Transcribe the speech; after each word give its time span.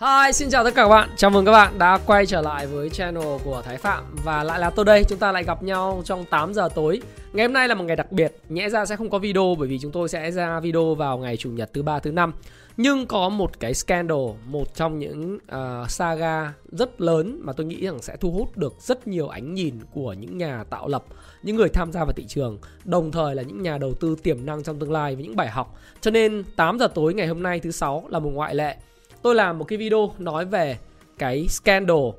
Hi, 0.00 0.32
xin 0.32 0.50
chào 0.50 0.64
tất 0.64 0.74
cả 0.74 0.82
các 0.82 0.88
bạn. 0.88 1.08
Chào 1.16 1.30
mừng 1.30 1.44
các 1.44 1.52
bạn 1.52 1.78
đã 1.78 1.98
quay 2.06 2.26
trở 2.26 2.40
lại 2.40 2.66
với 2.66 2.90
channel 2.90 3.24
của 3.44 3.62
Thái 3.64 3.76
Phạm 3.76 4.04
và 4.24 4.44
lại 4.44 4.60
là 4.60 4.70
tôi 4.70 4.84
đây. 4.84 5.04
Chúng 5.04 5.18
ta 5.18 5.32
lại 5.32 5.44
gặp 5.44 5.62
nhau 5.62 6.02
trong 6.04 6.24
8 6.24 6.54
giờ 6.54 6.68
tối. 6.74 7.00
Ngày 7.32 7.46
hôm 7.46 7.52
nay 7.52 7.68
là 7.68 7.74
một 7.74 7.84
ngày 7.84 7.96
đặc 7.96 8.12
biệt. 8.12 8.36
Nhẽ 8.48 8.68
ra 8.68 8.86
sẽ 8.86 8.96
không 8.96 9.10
có 9.10 9.18
video 9.18 9.54
bởi 9.58 9.68
vì 9.68 9.78
chúng 9.78 9.92
tôi 9.92 10.08
sẽ 10.08 10.30
ra 10.30 10.60
video 10.60 10.94
vào 10.94 11.18
ngày 11.18 11.36
chủ 11.36 11.50
nhật 11.50 11.70
thứ 11.72 11.82
ba 11.82 11.98
thứ 11.98 12.12
năm. 12.12 12.32
Nhưng 12.76 13.06
có 13.06 13.28
một 13.28 13.60
cái 13.60 13.74
scandal, 13.74 14.18
một 14.46 14.74
trong 14.74 14.98
những 14.98 15.38
uh, 15.54 15.90
saga 15.90 16.52
rất 16.72 17.00
lớn 17.00 17.40
mà 17.42 17.52
tôi 17.52 17.66
nghĩ 17.66 17.86
rằng 17.86 18.02
sẽ 18.02 18.16
thu 18.16 18.32
hút 18.32 18.56
được 18.56 18.74
rất 18.80 19.06
nhiều 19.06 19.28
ánh 19.28 19.54
nhìn 19.54 19.74
của 19.94 20.12
những 20.12 20.38
nhà 20.38 20.64
tạo 20.70 20.88
lập, 20.88 21.04
những 21.42 21.56
người 21.56 21.68
tham 21.68 21.92
gia 21.92 22.04
vào 22.04 22.12
thị 22.12 22.24
trường, 22.28 22.58
đồng 22.84 23.12
thời 23.12 23.34
là 23.34 23.42
những 23.42 23.62
nhà 23.62 23.78
đầu 23.78 23.94
tư 24.00 24.16
tiềm 24.22 24.46
năng 24.46 24.62
trong 24.62 24.78
tương 24.78 24.92
lai 24.92 25.14
với 25.14 25.24
những 25.24 25.36
bài 25.36 25.48
học. 25.48 25.78
Cho 26.00 26.10
nên 26.10 26.44
8 26.56 26.78
giờ 26.78 26.88
tối 26.94 27.14
ngày 27.14 27.26
hôm 27.26 27.42
nay 27.42 27.60
thứ 27.60 27.70
sáu 27.70 28.04
là 28.08 28.18
một 28.18 28.30
ngoại 28.30 28.54
lệ 28.54 28.76
tôi 29.22 29.34
làm 29.34 29.58
một 29.58 29.64
cái 29.64 29.78
video 29.78 30.12
nói 30.18 30.44
về 30.44 30.78
cái 31.18 31.48
scandal, 31.48 31.96
uh, 31.96 32.16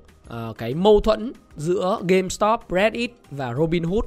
cái 0.58 0.74
mâu 0.74 1.00
thuẫn 1.00 1.34
giữa 1.56 2.00
GameStop, 2.08 2.60
Reddit 2.70 3.12
và 3.32 3.54
Robinhood. 3.54 4.04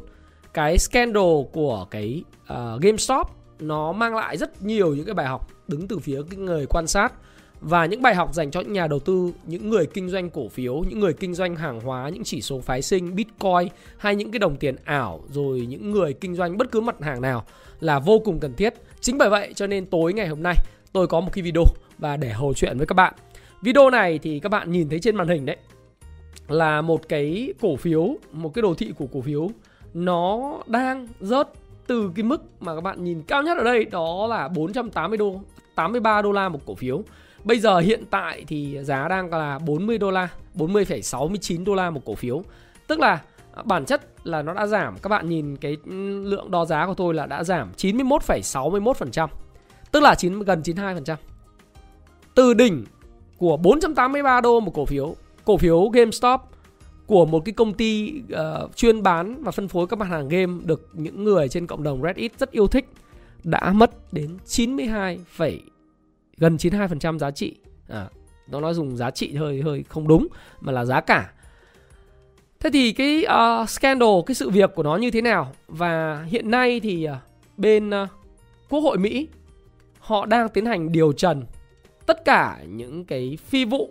Cái 0.53 0.79
scandal 0.79 1.43
của 1.53 1.87
cái 1.91 2.23
uh, 2.43 2.81
GameStop 2.81 3.27
nó 3.59 3.93
mang 3.93 4.15
lại 4.17 4.37
rất 4.37 4.63
nhiều 4.63 4.95
những 4.95 5.05
cái 5.05 5.15
bài 5.15 5.27
học 5.27 5.49
đứng 5.69 5.89
từ 5.89 5.99
phía 5.99 6.21
cái 6.31 6.39
người 6.39 6.67
quan 6.67 6.87
sát 6.87 7.13
và 7.61 7.87
những 7.87 8.03
bài 8.03 8.15
học 8.15 8.35
dành 8.35 8.51
cho 8.51 8.61
những 8.61 8.73
nhà 8.73 8.87
đầu 8.87 8.99
tư, 8.99 9.33
những 9.47 9.71
người 9.71 9.87
kinh 9.87 10.09
doanh 10.09 10.31
cổ 10.31 10.49
phiếu, 10.49 10.85
những 10.89 11.01
người 11.01 11.13
kinh 11.13 11.35
doanh 11.35 11.57
hàng 11.57 11.81
hóa, 11.81 12.09
những 12.09 12.25
chỉ 12.25 12.41
số 12.41 12.61
phái 12.61 12.83
sinh, 12.83 13.15
Bitcoin 13.15 13.69
hay 13.99 14.17
những 14.17 14.31
cái 14.31 14.39
đồng 14.39 14.57
tiền 14.57 14.77
ảo 14.85 15.25
rồi 15.31 15.61
những 15.61 15.91
người 15.91 16.13
kinh 16.13 16.35
doanh 16.35 16.59
bất 16.59 16.73
cứ 16.73 16.81
mặt 16.81 16.97
hàng 17.01 17.21
nào 17.21 17.45
là 17.81 17.99
vô 17.99 18.19
cùng 18.19 18.41
cần 18.41 18.55
thiết. 18.55 18.75
Chính 19.01 19.19
bởi 19.19 19.31
vậy 19.31 19.53
cho 19.55 19.67
nên 19.67 19.87
tối 19.87 20.13
ngày 20.13 20.29
hôm 20.29 20.43
nay 20.43 20.55
tôi 20.93 21.07
có 21.07 21.21
một 21.21 21.31
cái 21.33 21.43
video 21.43 21.65
và 21.99 22.17
để 22.17 22.33
hồ 22.33 22.53
chuyện 22.55 22.79
với 22.79 22.87
các 22.87 22.95
bạn. 22.95 23.15
Video 23.63 23.91
này 23.91 24.19
thì 24.19 24.41
các 24.41 24.49
bạn 24.49 24.71
nhìn 24.71 24.89
thấy 24.89 25.01
trên 25.01 25.17
màn 25.17 25.29
hình 25.29 25.47
đấy 25.47 25.57
là 26.49 26.81
một 26.81 27.09
cái 27.09 27.55
cổ 27.61 27.77
phiếu, 27.77 28.17
một 28.33 28.55
cái 28.55 28.63
đồ 28.63 28.75
thị 28.75 28.93
của 28.99 29.07
cổ 29.13 29.21
phiếu 29.21 29.51
nó 29.95 30.53
đang 30.67 31.09
rớt 31.21 31.49
từ 31.87 32.11
cái 32.15 32.23
mức 32.23 32.43
mà 32.61 32.75
các 32.75 32.81
bạn 32.81 33.05
nhìn 33.05 33.23
cao 33.23 33.43
nhất 33.43 33.59
ở 33.59 33.65
đây 33.65 33.85
đó 33.85 34.27
là 34.27 34.49
480 34.49 35.19
đô 35.19 35.41
83 35.75 36.23
đô 36.23 36.33
la 36.33 36.49
một 36.49 36.61
cổ 36.67 36.75
phiếu. 36.75 37.03
Bây 37.45 37.59
giờ 37.59 37.79
hiện 37.79 38.05
tại 38.11 38.45
thì 38.49 38.79
giá 38.83 39.09
đang 39.09 39.31
là 39.31 39.59
40 39.59 39.99
đô 39.99 40.11
la, 40.11 40.29
40,69 40.55 41.65
đô 41.65 41.75
la 41.75 41.91
một 41.91 42.01
cổ 42.05 42.15
phiếu. 42.15 42.43
Tức 42.87 43.01
là 43.01 43.21
à, 43.55 43.63
bản 43.65 43.85
chất 43.85 44.03
là 44.25 44.43
nó 44.43 44.55
đã 44.55 44.67
giảm. 44.67 44.97
Các 45.03 45.09
bạn 45.09 45.29
nhìn 45.29 45.57
cái 45.57 45.77
ừ, 45.85 46.25
lượng 46.25 46.51
đo 46.51 46.65
giá 46.65 46.87
của 46.87 46.95
tôi 46.95 47.15
là 47.15 47.27
đã 47.27 47.45
giảm 47.45 47.73
91,61%. 47.77 49.29
Tức 49.93 50.03
là 50.03 50.15
9 50.15 50.43
gần 50.43 50.63
92% 50.65 51.17
từ 52.35 52.55
đỉnh 52.55 52.85
của 53.39 53.57
483 53.57 54.41
đô 54.41 54.61
một 54.61 54.75
cổ 54.75 54.85
phiếu, 54.85 55.17
cổ 55.45 55.57
phiếu 55.57 55.89
GameStop 55.89 56.41
của 57.07 57.27
một 57.27 57.45
cái 57.45 57.53
công 57.53 57.75
ty 57.75 58.23
uh, 58.33 58.77
chuyên 58.77 59.03
bán 59.03 59.45
và 59.45 59.51
phân 59.51 59.69
phối 59.69 59.87
các 59.87 59.99
mặt 59.99 60.05
hàng 60.05 60.29
game 60.29 60.53
được 60.65 60.89
những 60.93 61.25
người 61.25 61.49
trên 61.49 61.67
cộng 61.67 61.83
đồng 61.83 62.03
Reddit 62.03 62.39
rất 62.39 62.51
yêu 62.51 62.67
thích 62.67 62.85
đã 63.45 63.73
mất 63.73 64.13
đến 64.13 64.39
92, 64.47 65.19
gần 66.37 66.57
92% 66.57 67.19
giá 67.19 67.31
trị. 67.31 67.57
À, 67.89 68.09
nó 68.49 68.61
nói 68.61 68.75
dùng 68.75 68.97
giá 68.97 69.11
trị 69.11 69.35
hơi 69.35 69.63
hơi 69.63 69.85
không 69.89 70.09
đúng 70.09 70.29
mà 70.61 70.73
là 70.73 70.85
giá 70.85 71.01
cả. 71.01 71.33
Thế 72.61 72.71
thì 72.73 72.93
cái 72.93 73.25
uh, 73.63 73.69
scandal, 73.71 74.09
cái 74.27 74.35
sự 74.35 74.51
việc 74.51 74.71
của 74.75 74.83
nó 74.83 74.97
như 74.97 75.11
thế 75.11 75.21
nào? 75.21 75.53
Và 75.69 76.23
hiện 76.29 76.51
nay 76.51 76.81
thì 76.81 77.09
uh, 77.11 77.17
bên 77.57 77.91
uh, 77.91 78.09
Quốc 78.69 78.81
hội 78.81 78.99
Mỹ 78.99 79.29
họ 79.99 80.27
đang 80.27 80.49
tiến 80.49 80.67
hành 80.67 80.93
điều 80.93 81.13
trần 81.13 81.45
tất 82.07 82.25
cả 82.25 82.59
những 82.69 83.05
cái 83.05 83.39
phi 83.47 83.65
vụ 83.65 83.91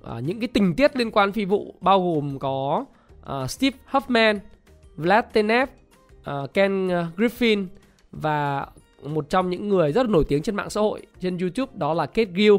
uh, 0.00 0.22
những 0.24 0.40
cái 0.40 0.48
tình 0.48 0.74
tiết 0.74 0.96
liên 0.96 1.10
quan 1.10 1.32
phi 1.32 1.44
vụ 1.44 1.74
bao 1.80 2.02
gồm 2.02 2.38
có 2.38 2.84
uh, 3.32 3.50
Steve 3.50 3.76
Huffman, 3.90 4.38
Vlad 4.96 5.24
Tenev, 5.32 5.68
uh, 6.30 6.54
Ken 6.54 6.88
Griffin 6.88 7.66
và 8.12 8.66
một 9.02 9.30
trong 9.30 9.50
những 9.50 9.68
người 9.68 9.92
rất 9.92 10.02
là 10.02 10.08
nổi 10.12 10.24
tiếng 10.28 10.42
trên 10.42 10.56
mạng 10.56 10.70
xã 10.70 10.80
hội 10.80 11.02
trên 11.20 11.38
YouTube 11.38 11.72
đó 11.74 11.94
là 11.94 12.06
Kate 12.06 12.30
Gill 12.36 12.56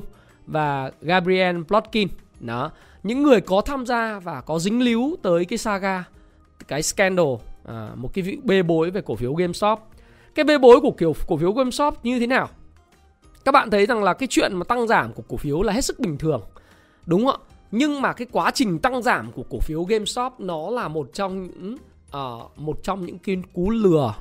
và 0.48 0.92
Gabriel 1.02 1.64
Plotkin. 1.68 2.08
Đó, 2.40 2.72
những 3.04 3.24
người 3.24 3.42
có 3.42 3.62
tham 3.62 3.86
gia 3.86 4.20
và 4.20 4.42
có 4.42 4.60
dính 4.60 4.82
líu 4.82 5.16
tới 5.22 5.46
cái 5.46 5.58
saga, 5.58 6.04
cái 6.68 6.84
scandal, 6.84 7.26
à, 7.66 7.90
một 7.96 8.14
cái 8.14 8.22
vị 8.22 8.38
bê 8.44 8.64
bối 8.64 8.92
về 8.92 9.02
cổ 9.02 9.16
phiếu 9.16 9.34
GameStop. 9.34 9.80
Cái 10.36 10.46
bê 10.46 10.58
bối 10.58 10.80
của 10.82 10.92
kiểu 10.92 11.14
cổ 11.28 11.38
phiếu 11.38 11.52
GameStop 11.52 12.06
như 12.06 12.20
thế 12.20 12.28
nào? 12.28 12.50
Các 13.46 13.52
bạn 13.52 13.70
thấy 13.70 13.86
rằng 13.86 14.04
là 14.04 14.14
cái 14.14 14.28
chuyện 14.28 14.56
mà 14.56 14.64
tăng 14.64 14.88
giảm 14.88 15.14
của 15.14 15.24
cổ 15.30 15.38
phiếu 15.38 15.62
là 15.62 15.74
hết 15.74 15.86
sức 15.86 16.00
bình 16.00 16.18
thường 16.18 16.42
đúng 17.06 17.26
không 17.26 17.42
ạ 17.42 17.46
nhưng 17.72 18.02
mà 18.02 18.14
cái 18.14 18.28
quá 18.32 18.52
trình 18.52 18.80
tăng 18.80 19.02
giảm 19.02 19.32
của 19.32 19.44
cổ 19.50 19.60
phiếu 19.60 19.84
GameStop 19.84 20.34
nó 20.40 20.70
là 20.70 20.88
một 20.88 21.10
trong 21.14 21.44
những 21.44 21.78
uh, 22.08 22.60
một 22.60 22.84
trong 22.84 23.06
những 23.06 23.20
cái 23.20 23.38
cú 23.54 23.70
lừa 23.70 24.14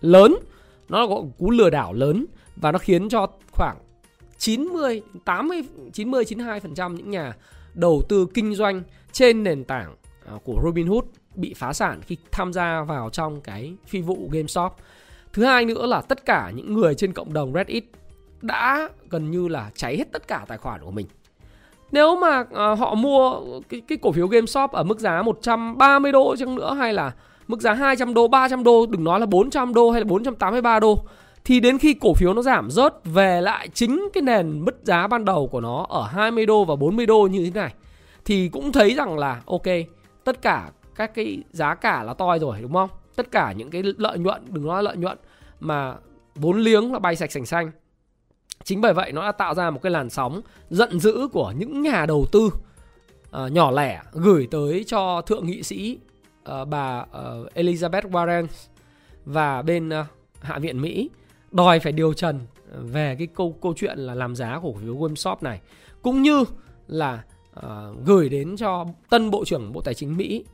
lớn 0.00 0.34
nó 0.88 1.00
là 1.00 1.06
một 1.06 1.26
cú 1.38 1.50
lừa 1.50 1.70
đảo 1.70 1.92
lớn 1.92 2.26
và 2.56 2.72
nó 2.72 2.78
khiến 2.78 3.08
cho 3.08 3.26
khoảng 3.52 3.76
90 4.38 5.02
80 5.24 5.62
90 5.92 6.24
92% 6.24 6.94
những 6.94 7.10
nhà 7.10 7.36
đầu 7.74 8.02
tư 8.08 8.26
kinh 8.34 8.54
doanh 8.54 8.82
trên 9.12 9.42
nền 9.42 9.64
tảng 9.64 9.96
uh, 10.34 10.44
của 10.44 10.60
Robinhood 10.64 11.04
bị 11.34 11.54
phá 11.54 11.72
sản 11.72 12.00
khi 12.06 12.16
tham 12.32 12.52
gia 12.52 12.82
vào 12.82 13.10
trong 13.10 13.40
cái 13.40 13.74
phi 13.86 14.00
vụ 14.00 14.28
GameStop. 14.32 14.72
Thứ 15.32 15.44
hai 15.44 15.64
nữa 15.64 15.86
là 15.86 16.00
tất 16.00 16.24
cả 16.24 16.52
những 16.54 16.74
người 16.74 16.94
trên 16.94 17.12
cộng 17.12 17.32
đồng 17.32 17.52
Reddit 17.52 17.84
đã 18.42 18.88
gần 19.10 19.30
như 19.30 19.48
là 19.48 19.70
cháy 19.74 19.96
hết 19.96 20.12
tất 20.12 20.28
cả 20.28 20.44
tài 20.48 20.58
khoản 20.58 20.84
của 20.84 20.90
mình. 20.90 21.06
Nếu 21.92 22.16
mà 22.16 22.44
ờ, 22.50 22.74
họ 22.74 22.94
mua 22.94 23.40
cái, 23.68 23.82
cái 23.88 23.98
cổ 24.02 24.12
phiếu 24.12 24.26
GameStop 24.26 24.70
ở 24.72 24.82
mức 24.82 24.98
giá 24.98 25.22
130 25.22 26.12
đô 26.12 26.36
chăng 26.36 26.54
nữa 26.54 26.74
hay 26.74 26.92
là 26.92 27.12
mức 27.48 27.60
giá 27.60 27.72
200 27.72 28.14
đô, 28.14 28.28
300 28.28 28.64
đô, 28.64 28.86
đừng 28.86 29.04
nói 29.04 29.20
là 29.20 29.26
400 29.26 29.74
đô 29.74 29.90
hay 29.90 30.00
là 30.00 30.04
483 30.04 30.80
đô 30.80 30.98
thì 31.44 31.60
đến 31.60 31.78
khi 31.78 31.94
cổ 31.94 32.14
phiếu 32.14 32.34
nó 32.34 32.42
giảm 32.42 32.70
rớt 32.70 32.94
về 33.04 33.40
lại 33.40 33.68
chính 33.68 34.08
cái 34.12 34.22
nền 34.22 34.64
mức 34.64 34.80
giá 34.82 35.06
ban 35.06 35.24
đầu 35.24 35.46
của 35.46 35.60
nó 35.60 35.86
ở 35.88 36.02
20 36.02 36.46
đô 36.46 36.64
và 36.64 36.76
40 36.76 37.06
đô 37.06 37.26
như 37.30 37.44
thế 37.44 37.60
này 37.60 37.74
thì 38.24 38.48
cũng 38.48 38.72
thấy 38.72 38.94
rằng 38.94 39.18
là 39.18 39.42
ok, 39.46 39.62
tất 40.24 40.42
cả 40.42 40.70
các 40.94 41.14
cái 41.14 41.38
giá 41.50 41.74
cả 41.74 42.02
là 42.02 42.14
toi 42.14 42.38
rồi 42.38 42.56
đúng 42.62 42.72
không? 42.72 42.90
Tất 43.16 43.30
cả 43.30 43.52
những 43.52 43.70
cái 43.70 43.82
lợi 43.98 44.18
nhuận, 44.18 44.42
đừng 44.48 44.66
nói 44.66 44.82
lợi 44.82 44.96
nhuận 44.96 45.18
mà 45.60 45.94
vốn 46.34 46.58
liếng 46.58 46.92
là 46.92 46.98
bay 46.98 47.16
sạch 47.16 47.32
sành 47.32 47.46
xanh 47.46 47.70
Chính 48.64 48.80
bởi 48.80 48.94
vậy 48.94 49.12
nó 49.12 49.22
đã 49.22 49.32
tạo 49.32 49.54
ra 49.54 49.70
một 49.70 49.82
cái 49.82 49.92
làn 49.92 50.10
sóng 50.10 50.40
giận 50.70 51.00
dữ 51.00 51.28
của 51.32 51.52
những 51.56 51.82
nhà 51.82 52.06
đầu 52.06 52.26
tư 52.32 52.40
uh, 52.44 53.52
nhỏ 53.52 53.70
lẻ 53.70 54.02
gửi 54.12 54.48
tới 54.50 54.84
cho 54.86 55.22
thượng 55.22 55.46
nghị 55.46 55.62
sĩ 55.62 55.98
uh, 56.50 56.68
bà 56.68 57.00
uh, 57.00 57.54
Elizabeth 57.54 58.10
Warren 58.10 58.46
và 59.24 59.62
bên 59.62 59.88
uh, 59.88 60.06
Hạ 60.40 60.58
viện 60.58 60.80
Mỹ 60.80 61.10
đòi 61.50 61.80
phải 61.80 61.92
điều 61.92 62.12
trần 62.12 62.40
về 62.78 63.16
cái 63.18 63.26
câu 63.26 63.56
câu 63.62 63.74
chuyện 63.76 63.98
là 63.98 64.14
làm 64.14 64.36
giá 64.36 64.58
của 64.58 64.72
cổ 64.72 64.78
phiếu 64.78 64.96
GameStop 64.96 65.42
này 65.42 65.60
cũng 66.02 66.22
như 66.22 66.44
là 66.88 67.22
uh, 67.58 67.64
gửi 68.04 68.28
đến 68.28 68.56
cho 68.56 68.86
tân 69.10 69.30
bộ 69.30 69.44
trưởng 69.44 69.72
Bộ 69.72 69.80
Tài 69.80 69.94
chính 69.94 70.16
Mỹ 70.16 70.44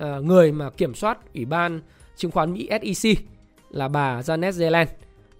uh, 0.00 0.24
người 0.24 0.52
mà 0.52 0.70
kiểm 0.70 0.94
soát 0.94 1.18
Ủy 1.34 1.44
ban 1.44 1.80
chứng 2.16 2.30
khoán 2.30 2.52
Mỹ 2.52 2.68
SEC 2.94 3.18
là 3.70 3.88
bà 3.88 4.20
Janet 4.20 4.60
Yellen 4.62 4.88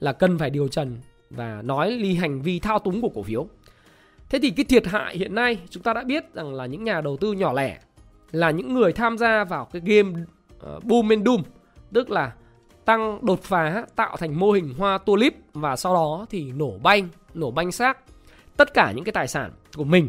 là 0.00 0.12
cần 0.12 0.38
phải 0.38 0.50
điều 0.50 0.68
trần 0.68 0.96
và 1.36 1.62
nói 1.62 1.90
ly 1.90 2.14
hành 2.14 2.42
vi 2.42 2.58
thao 2.58 2.78
túng 2.78 3.00
của 3.00 3.08
cổ 3.08 3.22
phiếu. 3.22 3.46
Thế 4.28 4.38
thì 4.42 4.50
cái 4.50 4.64
thiệt 4.64 4.86
hại 4.86 5.16
hiện 5.16 5.34
nay 5.34 5.58
chúng 5.70 5.82
ta 5.82 5.92
đã 5.92 6.04
biết 6.04 6.34
rằng 6.34 6.54
là 6.54 6.66
những 6.66 6.84
nhà 6.84 7.00
đầu 7.00 7.16
tư 7.16 7.32
nhỏ 7.32 7.52
lẻ 7.52 7.78
là 8.32 8.50
những 8.50 8.74
người 8.74 8.92
tham 8.92 9.18
gia 9.18 9.44
vào 9.44 9.64
cái 9.64 9.82
game 9.84 10.10
uh, 10.76 10.84
boom 10.84 11.08
and 11.08 11.26
doom, 11.26 11.42
tức 11.92 12.10
là 12.10 12.32
tăng 12.84 13.18
đột 13.22 13.42
phá 13.42 13.84
tạo 13.96 14.16
thành 14.16 14.38
mô 14.38 14.50
hình 14.50 14.74
hoa 14.78 14.98
tulip 14.98 15.34
và 15.52 15.76
sau 15.76 15.94
đó 15.94 16.26
thì 16.30 16.52
nổ 16.52 16.78
banh, 16.82 17.08
nổ 17.34 17.50
banh 17.50 17.72
xác 17.72 17.98
tất 18.56 18.74
cả 18.74 18.92
những 18.92 19.04
cái 19.04 19.12
tài 19.12 19.28
sản 19.28 19.50
của 19.76 19.84
mình. 19.84 20.08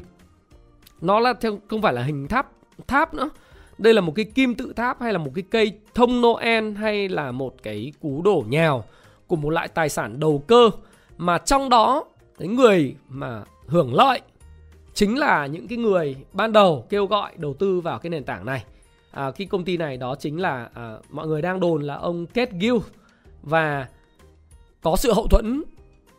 Nó 1.01 1.19
là 1.19 1.33
theo 1.41 1.59
không 1.67 1.81
phải 1.81 1.93
là 1.93 2.03
hình 2.03 2.27
tháp 2.27 2.51
tháp 2.87 3.13
nữa. 3.13 3.29
Đây 3.77 3.93
là 3.93 4.01
một 4.01 4.13
cái 4.15 4.25
kim 4.25 4.55
tự 4.55 4.73
tháp 4.75 5.01
hay 5.01 5.13
là 5.13 5.19
một 5.19 5.31
cái 5.35 5.43
cây 5.51 5.79
thông 5.93 6.21
Noel 6.21 6.71
hay 6.71 7.09
là 7.09 7.31
một 7.31 7.55
cái 7.63 7.93
cú 8.01 8.21
đổ 8.21 8.43
nhào 8.47 8.83
của 9.27 9.35
một 9.35 9.49
loại 9.49 9.67
tài 9.67 9.89
sản 9.89 10.19
đầu 10.19 10.43
cơ 10.47 10.69
mà 11.17 11.37
trong 11.37 11.69
đó 11.69 12.05
cái 12.37 12.47
người 12.47 12.95
mà 13.09 13.43
hưởng 13.67 13.93
lợi 13.93 14.21
chính 14.93 15.17
là 15.17 15.45
những 15.45 15.67
cái 15.67 15.77
người 15.77 16.15
ban 16.33 16.51
đầu 16.51 16.85
kêu 16.89 17.05
gọi 17.05 17.33
đầu 17.37 17.53
tư 17.53 17.81
vào 17.81 17.99
cái 17.99 18.09
nền 18.09 18.23
tảng 18.23 18.45
này. 18.45 18.63
À, 19.11 19.31
cái 19.31 19.47
công 19.47 19.65
ty 19.65 19.77
này 19.77 19.97
đó 19.97 20.15
chính 20.19 20.41
là 20.41 20.69
à, 20.73 20.97
mọi 21.09 21.27
người 21.27 21.41
đang 21.41 21.59
đồn 21.59 21.83
là 21.83 21.95
ông 21.95 22.25
Kết 22.25 22.49
Gill. 22.61 22.77
Và 23.43 23.87
có 24.81 24.95
sự 24.95 25.13
hậu 25.13 25.27
thuẫn 25.27 25.63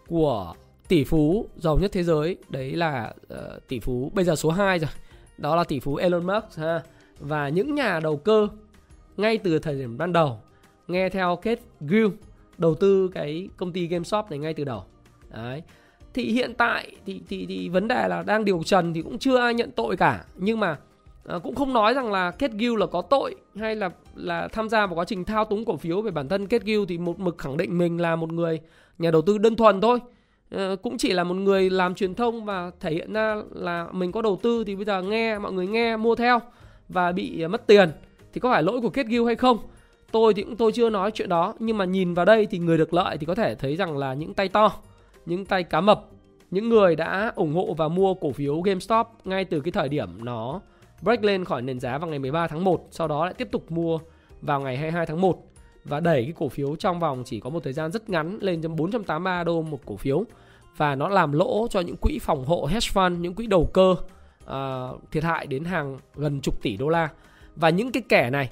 của 0.09 0.55
tỷ 0.89 1.05
phú 1.05 1.47
giàu 1.57 1.79
nhất 1.79 1.93
thế 1.93 2.03
giới. 2.03 2.37
Đấy 2.49 2.71
là 2.71 3.15
uh, 3.35 3.69
tỷ 3.69 3.81
phú 3.81 4.11
bây 4.15 4.25
giờ 4.25 4.37
số 4.37 4.51
2 4.51 4.79
rồi. 4.79 4.91
Đó 5.39 5.57
là 5.57 5.65
tỷ 5.65 5.81
phú 5.81 5.97
Elon 5.97 6.27
Musk 6.27 6.59
ha. 6.59 6.83
Và 7.21 7.49
những 7.49 7.75
nhà 7.75 8.01
đầu 8.01 8.17
cơ 8.17 8.49
ngay 9.17 9.39
từ 9.39 9.59
thời 9.59 9.75
điểm 9.75 9.99
ban 9.99 10.13
đầu 10.13 10.39
nghe 10.89 11.09
theo 11.09 11.37
Kết 11.37 11.61
Gill 11.81 12.09
đầu 12.59 12.75
tư 12.75 13.11
cái 13.15 13.49
công 13.57 13.73
ty 13.73 13.87
GameStop 13.87 14.31
này 14.31 14.39
ngay 14.39 14.55
từ 14.55 14.65
đầu. 14.65 14.85
Đấy. 15.31 15.63
Thì 16.15 16.25
hiện 16.33 16.55
tại 16.55 16.93
thì, 17.07 17.21
thì 17.29 17.47
thì 17.49 17.69
vấn 17.69 17.89
đề 17.89 18.09
là 18.09 18.23
đang 18.23 18.45
điều 18.45 18.63
trần 18.63 18.95
thì 18.95 19.03
cũng 19.03 19.19
chưa 19.19 19.39
ai 19.39 19.55
nhận 19.55 19.71
tội 19.71 19.97
cả. 19.97 20.25
Nhưng 20.37 20.61
mà 20.61 20.77
à, 21.27 21.39
cũng 21.39 21.55
không 21.55 21.73
nói 21.73 21.95
rằng 21.95 22.13
là 22.13 22.31
kết 22.31 22.51
Gill 22.61 22.79
là 22.79 22.87
có 22.87 23.03
tội 23.03 23.35
hay 23.57 23.77
là 23.77 23.91
là 24.15 24.49
tham 24.49 24.69
gia 24.69 24.87
vào 24.87 24.95
quá 24.95 25.05
trình 25.05 25.25
thao 25.25 25.45
túng 25.45 25.65
cổ 25.65 25.77
phiếu 25.77 26.03
về 26.03 26.11
bản 26.11 26.29
thân 26.29 26.47
kết 26.47 26.63
Gill 26.67 26.85
thì 26.89 26.99
một 26.99 27.21
mực 27.21 27.39
khẳng 27.39 27.57
định 27.57 27.79
mình 27.79 28.01
là 28.01 28.17
một 28.17 28.33
người 28.33 28.61
nhà 28.99 29.11
đầu 29.11 29.23
tư 29.23 29.39
đơn 29.39 29.57
thuần 29.57 29.81
thôi. 29.81 29.99
À, 30.51 30.75
cũng 30.83 30.99
chỉ 30.99 31.13
là 31.13 31.25
một 31.25 31.35
người 31.35 31.71
làm 31.71 31.95
truyền 31.95 32.15
thông 32.15 32.45
và 32.45 32.71
thể 32.81 32.93
hiện 32.93 33.13
ra 33.13 33.37
là 33.55 33.87
mình 33.93 34.13
có 34.13 34.23
đầu 34.23 34.41
tư 34.43 34.65
thì 34.65 34.77
bây 34.77 34.85
giờ 34.85 35.03
nghe 35.03 35.39
mọi 35.39 35.53
người 35.53 35.67
nghe 35.67 35.97
mua 35.97 36.15
theo 36.15 36.41
và 36.89 37.13
bị 37.13 37.47
mất 37.47 37.67
tiền. 37.67 37.91
Thì 38.33 38.41
có 38.41 38.51
phải 38.51 38.63
lỗi 38.63 38.81
của 38.81 38.91
kết 38.91 39.07
Gill 39.07 39.27
hay 39.27 39.37
không? 39.37 39.59
Tôi 40.17 40.35
thì 40.35 40.43
cũng 40.43 40.57
tôi 40.57 40.73
chưa 40.73 40.91
nói 40.91 41.11
chuyện 41.11 41.29
đó. 41.29 41.55
Nhưng 41.59 41.79
mà 41.79 41.85
nhìn 41.85 42.15
vào 42.15 42.25
đây 42.25 42.47
thì 42.47 42.59
người 42.59 42.79
được 42.79 42.95
lợi 42.95 43.19
thì 43.19 43.27
có 43.27 43.35
thể 43.35 43.55
thấy 43.55 43.77
rằng 43.77 43.97
là 43.97 44.15
những 44.15 44.35
tay 44.35 44.49
to 44.49 44.73
những 45.27 45.45
tay 45.45 45.63
cá 45.63 45.81
mập 45.81 46.05
những 46.51 46.69
người 46.69 46.97
đã 46.97 47.33
ủng 47.37 47.55
hộ 47.55 47.75
và 47.75 47.89
mua 47.89 48.15
cổ 48.15 48.33
phiếu 48.33 48.61
GameStop 48.61 49.07
ngay 49.25 49.45
từ 49.45 49.61
cái 49.61 49.73
thời 49.73 49.89
điểm 49.89 50.25
nó 50.25 50.61
break 51.03 51.25
lên 51.25 51.45
khỏi 51.45 51.63
nền 51.63 51.81
giá 51.81 51.99
vào 51.99 52.11
ngày 52.11 52.19
13 52.19 52.47
tháng 52.47 52.65
1 52.65 52.89
sau 52.91 53.09
đó 53.09 53.25
lại 53.25 53.35
tiếp 53.35 53.49
tục 53.53 53.71
mua 53.71 53.99
vào 54.43 54.61
ngày 54.61 54.77
22 54.77 55.07
tháng 55.07 55.21
1 55.21 55.47
và 55.89 56.01
đẩy 56.01 56.23
cái 56.23 56.33
cổ 56.37 56.49
phiếu 56.49 56.77
trong 56.77 57.01
vòng 57.01 57.23
chỉ 57.27 57.41
có 57.41 57.51
một 57.51 57.61
thời 57.65 57.73
gian 57.73 57.93
rất 57.93 58.11
ngắn 58.11 58.39
lên 58.41 58.61
483 58.77 59.45
đô 59.45 59.63
một 59.63 59.81
cổ 59.85 59.97
phiếu. 59.97 60.25
Và 60.77 60.95
nó 60.95 61.09
làm 61.09 61.33
lỗ 61.33 61.67
cho 61.71 61.81
những 61.81 61.97
quỹ 61.97 62.19
phòng 62.19 62.45
hộ 62.45 62.67
hedge 62.67 62.89
fund, 62.95 63.19
những 63.19 63.35
quỹ 63.35 63.47
đầu 63.47 63.71
cơ 63.75 63.97
uh, 64.45 65.11
thiệt 65.11 65.25
hại 65.25 65.47
đến 65.47 65.65
hàng 65.65 65.99
gần 66.15 66.41
chục 66.41 66.63
tỷ 66.63 66.77
đô 66.77 66.89
la. 66.89 67.09
Và 67.57 67.71
những 67.71 67.93
cái 67.93 68.03
kẻ 68.09 68.31
này 68.31 68.51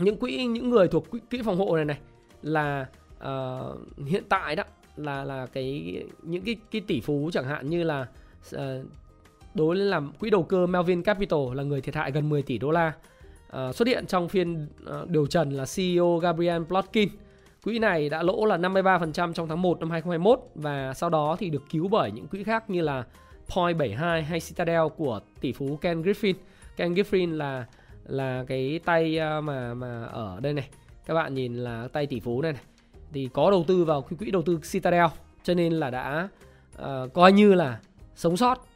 những 0.00 0.16
quỹ 0.16 0.44
những 0.44 0.70
người 0.70 0.88
thuộc 0.88 1.10
quỹ, 1.10 1.20
quỹ 1.30 1.42
phòng 1.42 1.58
hộ 1.58 1.76
này 1.76 1.84
này 1.84 1.98
là 2.42 2.86
uh, 3.18 4.06
hiện 4.06 4.22
tại 4.28 4.56
đó 4.56 4.64
là 4.96 5.24
là 5.24 5.46
cái 5.46 5.96
những 6.22 6.42
cái 6.44 6.56
cái 6.70 6.80
tỷ 6.86 7.00
phú 7.00 7.30
chẳng 7.32 7.44
hạn 7.44 7.70
như 7.70 7.82
là 7.82 8.06
uh, 8.56 8.60
đối 9.54 9.76
với 9.76 9.84
làm 9.84 10.12
quỹ 10.20 10.30
đầu 10.30 10.42
cơ 10.42 10.66
Melvin 10.66 11.02
Capital 11.02 11.40
là 11.54 11.62
người 11.62 11.80
thiệt 11.80 11.94
hại 11.94 12.10
gần 12.12 12.28
10 12.28 12.42
tỷ 12.42 12.58
đô 12.58 12.70
la 12.70 12.92
uh, 13.46 13.74
xuất 13.74 13.88
hiện 13.88 14.06
trong 14.06 14.28
phiên 14.28 14.68
uh, 15.00 15.08
điều 15.08 15.26
trần 15.26 15.50
là 15.50 15.64
CEO 15.76 16.18
Gabriel 16.18 16.62
Plotkin. 16.64 17.08
Quỹ 17.64 17.78
này 17.78 18.08
đã 18.08 18.22
lỗ 18.22 18.44
là 18.46 18.56
53% 18.56 19.32
trong 19.32 19.48
tháng 19.48 19.62
1 19.62 19.80
năm 19.80 19.90
2021 19.90 20.40
và 20.54 20.94
sau 20.94 21.10
đó 21.10 21.36
thì 21.38 21.50
được 21.50 21.62
cứu 21.70 21.88
bởi 21.88 22.10
những 22.12 22.26
quỹ 22.26 22.44
khác 22.44 22.70
như 22.70 22.80
là 22.80 23.04
Point 23.56 23.78
72 23.78 24.22
hay 24.22 24.40
Citadel 24.40 24.82
của 24.96 25.20
tỷ 25.40 25.52
phú 25.52 25.78
Ken 25.80 26.02
Griffin. 26.02 26.34
Ken 26.76 26.94
Griffin 26.94 27.36
là 27.36 27.66
là 28.10 28.44
cái 28.48 28.80
tay 28.84 29.18
ờ, 29.18 29.40
mà 29.40 29.74
mà 29.74 30.04
ở 30.04 30.40
đây 30.40 30.52
này. 30.52 30.68
Các 31.06 31.14
bạn 31.14 31.34
nhìn 31.34 31.54
là 31.54 31.88
tay 31.92 32.06
tỷ 32.06 32.20
phú 32.20 32.42
này 32.42 32.52
này. 32.52 32.62
Thì 33.12 33.28
có 33.32 33.50
đầu 33.50 33.64
tư 33.68 33.84
vào 33.84 34.02
quỹ 34.02 34.30
đầu 34.30 34.42
tư 34.42 34.60
Citadel 34.70 35.06
cho 35.42 35.54
nên 35.54 35.72
là 35.72 35.90
đã 35.90 36.28
uh, 36.82 37.12
coi 37.12 37.32
như 37.32 37.54
là 37.54 37.80
sống 38.14 38.36
sót 38.36 38.66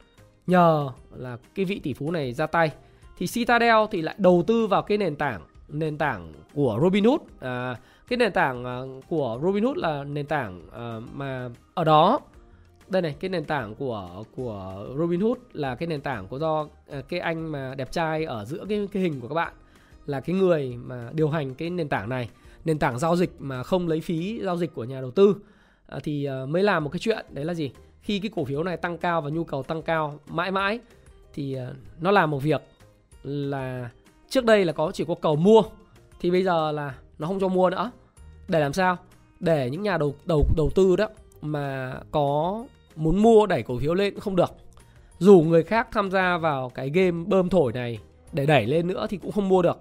nhờ 0.46 0.90
là 1.14 1.38
cái 1.54 1.64
vị 1.64 1.80
tỷ 1.82 1.92
phú 1.92 2.10
này 2.10 2.32
ra 2.32 2.46
tay. 2.46 2.70
Thì 3.18 3.26
Citadel 3.26 3.76
thì 3.90 4.02
lại 4.02 4.14
đầu 4.18 4.44
tư 4.46 4.66
vào 4.66 4.82
cái 4.82 4.98
nền 4.98 5.16
tảng 5.16 5.40
nền 5.68 5.98
tảng 5.98 6.32
của 6.54 6.78
Robinhood 6.82 7.20
à, 7.40 7.76
cái 8.08 8.16
nền 8.16 8.32
tảng 8.32 8.64
uh, 8.64 9.04
của 9.08 9.38
Robinhood 9.42 9.76
là 9.76 10.04
nền 10.04 10.26
tảng 10.26 10.62
uh, 10.66 11.14
mà 11.14 11.48
ở 11.74 11.84
đó 11.84 12.20
đây 12.94 13.02
này 13.02 13.16
cái 13.20 13.28
nền 13.28 13.44
tảng 13.44 13.74
của 13.74 14.24
của 14.36 14.86
Robinhood 14.98 15.38
là 15.52 15.74
cái 15.74 15.86
nền 15.86 16.00
tảng 16.00 16.28
của 16.28 16.38
do 16.38 16.68
à, 16.90 17.02
cái 17.08 17.20
anh 17.20 17.52
mà 17.52 17.74
đẹp 17.74 17.92
trai 17.92 18.24
ở 18.24 18.44
giữa 18.44 18.64
cái 18.68 18.88
cái 18.92 19.02
hình 19.02 19.20
của 19.20 19.28
các 19.28 19.34
bạn 19.34 19.52
là 20.06 20.20
cái 20.20 20.36
người 20.36 20.76
mà 20.76 21.10
điều 21.12 21.28
hành 21.28 21.54
cái 21.54 21.70
nền 21.70 21.88
tảng 21.88 22.08
này. 22.08 22.28
Nền 22.64 22.78
tảng 22.78 22.98
giao 22.98 23.16
dịch 23.16 23.30
mà 23.38 23.62
không 23.62 23.88
lấy 23.88 24.00
phí 24.00 24.40
giao 24.42 24.56
dịch 24.56 24.74
của 24.74 24.84
nhà 24.84 25.00
đầu 25.00 25.10
tư. 25.10 25.36
À, 25.86 25.98
thì 26.02 26.24
à, 26.24 26.46
mới 26.46 26.62
làm 26.62 26.84
một 26.84 26.90
cái 26.90 26.98
chuyện 26.98 27.26
đấy 27.30 27.44
là 27.44 27.54
gì? 27.54 27.70
Khi 28.00 28.18
cái 28.18 28.30
cổ 28.34 28.44
phiếu 28.44 28.62
này 28.62 28.76
tăng 28.76 28.98
cao 28.98 29.20
và 29.20 29.30
nhu 29.30 29.44
cầu 29.44 29.62
tăng 29.62 29.82
cao 29.82 30.18
mãi 30.26 30.50
mãi 30.50 30.80
thì 31.34 31.54
à, 31.54 31.70
nó 32.00 32.10
làm 32.10 32.30
một 32.30 32.42
việc 32.42 32.62
là 33.22 33.90
trước 34.28 34.44
đây 34.44 34.64
là 34.64 34.72
có 34.72 34.90
chỉ 34.94 35.04
có 35.08 35.14
cầu 35.14 35.36
mua 35.36 35.62
thì 36.20 36.30
bây 36.30 36.44
giờ 36.44 36.72
là 36.72 36.94
nó 37.18 37.26
không 37.26 37.40
cho 37.40 37.48
mua 37.48 37.70
nữa. 37.70 37.90
Để 38.48 38.60
làm 38.60 38.72
sao? 38.72 38.96
Để 39.40 39.70
những 39.70 39.82
nhà 39.82 39.98
đầu 39.98 40.14
đầu 40.24 40.46
đầu 40.56 40.70
tư 40.74 40.96
đó 40.96 41.08
mà 41.42 41.94
có 42.10 42.64
muốn 42.96 43.22
mua 43.22 43.46
đẩy 43.46 43.62
cổ 43.62 43.78
phiếu 43.78 43.94
lên 43.94 44.14
cũng 44.14 44.20
không 44.20 44.36
được. 44.36 44.50
Dù 45.18 45.40
người 45.40 45.62
khác 45.62 45.88
tham 45.92 46.10
gia 46.10 46.38
vào 46.38 46.68
cái 46.74 46.90
game 46.90 47.24
bơm 47.26 47.48
thổi 47.48 47.72
này 47.72 47.98
để 48.32 48.46
đẩy 48.46 48.66
lên 48.66 48.86
nữa 48.86 49.06
thì 49.10 49.16
cũng 49.16 49.32
không 49.32 49.48
mua 49.48 49.62
được. 49.62 49.78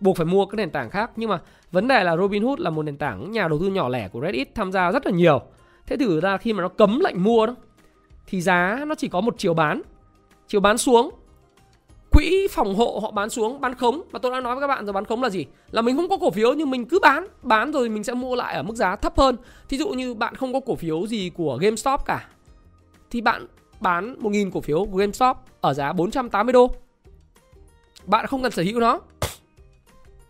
Buộc 0.00 0.16
phải 0.16 0.26
mua 0.26 0.46
các 0.46 0.54
nền 0.56 0.70
tảng 0.70 0.90
khác, 0.90 1.10
nhưng 1.16 1.30
mà 1.30 1.40
vấn 1.72 1.88
đề 1.88 2.04
là 2.04 2.16
Robinhood 2.16 2.58
là 2.58 2.70
một 2.70 2.82
nền 2.82 2.96
tảng 2.96 3.32
nhà 3.32 3.48
đầu 3.48 3.58
tư 3.58 3.66
nhỏ 3.66 3.88
lẻ 3.88 4.08
của 4.08 4.20
Reddit 4.20 4.54
tham 4.54 4.72
gia 4.72 4.92
rất 4.92 5.06
là 5.06 5.12
nhiều. 5.12 5.40
Thế 5.86 5.96
thử 5.96 6.20
ra 6.20 6.36
khi 6.36 6.52
mà 6.52 6.62
nó 6.62 6.68
cấm 6.68 7.00
lệnh 7.00 7.24
mua 7.24 7.46
đó, 7.46 7.54
thì 8.26 8.40
giá 8.40 8.84
nó 8.86 8.94
chỉ 8.94 9.08
có 9.08 9.20
một 9.20 9.34
chiều 9.38 9.54
bán. 9.54 9.82
Chiều 10.48 10.60
bán 10.60 10.78
xuống. 10.78 11.10
Quỹ 12.10 12.48
phòng 12.50 12.74
hộ 12.74 12.98
họ 13.02 13.10
bán 13.10 13.30
xuống, 13.30 13.60
bán 13.60 13.74
khống. 13.74 14.02
Và 14.10 14.18
tôi 14.18 14.32
đã 14.32 14.40
nói 14.40 14.54
với 14.54 14.60
các 14.60 14.66
bạn 14.66 14.86
rồi, 14.86 14.92
bán 14.92 15.04
khống 15.04 15.22
là 15.22 15.30
gì? 15.30 15.46
Là 15.70 15.82
mình 15.82 15.96
không 15.96 16.08
có 16.08 16.16
cổ 16.16 16.30
phiếu 16.30 16.54
nhưng 16.54 16.70
mình 16.70 16.84
cứ 16.84 16.98
bán. 17.02 17.26
Bán 17.42 17.72
rồi 17.72 17.88
mình 17.88 18.04
sẽ 18.04 18.14
mua 18.14 18.36
lại 18.36 18.54
ở 18.54 18.62
mức 18.62 18.74
giá 18.74 18.96
thấp 18.96 19.18
hơn. 19.18 19.36
Thí 19.68 19.78
dụ 19.78 19.88
như 19.88 20.14
bạn 20.14 20.34
không 20.34 20.52
có 20.52 20.60
cổ 20.60 20.74
phiếu 20.74 21.06
gì 21.06 21.30
của 21.34 21.58
GameStop 21.60 22.00
cả 22.04 22.28
thì 23.10 23.20
bạn 23.20 23.46
bán 23.80 24.16
1.000 24.20 24.50
cổ 24.50 24.60
phiếu 24.60 24.84
của 24.84 24.96
GameStop 24.96 25.36
ở 25.60 25.74
giá 25.74 25.92
480 25.92 26.52
đô 26.52 26.70
bạn 28.06 28.26
không 28.26 28.42
cần 28.42 28.52
sở 28.52 28.62
hữu 28.62 28.80
nó 28.80 29.00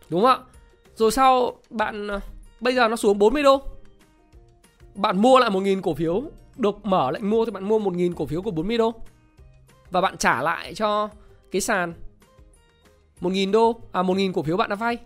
Đúng 0.09 0.23
không 0.23 0.31
ạ? 0.31 0.39
Rồi 0.95 1.13
sau 1.13 1.53
bạn 1.71 2.09
à, 2.09 2.21
bây 2.61 2.75
giờ 2.75 2.89
nó 2.89 2.97
xuống 2.97 3.19
40 3.19 3.43
đô. 3.43 3.63
Bạn 4.95 5.23
mua 5.23 5.39
lại 5.39 5.51
1.000 5.51 5.81
cổ 5.83 5.95
phiếu, 5.95 6.23
được 6.57 6.87
mở 6.87 7.11
lệnh 7.11 7.31
mua 7.31 7.45
thì 7.45 7.51
bạn 7.51 7.65
mua 7.69 7.79
1.000 7.79 8.13
cổ 8.15 8.27
phiếu 8.27 8.43
của 8.43 8.51
40 8.51 8.79
đô. 8.79 8.95
Và 9.91 10.01
bạn 10.01 10.17
trả 10.17 10.43
lại 10.43 10.75
cho 10.75 11.09
cái 11.51 11.61
sàn 11.61 11.95
1.000 13.21 13.53
đô, 13.53 13.81
à 13.93 14.03
1.000 14.03 14.33
cổ 14.33 14.43
phiếu 14.43 14.57
bạn 14.57 14.71
đã 14.71 14.77
vay. 14.77 14.99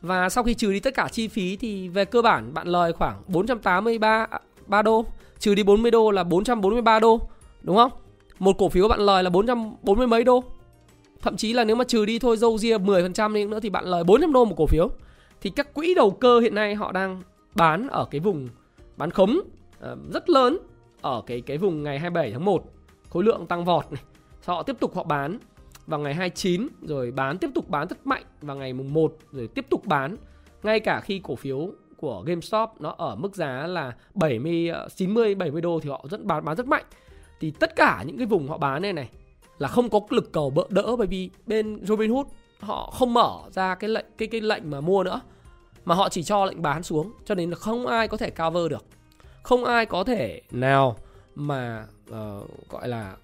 Và 0.00 0.28
sau 0.28 0.44
khi 0.44 0.54
trừ 0.54 0.72
đi 0.72 0.80
tất 0.80 0.94
cả 0.94 1.08
chi 1.12 1.28
phí 1.28 1.56
thì 1.56 1.88
về 1.88 2.04
cơ 2.04 2.22
bản 2.22 2.54
bạn 2.54 2.68
lời 2.68 2.92
khoảng 2.92 3.22
483 3.28 4.26
3 4.66 4.78
à, 4.78 4.82
đô, 4.82 5.04
trừ 5.40 5.54
đi 5.54 5.62
40 5.62 5.90
đô 5.90 6.10
là 6.10 6.24
443 6.24 7.00
đô, 7.00 7.20
đúng 7.62 7.76
không? 7.76 7.92
Một 8.38 8.58
cổ 8.58 8.68
phiếu 8.68 8.88
bạn 8.88 9.00
lời 9.00 9.22
là 9.22 9.30
440 9.30 10.06
mấy 10.06 10.24
đô 10.24 10.44
Thậm 11.22 11.36
chí 11.36 11.52
là 11.52 11.64
nếu 11.64 11.76
mà 11.76 11.84
trừ 11.84 12.04
đi 12.04 12.18
thôi 12.18 12.36
dâu 12.36 12.58
ria 12.58 12.78
10% 12.78 13.34
đi 13.34 13.44
nữa 13.44 13.60
thì 13.60 13.70
bạn 13.70 13.84
lời 13.84 14.04
400 14.04 14.32
đô 14.32 14.44
một 14.44 14.54
cổ 14.56 14.66
phiếu. 14.66 14.90
Thì 15.40 15.50
các 15.50 15.74
quỹ 15.74 15.94
đầu 15.94 16.10
cơ 16.10 16.40
hiện 16.40 16.54
nay 16.54 16.74
họ 16.74 16.92
đang 16.92 17.22
bán 17.54 17.88
ở 17.88 18.04
cái 18.10 18.20
vùng 18.20 18.48
bán 18.96 19.10
khống 19.10 19.40
ờ, 19.80 19.96
rất 20.12 20.30
lớn 20.30 20.58
ở 21.00 21.22
cái 21.26 21.40
cái 21.40 21.58
vùng 21.58 21.82
ngày 21.82 21.98
27 21.98 22.32
tháng 22.32 22.44
1. 22.44 22.64
Khối 23.10 23.24
lượng 23.24 23.46
tăng 23.46 23.64
vọt 23.64 23.92
này. 23.92 24.02
Sau 24.42 24.56
họ 24.56 24.62
tiếp 24.62 24.76
tục 24.80 24.96
họ 24.96 25.04
bán 25.04 25.38
vào 25.86 26.00
ngày 26.00 26.14
29 26.14 26.68
rồi 26.82 27.10
bán 27.10 27.38
tiếp 27.38 27.50
tục 27.54 27.68
bán 27.68 27.88
rất 27.88 28.06
mạnh 28.06 28.22
vào 28.42 28.56
ngày 28.56 28.72
mùng 28.72 28.92
1 28.92 29.16
rồi 29.32 29.48
tiếp 29.48 29.66
tục 29.70 29.86
bán 29.86 30.16
ngay 30.62 30.80
cả 30.80 31.00
khi 31.00 31.20
cổ 31.24 31.34
phiếu 31.34 31.70
của 32.00 32.22
GameStop 32.26 32.70
nó 32.80 32.94
ở 32.98 33.16
mức 33.16 33.36
giá 33.36 33.66
là 33.66 33.92
70 34.14 34.70
90 34.96 35.34
70 35.34 35.62
đô 35.62 35.80
thì 35.80 35.90
họ 35.90 36.04
rất 36.10 36.24
bán 36.24 36.44
bán 36.44 36.56
rất 36.56 36.66
mạnh. 36.66 36.84
Thì 37.40 37.50
tất 37.50 37.76
cả 37.76 38.02
những 38.06 38.16
cái 38.16 38.26
vùng 38.26 38.48
họ 38.48 38.58
bán 38.58 38.82
này 38.82 38.92
này 38.92 39.08
là 39.58 39.68
không 39.68 39.90
có 39.90 40.00
lực 40.10 40.32
cầu 40.32 40.50
bỡ 40.50 40.64
đỡ 40.68 40.96
bởi 40.96 41.06
vì 41.06 41.30
bên 41.46 41.86
Robinhood 41.86 42.26
họ 42.60 42.90
không 42.90 43.14
mở 43.14 43.38
ra 43.50 43.74
cái 43.74 43.90
lệnh 43.90 44.06
cái 44.18 44.28
cái 44.28 44.40
lệnh 44.40 44.70
mà 44.70 44.80
mua 44.80 45.04
nữa 45.04 45.20
mà 45.84 45.94
họ 45.94 46.08
chỉ 46.08 46.22
cho 46.22 46.44
lệnh 46.44 46.62
bán 46.62 46.82
xuống 46.82 47.12
cho 47.24 47.34
nên 47.34 47.50
là 47.50 47.56
không 47.56 47.86
ai 47.86 48.08
có 48.08 48.16
thể 48.16 48.30
cover 48.30 48.70
được 48.70 48.84
không 49.42 49.64
ai 49.64 49.86
có 49.86 50.04
thể 50.04 50.42
nào 50.50 50.96
mà 51.34 51.86
uh, 52.10 52.68
gọi 52.70 52.88
là 52.88 53.16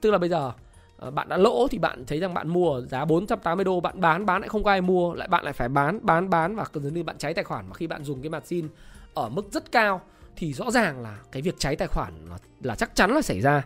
tức 0.00 0.10
là 0.10 0.18
bây 0.18 0.28
giờ 0.28 0.52
Ờ, 1.02 1.10
bạn 1.10 1.28
đã 1.28 1.36
lỗ 1.36 1.68
thì 1.68 1.78
bạn 1.78 2.04
thấy 2.06 2.20
rằng 2.20 2.34
bạn 2.34 2.48
mua 2.48 2.74
ở 2.74 2.86
giá 2.86 3.04
480 3.04 3.64
đô 3.64 3.80
bạn 3.80 4.00
bán 4.00 4.26
bán 4.26 4.40
lại 4.40 4.48
không 4.48 4.64
có 4.64 4.70
ai 4.70 4.80
mua 4.80 5.14
lại 5.14 5.28
bạn 5.28 5.44
lại 5.44 5.52
phải 5.52 5.68
bán 5.68 5.98
bán 6.02 6.30
bán 6.30 6.56
và 6.56 6.64
gần 6.72 6.94
như 6.94 7.02
bạn 7.02 7.18
cháy 7.18 7.34
tài 7.34 7.44
khoản 7.44 7.68
mà 7.68 7.74
khi 7.74 7.86
bạn 7.86 8.04
dùng 8.04 8.22
cái 8.22 8.30
margin 8.30 8.68
ở 9.14 9.28
mức 9.28 9.52
rất 9.52 9.72
cao 9.72 10.00
thì 10.36 10.52
rõ 10.52 10.70
ràng 10.70 11.02
là 11.02 11.18
cái 11.32 11.42
việc 11.42 11.54
cháy 11.58 11.76
tài 11.76 11.88
khoản 11.88 12.12
là, 12.30 12.38
là 12.62 12.74
chắc 12.74 12.94
chắn 12.94 13.10
là 13.10 13.22
xảy 13.22 13.40
ra 13.40 13.62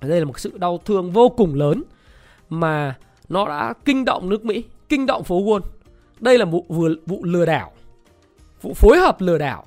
đây 0.00 0.20
là 0.20 0.24
một 0.24 0.40
sự 0.40 0.58
đau 0.58 0.78
thương 0.84 1.12
vô 1.12 1.28
cùng 1.28 1.54
lớn 1.54 1.82
mà 2.48 2.96
nó 3.28 3.48
đã 3.48 3.74
kinh 3.84 4.04
động 4.04 4.28
nước 4.28 4.44
Mỹ, 4.44 4.64
kinh 4.88 5.06
động 5.06 5.24
phố 5.24 5.42
Wall. 5.42 5.60
Đây 6.20 6.38
là 6.38 6.44
vụ 6.44 6.64
vừa 6.68 6.88
vụ 7.06 7.24
lừa 7.24 7.46
đảo, 7.46 7.72
vụ 8.62 8.74
phối 8.74 8.98
hợp 8.98 9.20
lừa 9.20 9.38
đảo. 9.38 9.64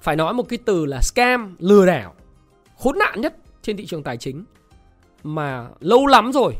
Phải 0.00 0.16
nói 0.16 0.34
một 0.34 0.48
cái 0.48 0.58
từ 0.64 0.86
là 0.86 1.00
scam, 1.02 1.56
lừa 1.58 1.86
đảo, 1.86 2.14
khốn 2.78 2.98
nạn 2.98 3.20
nhất 3.20 3.36
trên 3.62 3.76
thị 3.76 3.86
trường 3.86 4.02
tài 4.02 4.16
chính 4.16 4.44
mà 5.22 5.68
lâu 5.80 6.06
lắm 6.06 6.32
rồi 6.32 6.56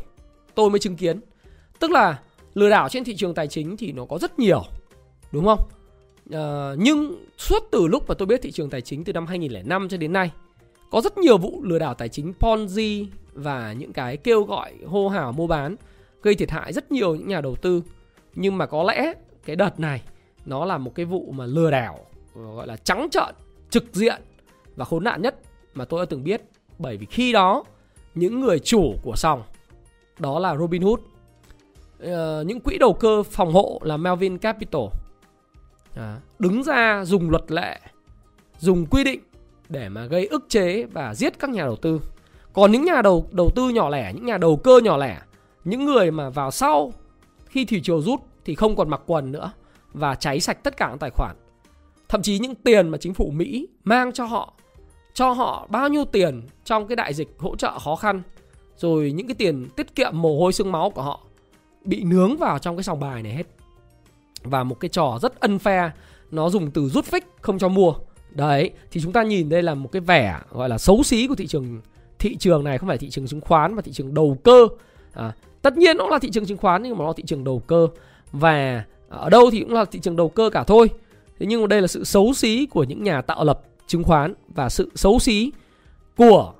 tôi 0.55 0.69
mới 0.69 0.79
chứng 0.79 0.95
kiến. 0.95 1.19
Tức 1.79 1.91
là 1.91 2.19
lừa 2.53 2.69
đảo 2.69 2.89
trên 2.89 3.03
thị 3.03 3.15
trường 3.15 3.33
tài 3.33 3.47
chính 3.47 3.77
thì 3.77 3.91
nó 3.91 4.05
có 4.05 4.17
rất 4.17 4.39
nhiều, 4.39 4.63
đúng 5.31 5.45
không? 5.45 5.59
À, 6.31 6.73
nhưng 6.77 7.25
suốt 7.37 7.63
từ 7.71 7.87
lúc 7.87 8.07
mà 8.07 8.15
tôi 8.15 8.25
biết 8.25 8.41
thị 8.41 8.51
trường 8.51 8.69
tài 8.69 8.81
chính 8.81 9.03
từ 9.03 9.13
năm 9.13 9.27
2005 9.27 9.89
cho 9.89 9.97
đến 9.97 10.13
nay 10.13 10.31
có 10.91 11.01
rất 11.01 11.17
nhiều 11.17 11.37
vụ 11.37 11.63
lừa 11.63 11.79
đảo 11.79 11.93
tài 11.93 12.09
chính 12.09 12.33
Ponzi 12.39 13.05
và 13.33 13.73
những 13.73 13.93
cái 13.93 14.17
kêu 14.17 14.43
gọi 14.43 14.73
hô 14.85 15.09
hào 15.09 15.31
mua 15.31 15.47
bán 15.47 15.75
gây 16.21 16.35
thiệt 16.35 16.51
hại 16.51 16.73
rất 16.73 16.91
nhiều 16.91 17.15
những 17.15 17.27
nhà 17.27 17.41
đầu 17.41 17.55
tư. 17.55 17.83
Nhưng 18.35 18.57
mà 18.57 18.65
có 18.65 18.83
lẽ 18.83 19.13
cái 19.45 19.55
đợt 19.55 19.79
này 19.79 20.01
nó 20.45 20.65
là 20.65 20.77
một 20.77 20.95
cái 20.95 21.05
vụ 21.05 21.31
mà 21.31 21.45
lừa 21.45 21.71
đảo 21.71 21.99
gọi 22.35 22.67
là 22.67 22.77
trắng 22.77 23.07
trợn, 23.11 23.35
trực 23.69 23.83
diện 23.93 24.21
và 24.75 24.85
khốn 24.85 25.03
nạn 25.03 25.21
nhất 25.21 25.35
mà 25.73 25.85
tôi 25.85 26.01
đã 26.01 26.05
từng 26.09 26.23
biết 26.23 26.41
bởi 26.79 26.97
vì 26.97 27.05
khi 27.05 27.31
đó 27.31 27.63
những 28.15 28.39
người 28.39 28.59
chủ 28.59 28.93
của 29.01 29.15
sòng. 29.15 29.43
Đó 30.19 30.39
là 30.39 30.57
Robinhood 30.57 30.99
uh, 30.99 31.05
ờ, 31.99 32.43
những 32.47 32.59
quỹ 32.59 32.77
đầu 32.77 32.93
cơ 32.93 33.23
phòng 33.23 33.53
hộ 33.53 33.79
là 33.83 33.97
Melvin 33.97 34.37
Capital. 34.37 34.81
À, 35.95 36.17
đứng 36.39 36.63
ra 36.63 37.05
dùng 37.05 37.29
luật 37.29 37.51
lệ 37.51 37.79
dùng 38.59 38.85
quy 38.85 39.03
định 39.03 39.19
để 39.69 39.89
mà 39.89 40.05
gây 40.05 40.27
ức 40.27 40.45
chế 40.49 40.83
và 40.83 41.15
giết 41.15 41.39
các 41.39 41.49
nhà 41.49 41.63
đầu 41.63 41.75
tư. 41.75 42.01
Còn 42.53 42.71
những 42.71 42.85
nhà 42.85 43.01
đầu 43.01 43.27
đầu 43.31 43.49
tư 43.55 43.69
nhỏ 43.69 43.89
lẻ 43.89 44.13
những 44.15 44.25
nhà 44.25 44.37
đầu 44.37 44.57
cơ 44.57 44.79
nhỏ 44.83 44.97
lẻ 44.97 45.21
những 45.63 45.85
người 45.85 46.11
mà 46.11 46.29
vào 46.29 46.51
sau 46.51 46.93
khi 47.45 47.65
thị 47.65 47.81
trường 47.81 48.01
rút 48.01 48.19
thì 48.45 48.55
không 48.55 48.75
còn 48.75 48.89
mặc 48.89 49.01
quần 49.05 49.31
nữa 49.31 49.51
và 49.93 50.15
cháy 50.15 50.39
sạch 50.39 50.63
tất 50.63 50.77
cả 50.77 50.87
các 50.91 50.99
tài 50.99 51.09
khoản. 51.09 51.35
Thậm 52.09 52.21
chí 52.21 52.39
những 52.39 52.55
tiền 52.55 52.89
mà 52.89 52.97
chính 52.97 53.13
phủ 53.13 53.31
Mỹ 53.35 53.67
mang 53.83 54.11
cho 54.11 54.25
họ 54.25 54.53
cho 55.13 55.31
họ 55.31 55.67
bao 55.69 55.89
nhiêu 55.89 56.05
tiền 56.05 56.41
trong 56.65 56.87
cái 56.87 56.95
đại 56.95 57.13
dịch 57.13 57.35
hỗ 57.37 57.55
trợ 57.55 57.79
khó 57.79 57.95
khăn 57.95 58.21
rồi 58.77 59.11
những 59.11 59.27
cái 59.27 59.35
tiền 59.35 59.69
tiết 59.75 59.95
kiệm 59.95 60.11
mồ 60.13 60.39
hôi 60.39 60.53
xương 60.53 60.71
máu 60.71 60.89
của 60.89 61.01
họ 61.01 61.19
bị 61.83 62.03
nướng 62.03 62.37
vào 62.37 62.59
trong 62.59 62.77
cái 62.77 62.83
sòng 62.83 62.99
bài 62.99 63.23
này 63.23 63.33
hết. 63.33 63.47
Và 64.43 64.63
một 64.63 64.79
cái 64.79 64.89
trò 64.89 65.19
rất 65.21 65.39
ân 65.39 65.59
phe 65.59 65.91
nó 66.31 66.49
dùng 66.49 66.71
từ 66.71 66.89
rút 66.89 67.05
phích 67.05 67.25
không 67.41 67.59
cho 67.59 67.67
mua. 67.67 67.93
Đấy 68.29 68.71
thì 68.91 69.01
chúng 69.01 69.11
ta 69.11 69.23
nhìn 69.23 69.49
đây 69.49 69.63
là 69.63 69.75
một 69.75 69.91
cái 69.91 69.99
vẻ 69.99 70.39
gọi 70.51 70.69
là 70.69 70.77
xấu 70.77 71.03
xí 71.03 71.27
của 71.27 71.35
thị 71.35 71.47
trường 71.47 71.81
thị 72.19 72.35
trường 72.35 72.63
này 72.63 72.77
không 72.77 72.89
phải 72.89 72.97
thị 72.97 73.09
trường 73.09 73.27
chứng 73.27 73.41
khoán 73.41 73.73
mà 73.73 73.81
thị 73.81 73.91
trường 73.91 74.13
đầu 74.13 74.37
cơ. 74.43 74.67
À, 75.13 75.33
tất 75.61 75.77
nhiên 75.77 75.97
nó 75.97 76.07
là 76.07 76.19
thị 76.19 76.29
trường 76.31 76.45
chứng 76.45 76.57
khoán 76.57 76.83
nhưng 76.83 76.97
mà 76.97 77.01
nó 77.03 77.07
là 77.07 77.13
thị 77.17 77.23
trường 77.27 77.43
đầu 77.43 77.59
cơ. 77.67 77.87
Và 78.31 78.83
ở 79.09 79.29
đâu 79.29 79.51
thì 79.51 79.59
cũng 79.59 79.73
là 79.73 79.85
thị 79.85 79.99
trường 79.99 80.15
đầu 80.15 80.29
cơ 80.29 80.49
cả 80.53 80.63
thôi. 80.63 80.89
Thế 81.39 81.45
nhưng 81.45 81.61
mà 81.61 81.67
đây 81.67 81.81
là 81.81 81.87
sự 81.87 82.03
xấu 82.03 82.33
xí 82.33 82.65
của 82.65 82.83
những 82.83 83.03
nhà 83.03 83.21
tạo 83.21 83.43
lập 83.43 83.61
chứng 83.91 84.03
khoán 84.03 84.33
và 84.47 84.69
sự 84.69 84.89
xấu 84.95 85.19
xí 85.19 85.51
của 86.17 86.53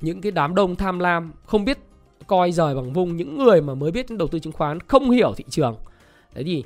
những 0.00 0.20
cái 0.20 0.32
đám 0.32 0.54
đông 0.54 0.76
tham 0.76 0.98
lam 0.98 1.32
không 1.46 1.64
biết 1.64 1.78
coi 2.26 2.52
rời 2.52 2.74
bằng 2.74 2.92
vung 2.92 3.16
những 3.16 3.38
người 3.38 3.60
mà 3.60 3.74
mới 3.74 3.90
biết 3.90 4.10
đầu 4.10 4.28
tư 4.28 4.38
chứng 4.38 4.52
khoán 4.52 4.80
không 4.80 5.10
hiểu 5.10 5.32
thị 5.36 5.44
trường. 5.48 5.76
Đấy 6.34 6.44
thì 6.44 6.64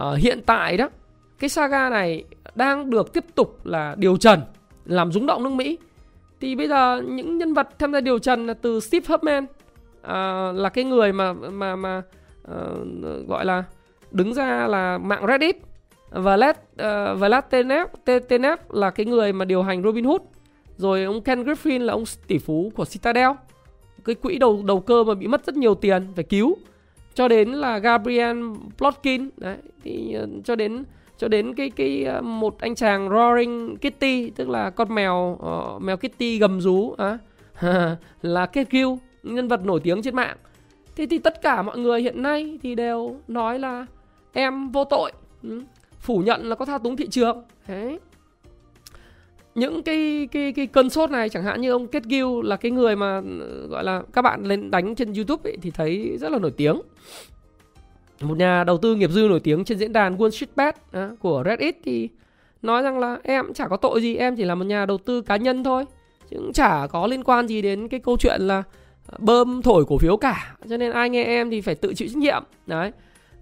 uh, 0.00 0.18
hiện 0.18 0.40
tại 0.46 0.76
đó 0.76 0.88
cái 1.38 1.50
saga 1.50 1.90
này 1.90 2.24
đang 2.54 2.90
được 2.90 3.12
tiếp 3.12 3.24
tục 3.34 3.66
là 3.66 3.94
điều 3.98 4.16
trần 4.16 4.40
làm 4.84 5.12
rúng 5.12 5.26
động 5.26 5.44
nước 5.44 5.52
Mỹ. 5.52 5.78
Thì 6.40 6.54
bây 6.54 6.68
giờ 6.68 7.02
những 7.06 7.38
nhân 7.38 7.54
vật 7.54 7.68
tham 7.78 7.92
gia 7.92 8.00
điều 8.00 8.18
trần 8.18 8.46
là 8.46 8.54
từ 8.54 8.80
Steve 8.80 9.06
Huffman 9.06 9.44
uh, 9.44 9.48
ờ, 10.02 10.52
là 10.52 10.68
cái 10.68 10.84
người 10.84 11.12
mà 11.12 11.32
mà 11.32 11.76
mà 11.76 12.02
uh, 12.50 13.28
gọi 13.28 13.44
là 13.44 13.64
đứng 14.10 14.34
ra 14.34 14.66
là 14.66 14.98
mạng 14.98 15.26
Reddit 15.28 15.56
và 16.10 16.36
led 16.36 16.56
uh, 16.56 17.18
Vlad 17.18 17.44
Tenev, 17.50 17.86
Tenev 18.28 18.58
là 18.68 18.90
cái 18.90 19.06
người 19.06 19.32
mà 19.32 19.44
điều 19.44 19.62
hành 19.62 19.82
Robinhood 19.82 20.20
rồi 20.76 21.04
ông 21.04 21.22
Ken 21.22 21.42
Griffin 21.42 21.82
là 21.82 21.92
ông 21.92 22.04
tỷ 22.26 22.38
phú 22.38 22.72
của 22.74 22.84
Citadel. 22.84 23.30
Cái 24.04 24.14
quỹ 24.14 24.38
đầu 24.38 24.62
đầu 24.66 24.80
cơ 24.80 25.04
mà 25.04 25.14
bị 25.14 25.26
mất 25.26 25.46
rất 25.46 25.56
nhiều 25.56 25.74
tiền 25.74 26.06
phải 26.14 26.24
cứu. 26.24 26.56
Cho 27.14 27.28
đến 27.28 27.52
là 27.52 27.78
Gabriel 27.78 28.42
Plotkin 28.78 29.30
đấy 29.36 29.56
thì 29.84 30.16
uh, 30.22 30.44
cho 30.44 30.56
đến 30.56 30.84
cho 31.18 31.28
đến 31.28 31.54
cái 31.54 31.70
cái 31.70 32.06
uh, 32.18 32.24
một 32.24 32.60
anh 32.60 32.74
chàng 32.74 33.08
Roaring 33.08 33.76
Kitty 33.76 34.30
tức 34.30 34.48
là 34.48 34.70
con 34.70 34.94
mèo 34.94 35.38
uh, 35.76 35.82
mèo 35.82 35.96
Kitty 35.96 36.38
gầm 36.38 36.60
rú 36.60 36.94
à, 36.98 37.18
là 38.22 38.46
Kate 38.46 38.70
Gill 38.72 38.88
nhân 39.22 39.48
vật 39.48 39.64
nổi 39.64 39.80
tiếng 39.80 40.02
trên 40.02 40.16
mạng. 40.16 40.36
Thế 40.96 41.06
thì 41.10 41.18
tất 41.18 41.42
cả 41.42 41.62
mọi 41.62 41.78
người 41.78 42.02
hiện 42.02 42.22
nay 42.22 42.58
thì 42.62 42.74
đều 42.74 43.16
nói 43.28 43.58
là 43.58 43.86
em 44.32 44.68
vô 44.68 44.84
tội 44.84 45.12
ừ 45.42 45.62
phủ 46.06 46.18
nhận 46.18 46.48
là 46.48 46.54
có 46.54 46.64
thao 46.64 46.78
túng 46.78 46.96
thị 46.96 47.06
trường. 47.10 47.42
Đấy. 47.68 47.98
Những 49.54 49.82
cái 49.82 50.28
cái 50.32 50.52
cái 50.52 50.66
cơn 50.66 50.90
sốt 50.90 51.10
này 51.10 51.28
chẳng 51.28 51.42
hạn 51.42 51.60
như 51.60 51.70
ông 51.70 51.86
Kết 51.86 52.02
Gill 52.04 52.42
là 52.44 52.56
cái 52.56 52.70
người 52.70 52.96
mà 52.96 53.20
gọi 53.68 53.84
là 53.84 54.02
các 54.12 54.22
bạn 54.22 54.44
lên 54.44 54.70
đánh 54.70 54.94
trên 54.94 55.12
YouTube 55.12 55.50
ấy, 55.50 55.56
thì 55.62 55.70
thấy 55.70 56.16
rất 56.20 56.32
là 56.32 56.38
nổi 56.38 56.50
tiếng. 56.50 56.80
Một 58.20 58.36
nhà 58.36 58.64
đầu 58.64 58.78
tư 58.78 58.94
nghiệp 58.94 59.10
dư 59.10 59.28
nổi 59.28 59.40
tiếng 59.40 59.64
trên 59.64 59.78
diễn 59.78 59.92
đàn 59.92 60.16
Wall 60.16 60.30
Street 60.30 60.56
Bet 60.56 60.74
à, 60.92 61.10
của 61.20 61.42
Reddit 61.46 61.76
thì 61.84 62.08
nói 62.62 62.82
rằng 62.82 62.98
là 62.98 63.18
em 63.22 63.54
chả 63.54 63.68
có 63.68 63.76
tội 63.76 64.00
gì 64.00 64.16
em 64.16 64.36
chỉ 64.36 64.44
là 64.44 64.54
một 64.54 64.64
nhà 64.64 64.86
đầu 64.86 64.98
tư 64.98 65.22
cá 65.22 65.36
nhân 65.36 65.64
thôi 65.64 65.84
chứ 66.30 66.36
cũng 66.36 66.52
chả 66.52 66.86
có 66.86 67.06
liên 67.06 67.24
quan 67.24 67.46
gì 67.46 67.62
đến 67.62 67.88
cái 67.88 68.00
câu 68.00 68.16
chuyện 68.16 68.40
là 68.40 68.62
bơm 69.18 69.62
thổi 69.62 69.84
cổ 69.84 69.98
phiếu 69.98 70.16
cả. 70.16 70.56
Cho 70.68 70.76
nên 70.76 70.92
ai 70.92 71.10
nghe 71.10 71.24
em 71.24 71.50
thì 71.50 71.60
phải 71.60 71.74
tự 71.74 71.94
chịu 71.94 72.08
trách 72.08 72.16
nhiệm. 72.16 72.42
Đấy 72.66 72.92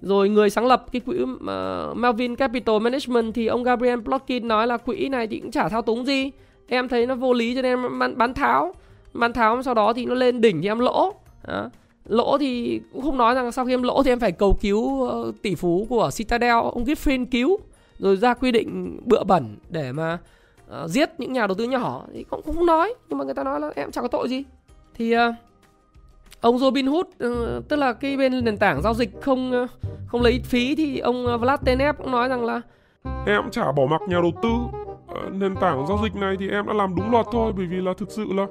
rồi 0.04 0.28
người 0.28 0.50
sáng 0.50 0.66
lập 0.66 0.86
cái 0.92 1.00
quỹ 1.00 1.22
uh, 1.22 1.96
Melvin 1.96 2.36
Capital 2.36 2.78
Management 2.78 3.34
thì 3.34 3.46
ông 3.46 3.62
Gabriel 3.62 4.00
Plotkin 4.00 4.48
nói 4.48 4.66
là 4.66 4.76
quỹ 4.76 5.08
này 5.08 5.26
thì 5.26 5.40
cũng 5.40 5.50
chả 5.50 5.68
thao 5.68 5.82
túng 5.82 6.06
gì. 6.06 6.30
Em 6.66 6.88
thấy 6.88 7.06
nó 7.06 7.14
vô 7.14 7.32
lý 7.32 7.54
cho 7.54 7.62
nên 7.62 7.72
em 7.72 7.98
bán, 7.98 8.18
bán 8.18 8.34
tháo. 8.34 8.74
Bán 9.12 9.32
tháo 9.32 9.62
sau 9.62 9.74
đó 9.74 9.92
thì 9.92 10.06
nó 10.06 10.14
lên 10.14 10.40
đỉnh 10.40 10.62
thì 10.62 10.68
em 10.68 10.78
lỗ. 10.78 11.14
Đó. 11.46 11.70
Lỗ 12.04 12.38
thì 12.38 12.80
cũng 12.92 13.02
không 13.02 13.18
nói 13.18 13.34
rằng 13.34 13.52
sau 13.52 13.64
khi 13.64 13.74
em 13.74 13.82
lỗ 13.82 14.02
thì 14.02 14.12
em 14.12 14.20
phải 14.20 14.32
cầu 14.32 14.58
cứu 14.60 14.80
uh, 14.80 15.42
tỷ 15.42 15.54
phú 15.54 15.86
của 15.88 16.10
Citadel, 16.16 16.52
ông 16.52 16.84
Griffin 16.84 17.26
cứu. 17.30 17.58
Rồi 17.98 18.16
ra 18.16 18.34
quy 18.34 18.52
định 18.52 19.00
bựa 19.04 19.24
bẩn 19.24 19.56
để 19.70 19.92
mà 19.92 20.18
uh, 20.82 20.90
giết 20.90 21.10
những 21.18 21.32
nhà 21.32 21.46
đầu 21.46 21.54
tư 21.54 21.64
nhỏ 21.64 22.04
thì 22.12 22.24
cũng 22.30 22.42
không 22.42 22.66
nói. 22.66 22.94
Nhưng 23.08 23.18
mà 23.18 23.24
người 23.24 23.34
ta 23.34 23.44
nói 23.44 23.60
là 23.60 23.72
em 23.74 23.90
chẳng 23.90 24.02
có 24.02 24.08
tội 24.08 24.28
gì. 24.28 24.42
Thì 24.94 25.16
uh, 25.16 25.20
ông 26.44 26.58
Robinhood 26.58 27.06
uh, 27.06 27.68
tức 27.68 27.76
là 27.76 27.92
cái 27.92 28.16
bên 28.16 28.44
nền 28.44 28.56
tảng 28.56 28.82
giao 28.82 28.94
dịch 28.94 29.10
không 29.20 29.62
uh, 29.62 29.70
không 30.06 30.22
lấy 30.22 30.40
phí 30.44 30.74
thì 30.74 30.98
ông 30.98 31.26
uh, 31.26 31.40
Vlad 31.40 31.60
Tenev 31.64 31.96
cũng 31.96 32.10
nói 32.10 32.28
rằng 32.28 32.44
là 32.44 32.60
em 33.26 33.50
chả 33.50 33.72
bỏ 33.72 33.82
mặc 33.90 34.00
nhà 34.08 34.16
đầu 34.22 34.32
tư. 34.42 34.48
Nền 35.32 35.54
tảng 35.56 35.86
giao 35.86 35.98
dịch 36.02 36.14
này 36.14 36.36
thì 36.38 36.48
em 36.50 36.66
đã 36.66 36.72
làm 36.72 36.94
đúng 36.96 37.10
luật 37.10 37.26
thôi 37.32 37.52
bởi 37.56 37.66
vì 37.66 37.76
là 37.76 37.92
thực 37.98 38.10
sự 38.10 38.26
là 38.32 38.46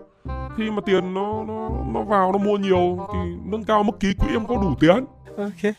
khi 0.58 0.72
mà 0.72 0.82
tiền 0.86 1.14
nó 1.14 1.44
nó 1.48 1.70
nó 1.94 2.02
vào 2.02 2.32
nó 2.32 2.38
mua 2.38 2.58
nhiều 2.58 3.08
thì 3.14 3.20
nâng 3.46 3.64
cao 3.64 3.84
mức 3.84 4.00
ký 4.00 4.08
quỹ 4.20 4.34
em 4.34 4.46
có 4.46 4.56
đủ 4.56 4.74
tiền. 4.80 5.06
Ok. 5.38 5.74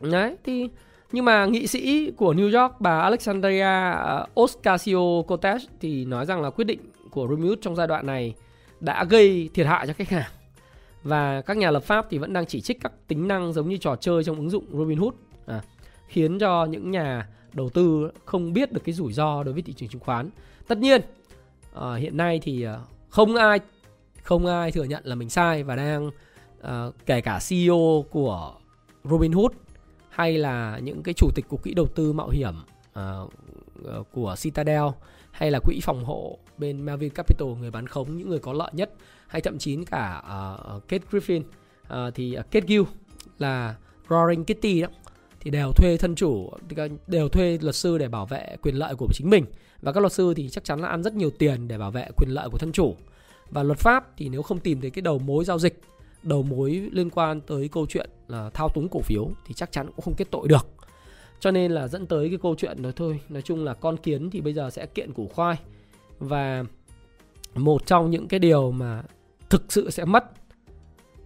Đấy 0.00 0.36
thì 0.44 0.68
nhưng 1.12 1.24
mà 1.24 1.46
nghị 1.46 1.66
sĩ 1.66 2.10
của 2.10 2.34
New 2.34 2.60
York 2.60 2.80
bà 2.80 3.00
Alexandria 3.00 3.94
Ocasio 4.34 5.22
Cortez 5.28 5.58
thì 5.80 6.04
nói 6.04 6.26
rằng 6.26 6.42
là 6.42 6.50
quyết 6.50 6.64
định 6.64 6.80
của 7.10 7.26
Robinhood 7.30 7.58
trong 7.60 7.76
giai 7.76 7.86
đoạn 7.86 8.06
này 8.06 8.34
đã 8.80 9.04
gây 9.04 9.50
thiệt 9.54 9.66
hại 9.66 9.86
cho 9.86 9.92
khách 9.92 10.08
hàng 10.08 10.30
và 11.02 11.40
các 11.40 11.56
nhà 11.56 11.70
lập 11.70 11.82
pháp 11.82 12.06
thì 12.10 12.18
vẫn 12.18 12.32
đang 12.32 12.46
chỉ 12.46 12.60
trích 12.60 12.80
các 12.80 12.92
tính 13.06 13.28
năng 13.28 13.52
giống 13.52 13.68
như 13.68 13.76
trò 13.76 13.96
chơi 13.96 14.24
trong 14.24 14.36
ứng 14.36 14.50
dụng 14.50 14.64
Robinhood 14.72 15.14
à, 15.46 15.62
khiến 16.08 16.38
cho 16.38 16.64
những 16.64 16.90
nhà 16.90 17.28
đầu 17.52 17.68
tư 17.68 18.10
không 18.24 18.52
biết 18.52 18.72
được 18.72 18.80
cái 18.84 18.92
rủi 18.92 19.12
ro 19.12 19.42
đối 19.42 19.54
với 19.54 19.62
thị 19.62 19.72
trường 19.72 19.88
chứng 19.88 20.00
khoán. 20.00 20.30
Tất 20.68 20.78
nhiên 20.78 21.00
à, 21.74 21.94
hiện 21.94 22.16
nay 22.16 22.40
thì 22.42 22.62
ờ, 22.62 22.80
không 23.08 23.34
ai 23.34 23.60
không 24.22 24.46
ai 24.46 24.72
thừa 24.72 24.84
nhận 24.84 25.02
là 25.04 25.14
mình 25.14 25.30
sai 25.30 25.62
và 25.62 25.76
đang 25.76 26.10
à, 26.62 26.86
kể 27.06 27.20
cả 27.20 27.40
CEO 27.48 28.04
của 28.10 28.54
Robinhood 29.04 29.52
hay 30.08 30.38
là 30.38 30.78
những 30.82 31.02
cái 31.02 31.14
chủ 31.14 31.30
tịch 31.34 31.44
của 31.48 31.56
quỹ 31.56 31.74
đầu 31.74 31.86
tư 31.86 32.12
mạo 32.12 32.28
hiểm 32.28 32.54
à, 32.92 33.18
của 34.12 34.34
Citadel 34.38 34.84
hay 35.30 35.50
là 35.50 35.60
quỹ 35.64 35.80
phòng 35.82 36.04
hộ 36.04 36.38
bên 36.58 36.84
Melvin 36.84 37.10
Capital 37.10 37.48
người 37.60 37.70
bán 37.70 37.86
khống 37.86 38.18
những 38.18 38.28
người 38.28 38.38
có 38.38 38.52
lợi 38.52 38.70
nhất 38.72 38.90
hay 39.30 39.40
thậm 39.40 39.58
chí 39.58 39.78
cả 39.90 40.22
uh, 40.76 40.88
Kate 40.88 41.04
Griffin. 41.10 41.40
Uh, 41.40 42.14
thì 42.14 42.36
uh, 42.38 42.50
Kate 42.50 42.66
Gill 42.68 42.82
là 43.38 43.74
Roaring 44.08 44.44
Kitty 44.44 44.80
đó. 44.80 44.88
Thì 45.40 45.50
đều 45.50 45.72
thuê 45.76 45.96
thân 45.96 46.14
chủ 46.14 46.50
đều 47.06 47.28
thuê 47.28 47.58
luật 47.62 47.74
sư 47.74 47.98
để 47.98 48.08
bảo 48.08 48.26
vệ 48.26 48.56
quyền 48.62 48.74
lợi 48.74 48.94
của 48.94 49.06
chính 49.12 49.30
mình. 49.30 49.44
Và 49.82 49.92
các 49.92 50.00
luật 50.00 50.12
sư 50.12 50.34
thì 50.34 50.48
chắc 50.48 50.64
chắn 50.64 50.80
là 50.80 50.88
ăn 50.88 51.02
rất 51.02 51.14
nhiều 51.14 51.30
tiền 51.30 51.68
để 51.68 51.78
bảo 51.78 51.90
vệ 51.90 52.08
quyền 52.16 52.30
lợi 52.30 52.48
của 52.50 52.58
thân 52.58 52.72
chủ. 52.72 52.96
Và 53.50 53.62
luật 53.62 53.78
pháp 53.78 54.16
thì 54.16 54.28
nếu 54.28 54.42
không 54.42 54.58
tìm 54.58 54.80
thấy 54.80 54.90
cái 54.90 55.02
đầu 55.02 55.18
mối 55.18 55.44
giao 55.44 55.58
dịch 55.58 55.80
đầu 56.22 56.42
mối 56.42 56.88
liên 56.92 57.10
quan 57.10 57.40
tới 57.40 57.68
câu 57.68 57.86
chuyện 57.86 58.10
là 58.28 58.50
thao 58.54 58.68
túng 58.74 58.88
cổ 58.88 59.00
phiếu 59.00 59.30
thì 59.46 59.54
chắc 59.54 59.72
chắn 59.72 59.86
cũng 59.86 60.04
không 60.04 60.14
kết 60.14 60.30
tội 60.30 60.48
được. 60.48 60.66
Cho 61.40 61.50
nên 61.50 61.72
là 61.72 61.88
dẫn 61.88 62.06
tới 62.06 62.28
cái 62.28 62.38
câu 62.42 62.54
chuyện 62.58 62.82
đó 62.82 62.90
thôi 62.96 63.20
nói 63.28 63.42
chung 63.42 63.64
là 63.64 63.74
con 63.74 63.96
kiến 63.96 64.30
thì 64.30 64.40
bây 64.40 64.52
giờ 64.52 64.70
sẽ 64.70 64.86
kiện 64.86 65.12
củ 65.12 65.28
khoai. 65.28 65.56
Và 66.18 66.64
một 67.54 67.86
trong 67.86 68.10
những 68.10 68.28
cái 68.28 68.40
điều 68.40 68.70
mà 68.70 69.02
thực 69.50 69.72
sự 69.72 69.90
sẽ 69.90 70.04
mất. 70.04 70.24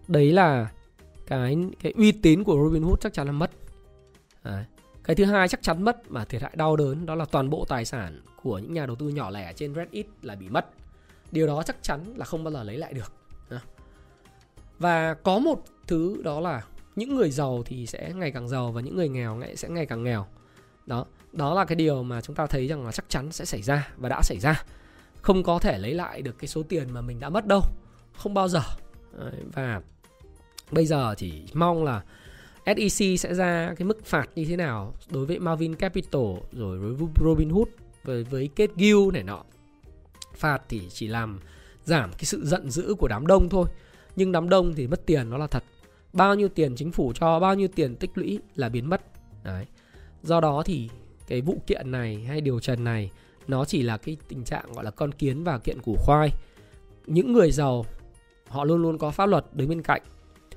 Đấy 0.09 0.33
là 0.33 0.71
cái 1.26 1.57
cái 1.83 1.93
uy 1.97 2.12
tín 2.12 2.45
của 2.45 2.64
Robinhood 2.64 2.99
chắc 3.00 3.12
chắn 3.12 3.26
là 3.26 3.33
mất. 3.33 3.50
Đấy. 4.45 4.64
cái 5.04 5.16
thứ 5.16 5.25
hai 5.25 5.49
chắc 5.49 5.62
chắn 5.62 5.83
mất 5.83 6.11
mà 6.11 6.25
thiệt 6.25 6.43
hại 6.43 6.52
đau 6.57 6.76
đớn 6.76 7.07
đó 7.07 7.14
là 7.14 7.25
toàn 7.25 7.50
bộ 7.50 7.64
tài 7.69 7.85
sản 7.85 8.21
của 8.43 8.59
những 8.59 8.75
nhà 8.75 8.87
đầu 8.87 8.97
tư 8.97 9.09
nhỏ 9.09 9.31
lẻ 9.31 9.52
trên 9.57 9.75
Reddit 9.75 10.07
là 10.23 10.35
bị 10.35 10.49
mất. 10.49 10.66
Điều 11.33 11.47
đó 11.47 11.62
chắc 11.62 11.76
chắn 11.83 12.14
là 12.16 12.25
không 12.25 12.45
bao 12.45 12.52
giờ 12.52 12.62
lấy 12.62 12.78
lại 12.78 12.93
được. 12.93 13.12
Và 14.78 15.14
có 15.14 15.38
một 15.38 15.64
thứ 15.87 16.23
đó 16.25 16.40
là 16.40 16.62
những 16.97 17.16
người 17.16 17.31
giàu 17.31 17.62
thì 17.66 17.87
sẽ 17.87 18.12
ngày 18.14 18.31
càng 18.31 18.49
giàu 18.49 18.73
và 18.73 18.81
những 18.81 18.97
người 18.97 19.09
nghèo 19.09 19.40
sẽ 19.57 19.69
ngày 19.69 19.87
càng 19.87 20.04
nghèo. 20.04 20.26
Đó. 20.87 21.07
Đó 21.33 21.54
là 21.54 21.64
cái 21.64 21.76
điều 21.76 22.02
mà 22.02 22.21
chúng 22.21 22.37
ta 22.37 22.47
thấy 22.47 22.66
rằng 22.66 22.87
là 22.87 22.93
chắc 22.93 23.04
chắn 23.09 23.33
sẽ 23.33 23.45
xảy 23.45 23.62
ra 23.62 23.88
và 23.97 24.09
đã 24.09 24.23
xảy 24.23 24.38
ra. 24.38 24.64
Không 25.23 25.43
có 25.43 25.59
thể 25.59 25.78
lấy 25.78 25.95
lại 25.95 26.23
được 26.23 26.38
cái 26.38 26.49
số 26.49 26.62
tiền 26.62 26.90
mà 26.90 27.00
mình 27.00 27.21
đã 27.21 27.28
mất 27.28 27.47
đâu 27.47 27.61
không 28.16 28.35
bao 28.35 28.49
giờ. 28.49 28.62
Và 29.52 29.80
bây 30.71 30.87
giờ 30.87 31.14
thì 31.18 31.42
mong 31.52 31.85
là 31.85 32.02
SEC 32.66 33.21
sẽ 33.21 33.35
ra 33.35 33.75
cái 33.78 33.87
mức 33.87 34.04
phạt 34.04 34.30
như 34.35 34.44
thế 34.44 34.56
nào 34.56 34.94
đối 35.11 35.26
với 35.26 35.38
Marvin 35.38 35.75
Capital, 35.75 36.33
rồi 36.52 36.78
với 36.78 37.09
Robinhood 37.25 37.68
với 38.04 38.25
với 38.25 38.49
kết 38.56 38.71
Gill 38.76 39.12
này 39.12 39.23
nọ. 39.23 39.44
Phạt 40.35 40.62
thì 40.68 40.83
chỉ 40.88 41.06
làm 41.06 41.40
giảm 41.85 42.12
cái 42.12 42.25
sự 42.25 42.47
giận 42.47 42.71
dữ 42.71 42.94
của 42.99 43.09
đám 43.09 43.26
đông 43.26 43.49
thôi, 43.49 43.66
nhưng 44.16 44.33
đám 44.33 44.49
đông 44.49 44.75
thì 44.75 44.87
mất 44.87 45.06
tiền 45.06 45.30
nó 45.30 45.38
là 45.38 45.47
thật. 45.47 45.64
Bao 46.12 46.35
nhiêu 46.35 46.49
tiền 46.49 46.76
chính 46.76 46.92
phủ 46.92 47.12
cho, 47.14 47.40
bao 47.40 47.54
nhiêu 47.54 47.68
tiền 47.68 47.97
tích 47.97 48.11
lũy 48.14 48.38
là 48.54 48.68
biến 48.68 48.90
mất. 48.90 49.02
Đấy. 49.44 49.66
Do 50.23 50.40
đó 50.40 50.62
thì 50.66 50.90
cái 51.26 51.40
vụ 51.40 51.59
kiện 51.66 51.90
này 51.90 52.25
hay 52.28 52.40
điều 52.40 52.61
trần 52.61 52.85
này, 52.85 53.11
nó 53.49 53.64
chỉ 53.64 53.83
là 53.83 53.97
cái 53.97 54.16
tình 54.28 54.44
trạng 54.44 54.73
gọi 54.73 54.85
là 54.85 54.90
con 54.90 55.12
kiến 55.12 55.44
và 55.44 55.59
kiện 55.59 55.83
củ 55.83 55.97
khoai. 55.99 56.30
Những 57.06 57.33
người 57.33 57.50
giàu 57.50 57.87
họ 58.54 58.64
luôn 58.64 58.82
luôn 58.82 58.99
có 58.99 59.11
pháp 59.11 59.26
luật 59.26 59.44
đứng 59.52 59.68
bên 59.68 59.82
cạnh. 59.82 60.02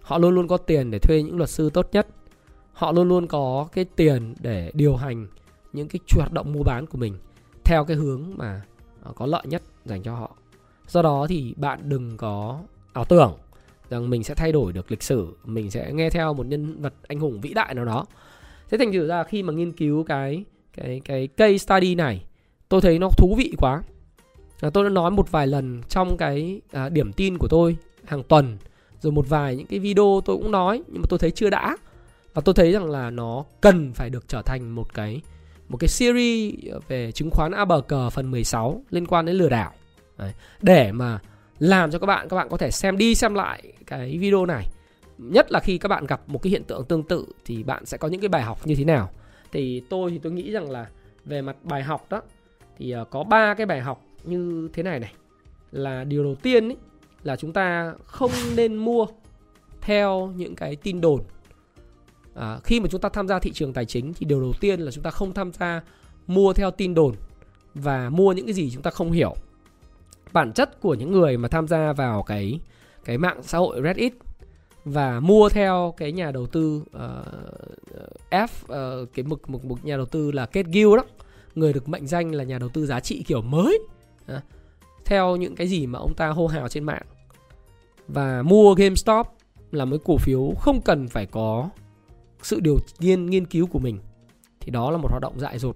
Họ 0.01 0.17
luôn 0.17 0.35
luôn 0.35 0.47
có 0.47 0.57
tiền 0.57 0.91
để 0.91 0.99
thuê 0.99 1.23
những 1.23 1.37
luật 1.37 1.49
sư 1.49 1.69
tốt 1.69 1.89
nhất. 1.91 2.07
Họ 2.73 2.91
luôn 2.91 3.07
luôn 3.07 3.27
có 3.27 3.67
cái 3.73 3.85
tiền 3.85 4.35
để 4.39 4.71
điều 4.73 4.95
hành 4.95 5.27
những 5.73 5.87
cái 5.87 5.99
hoạt 6.15 6.33
động 6.33 6.53
mua 6.53 6.63
bán 6.63 6.85
của 6.85 6.97
mình 6.97 7.17
theo 7.63 7.85
cái 7.85 7.97
hướng 7.97 8.23
mà 8.35 8.61
ờ, 9.01 9.11
có 9.15 9.25
lợi 9.25 9.43
nhất 9.45 9.61
dành 9.85 10.03
cho 10.03 10.15
họ. 10.15 10.35
Do 10.87 11.01
đó 11.01 11.25
thì 11.29 11.53
bạn 11.57 11.79
đừng 11.83 12.17
có 12.17 12.61
ảo 12.93 13.05
tưởng 13.05 13.33
rằng 13.89 14.09
mình 14.09 14.23
sẽ 14.23 14.35
thay 14.35 14.51
đổi 14.51 14.73
được 14.73 14.91
lịch 14.91 15.03
sử 15.03 15.27
mình 15.45 15.71
sẽ 15.71 15.91
nghe 15.93 16.09
theo 16.09 16.33
một 16.33 16.45
nhân 16.45 16.81
vật 16.81 16.93
anh 17.07 17.19
hùng 17.19 17.41
vĩ 17.41 17.53
đại 17.53 17.73
nào 17.73 17.85
đó. 17.85 18.05
Thế 18.69 18.77
thành 18.77 18.93
thử 18.93 19.07
ra 19.07 19.23
khi 19.23 19.43
mà 19.43 19.53
nghiên 19.53 19.71
cứu 19.71 20.03
cái 20.03 20.43
cái 20.73 21.01
cái 21.05 21.27
case 21.27 21.57
study 21.57 21.95
này 21.95 22.25
tôi 22.69 22.81
thấy 22.81 22.99
nó 22.99 23.09
thú 23.17 23.35
vị 23.37 23.53
quá. 23.57 23.83
À, 24.61 24.69
tôi 24.69 24.83
đã 24.83 24.89
nói 24.89 25.11
một 25.11 25.31
vài 25.31 25.47
lần 25.47 25.81
trong 25.89 26.17
cái 26.17 26.61
à, 26.71 26.89
điểm 26.89 27.13
tin 27.13 27.37
của 27.37 27.47
tôi 27.47 27.77
hàng 28.07 28.23
tuần 28.23 28.57
rồi 28.99 29.11
một 29.11 29.29
vài 29.29 29.55
những 29.55 29.67
cái 29.67 29.79
video 29.79 30.21
tôi 30.25 30.37
cũng 30.37 30.51
nói 30.51 30.83
nhưng 30.87 31.01
mà 31.01 31.05
tôi 31.09 31.19
thấy 31.19 31.31
chưa 31.31 31.49
đã. 31.49 31.77
Và 32.33 32.41
tôi 32.45 32.55
thấy 32.55 32.71
rằng 32.71 32.91
là 32.91 33.09
nó 33.09 33.45
cần 33.61 33.93
phải 33.93 34.09
được 34.09 34.27
trở 34.27 34.41
thành 34.41 34.75
một 34.75 34.93
cái 34.93 35.21
một 35.69 35.77
cái 35.77 35.87
series 35.87 36.53
về 36.87 37.11
chứng 37.11 37.29
khoán 37.31 37.51
A 37.51 37.65
bờ 37.65 37.81
cờ 37.81 38.09
phần 38.09 38.31
16 38.31 38.81
liên 38.89 39.07
quan 39.07 39.25
đến 39.25 39.35
lừa 39.35 39.49
đảo. 39.49 39.71
Đấy. 40.17 40.33
để 40.61 40.91
mà 40.91 41.19
làm 41.59 41.91
cho 41.91 41.99
các 41.99 42.05
bạn 42.05 42.29
các 42.29 42.35
bạn 42.35 42.49
có 42.49 42.57
thể 42.57 42.71
xem 42.71 42.97
đi 42.97 43.15
xem 43.15 43.33
lại 43.33 43.73
cái 43.87 44.17
video 44.17 44.45
này. 44.45 44.65
Nhất 45.17 45.51
là 45.51 45.59
khi 45.59 45.77
các 45.77 45.89
bạn 45.89 46.05
gặp 46.05 46.21
một 46.27 46.41
cái 46.43 46.51
hiện 46.51 46.63
tượng 46.63 46.85
tương 46.85 47.03
tự 47.03 47.25
thì 47.45 47.63
bạn 47.63 47.85
sẽ 47.85 47.97
có 47.97 48.07
những 48.07 48.21
cái 48.21 48.29
bài 48.29 48.41
học 48.41 48.67
như 48.67 48.75
thế 48.75 48.85
nào. 48.85 49.09
Thì 49.51 49.81
tôi 49.89 50.11
thì 50.11 50.19
tôi 50.23 50.31
nghĩ 50.31 50.51
rằng 50.51 50.71
là 50.71 50.85
về 51.25 51.41
mặt 51.41 51.55
bài 51.63 51.83
học 51.83 52.05
đó 52.09 52.21
thì 52.77 52.91
ờ, 52.91 53.05
có 53.05 53.23
ba 53.23 53.53
cái 53.53 53.65
bài 53.65 53.81
học 53.81 54.05
như 54.23 54.69
thế 54.73 54.83
này 54.83 54.99
này. 54.99 55.13
Là 55.71 56.03
điều 56.03 56.23
đầu 56.23 56.35
tiên 56.35 56.69
ấy, 56.69 56.77
là 57.23 57.35
chúng 57.35 57.53
ta 57.53 57.93
không 58.05 58.31
nên 58.55 58.75
mua 58.75 59.05
theo 59.81 60.33
những 60.35 60.55
cái 60.55 60.75
tin 60.75 61.01
đồn. 61.01 61.21
À, 62.35 62.59
khi 62.63 62.79
mà 62.79 62.87
chúng 62.91 63.01
ta 63.01 63.09
tham 63.09 63.27
gia 63.27 63.39
thị 63.39 63.51
trường 63.53 63.73
tài 63.73 63.85
chính 63.85 64.13
thì 64.13 64.25
điều 64.25 64.41
đầu 64.41 64.53
tiên 64.59 64.79
là 64.79 64.91
chúng 64.91 65.03
ta 65.03 65.09
không 65.09 65.33
tham 65.33 65.51
gia 65.53 65.81
mua 66.27 66.53
theo 66.53 66.71
tin 66.71 66.93
đồn 66.93 67.15
và 67.73 68.09
mua 68.09 68.33
những 68.33 68.45
cái 68.45 68.53
gì 68.53 68.71
chúng 68.73 68.83
ta 68.83 68.91
không 68.91 69.11
hiểu. 69.11 69.35
Bản 70.33 70.53
chất 70.53 70.81
của 70.81 70.93
những 70.93 71.11
người 71.11 71.37
mà 71.37 71.47
tham 71.47 71.67
gia 71.67 71.93
vào 71.93 72.23
cái 72.23 72.59
cái 73.05 73.17
mạng 73.17 73.43
xã 73.43 73.57
hội 73.57 73.81
Reddit 73.83 74.13
và 74.85 75.19
mua 75.19 75.49
theo 75.49 75.93
cái 75.97 76.11
nhà 76.11 76.31
đầu 76.31 76.47
tư 76.47 76.83
uh, 76.89 78.29
F 78.29 78.47
uh, 79.03 79.09
cái 79.13 79.23
mực 79.23 79.49
mực 79.49 79.65
mực 79.65 79.85
nhà 79.85 79.97
đầu 79.97 80.05
tư 80.05 80.31
là 80.31 80.45
Kết 80.45 80.65
Gill 80.73 80.95
đó 80.95 81.03
người 81.55 81.73
được 81.73 81.89
mệnh 81.89 82.07
danh 82.07 82.31
là 82.31 82.43
nhà 82.43 82.59
đầu 82.59 82.69
tư 82.69 82.85
giá 82.85 82.99
trị 82.99 83.23
kiểu 83.27 83.41
mới 83.41 83.79
à, 84.25 84.41
theo 85.07 85.35
những 85.35 85.55
cái 85.55 85.67
gì 85.67 85.87
mà 85.87 85.99
ông 85.99 86.13
ta 86.13 86.27
hô 86.27 86.47
hào 86.47 86.67
trên 86.67 86.83
mạng. 86.83 87.05
Và 88.07 88.43
mua 88.43 88.73
GameStop 88.73 89.27
là 89.71 89.85
một 89.85 89.97
cổ 90.05 90.17
phiếu 90.17 90.53
không 90.59 90.81
cần 90.81 91.07
phải 91.07 91.25
có 91.25 91.69
sự 92.41 92.59
điều 92.59 92.77
nghiên 92.99 93.25
nghiên 93.25 93.45
cứu 93.45 93.67
của 93.67 93.79
mình. 93.79 93.99
Thì 94.59 94.71
đó 94.71 94.91
là 94.91 94.97
một 94.97 95.07
hoạt 95.11 95.21
động 95.21 95.39
dại 95.39 95.59
dột. 95.59 95.75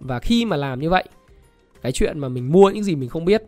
Và 0.00 0.18
khi 0.18 0.44
mà 0.44 0.56
làm 0.56 0.80
như 0.80 0.90
vậy, 0.90 1.04
cái 1.82 1.92
chuyện 1.92 2.18
mà 2.18 2.28
mình 2.28 2.52
mua 2.52 2.70
những 2.70 2.84
gì 2.84 2.96
mình 2.96 3.08
không 3.08 3.24
biết, 3.24 3.42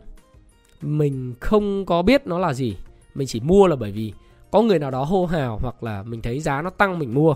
mình 0.81 1.33
không 1.39 1.85
có 1.85 2.01
biết 2.01 2.27
nó 2.27 2.39
là 2.39 2.53
gì, 2.53 2.77
mình 3.15 3.27
chỉ 3.27 3.39
mua 3.39 3.67
là 3.67 3.75
bởi 3.75 3.91
vì 3.91 4.13
có 4.51 4.61
người 4.61 4.79
nào 4.79 4.91
đó 4.91 5.03
hô 5.03 5.25
hào 5.25 5.59
hoặc 5.61 5.83
là 5.83 6.03
mình 6.03 6.21
thấy 6.21 6.39
giá 6.39 6.61
nó 6.61 6.69
tăng 6.69 6.99
mình 6.99 7.13
mua, 7.13 7.35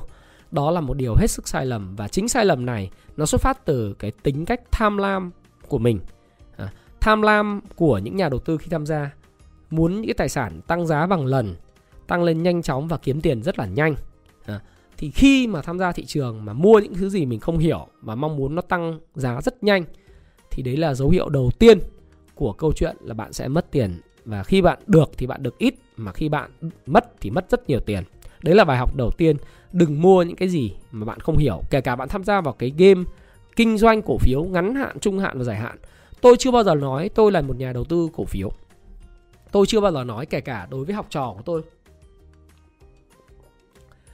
đó 0.52 0.72
là 0.72 0.82
một 0.82 0.98
điều 0.98 1.16
hết 1.16 1.28
sức 1.28 1.48
sai 1.48 1.66
lầm. 1.66 1.96
Và 1.96 2.08
chính 2.08 2.30
sai 2.30 2.46
lầm 2.46 2.66
này 2.66 2.92
nó 3.18 3.26
xuất 3.26 3.42
phát 3.42 3.66
từ 3.66 3.94
cái 3.94 4.12
tính 4.12 4.46
cách 4.46 4.62
tham 4.72 4.98
lam 4.98 5.32
của 5.68 5.78
mình 5.78 6.00
tham 7.02 7.22
lam 7.22 7.62
của 7.76 7.98
những 7.98 8.16
nhà 8.16 8.30
đầu 8.30 8.40
tư 8.40 8.58
khi 8.58 8.68
tham 8.70 8.86
gia. 8.86 9.12
Muốn 9.70 9.94
những 9.94 10.06
cái 10.06 10.14
tài 10.14 10.30
sản 10.30 10.62
tăng 10.68 10.88
giá 10.88 11.08
bằng 11.08 11.26
lần 11.26 11.56
tăng 12.08 12.24
lên 12.24 12.44
nhanh 12.44 12.62
chóng 12.62 12.88
và 12.88 12.98
kiếm 12.98 13.22
tiền 13.22 13.44
rất 13.44 13.60
là 13.60 13.66
nhanh. 13.66 13.96
À, 14.46 14.60
thì 14.98 15.12
khi 15.12 15.48
mà 15.48 15.62
tham 15.62 15.80
gia 15.80 15.92
thị 15.92 16.06
trường 16.06 16.46
mà 16.46 16.54
mua 16.54 16.80
những 16.80 16.94
thứ 16.94 17.10
gì 17.10 17.26
mình 17.26 17.40
không 17.40 17.58
hiểu 17.58 17.88
mà 18.02 18.16
mong 18.16 18.38
muốn 18.38 18.56
nó 18.56 18.62
tăng 18.62 19.00
giá 19.16 19.42
rất 19.42 19.64
nhanh 19.64 19.84
thì 20.52 20.64
đấy 20.64 20.78
là 20.78 20.94
dấu 20.94 21.10
hiệu 21.10 21.30
đầu 21.30 21.52
tiên 21.60 21.80
của 22.36 22.54
câu 22.54 22.74
chuyện 22.74 22.98
là 23.02 23.14
bạn 23.14 23.34
sẽ 23.34 23.48
mất 23.48 23.72
tiền. 23.72 24.02
Và 24.26 24.44
khi 24.44 24.62
bạn 24.62 24.80
được 24.88 25.12
thì 25.18 25.28
bạn 25.28 25.44
được 25.44 25.58
ít 25.58 25.76
mà 25.98 26.12
khi 26.12 26.30
bạn 26.30 26.52
mất 26.86 27.22
thì 27.22 27.30
mất 27.30 27.46
rất 27.50 27.70
nhiều 27.70 27.80
tiền. 27.80 28.04
Đấy 28.44 28.56
là 28.56 28.64
bài 28.64 28.78
học 28.78 28.96
đầu 28.96 29.12
tiên. 29.18 29.36
Đừng 29.72 30.02
mua 30.02 30.24
những 30.24 30.36
cái 30.36 30.50
gì 30.50 30.74
mà 30.92 31.06
bạn 31.06 31.20
không 31.20 31.38
hiểu 31.38 31.62
kể 31.70 31.82
cả 31.82 31.96
bạn 31.96 32.10
tham 32.10 32.24
gia 32.24 32.42
vào 32.42 32.54
cái 32.54 32.74
game 32.78 33.04
kinh 33.56 33.78
doanh 33.78 34.02
cổ 34.02 34.18
phiếu 34.18 34.44
ngắn 34.44 34.76
hạn 34.76 35.00
trung 35.00 35.20
hạn 35.20 35.38
và 35.38 35.44
dài 35.44 35.58
hạn 35.58 35.78
tôi 36.22 36.36
chưa 36.40 36.52
bao 36.52 36.64
giờ 36.64 36.76
nói 36.76 37.10
tôi 37.10 37.32
là 37.32 37.42
một 37.42 37.56
nhà 37.58 37.74
đầu 37.74 37.84
tư 37.84 38.10
cổ 38.14 38.26
phiếu. 38.26 38.52
Tôi 39.52 39.66
chưa 39.66 39.82
bao 39.82 39.92
giờ 39.92 40.04
nói 40.04 40.26
kể 40.26 40.42
cả 40.42 40.68
đối 40.70 40.86
với 40.86 40.96
học 40.96 41.06
trò 41.10 41.34
của 41.36 41.42
tôi. 41.46 41.62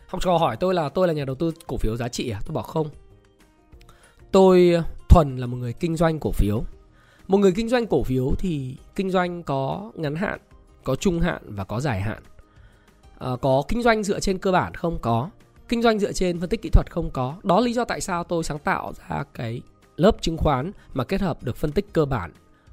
Học 0.07 0.21
trò 0.23 0.37
hỏi 0.37 0.57
tôi 0.57 0.73
là 0.73 0.89
tôi 0.89 1.07
là 1.07 1.13
nhà 1.13 1.25
đầu 1.25 1.35
tư 1.35 1.51
cổ 1.67 1.77
phiếu 1.77 1.95
giá 1.95 2.07
trị 2.07 2.29
à? 2.29 2.41
Tôi 2.45 2.53
bảo 2.53 2.63
không. 2.63 2.89
Tôi 4.31 4.71
ờ, 4.73 4.83
thuần 5.09 5.37
là 5.37 5.47
một 5.47 5.57
người 5.57 5.73
kinh 5.73 5.95
doanh 5.95 6.19
cổ 6.19 6.31
phiếu. 6.31 6.63
Một 7.27 7.37
người 7.37 7.51
kinh 7.51 7.69
doanh 7.69 7.87
cổ 7.87 8.03
phiếu 8.03 8.31
thì 8.39 8.75
kinh 8.95 9.11
doanh 9.11 9.43
có 9.43 9.91
ngắn 9.95 10.15
hạn 10.15 10.39
có 10.83 10.95
trung 10.95 11.19
hạn 11.19 11.41
và 11.45 11.63
có 11.63 11.79
dài 11.79 12.01
hạn. 12.01 12.23
À, 13.19 13.29
có 13.41 13.63
kinh 13.67 13.83
doanh 13.83 14.03
dựa 14.03 14.19
trên 14.19 14.37
cơ 14.37 14.51
bản 14.51 14.73
không? 14.73 14.97
Có. 15.01 15.29
Kinh 15.69 15.81
doanh 15.81 15.99
dựa 15.99 16.11
trên 16.11 16.39
phân 16.39 16.49
tích 16.49 16.61
kỹ 16.61 16.69
thuật 16.69 16.91
không? 16.91 17.09
Có. 17.13 17.35
Đó 17.43 17.59
lý 17.59 17.73
do 17.73 17.85
tại 17.85 18.01
sao 18.01 18.23
tôi 18.23 18.43
sáng 18.43 18.59
tạo 18.59 18.93
ra 19.09 19.23
cái 19.33 19.61
lớp 19.97 20.21
chứng 20.21 20.37
khoán 20.37 20.71
mà 20.93 21.03
kết 21.03 21.21
hợp 21.21 21.43
được 21.43 21.55
phân 21.55 21.71
tích 21.71 21.93
cơ 21.93 22.05
bản 22.05 22.31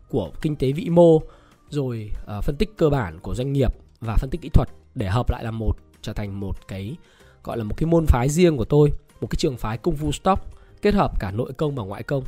của 0.09 0.31
kinh 0.43 0.57
tế 0.57 0.73
vĩ 0.73 0.89
mô 0.89 1.23
rồi 1.69 2.11
uh, 2.39 2.45
phân 2.45 2.57
tích 2.57 2.77
cơ 2.77 2.91
bản 2.91 3.19
của 3.21 3.35
doanh 3.35 3.53
nghiệp 3.53 3.75
và 4.01 4.17
phân 4.17 4.31
tích 4.31 4.41
kỹ 4.41 4.49
thuật 4.49 4.69
để 4.95 5.09
hợp 5.09 5.31
lại 5.31 5.45
là 5.45 5.51
một 5.51 5.77
trở 6.03 6.13
thành 6.13 6.41
một 6.41 6.69
cái 6.69 6.97
gọi 7.45 7.59
là 7.59 7.65
một 7.65 7.75
cái 7.77 7.87
môn 7.87 8.07
phái 8.07 8.29
riêng 8.29 8.57
của 8.57 8.65
tôi 8.65 8.91
một 9.21 9.27
cái 9.31 9.37
trường 9.37 9.57
phái 9.57 9.79
công 9.79 9.97
phu 9.97 10.13
stock 10.13 10.43
kết 10.83 10.95
hợp 10.95 11.21
cả 11.21 11.31
nội 11.31 11.53
công 11.53 11.75
và 11.75 11.83
ngoại 11.83 12.03
công. 12.03 12.25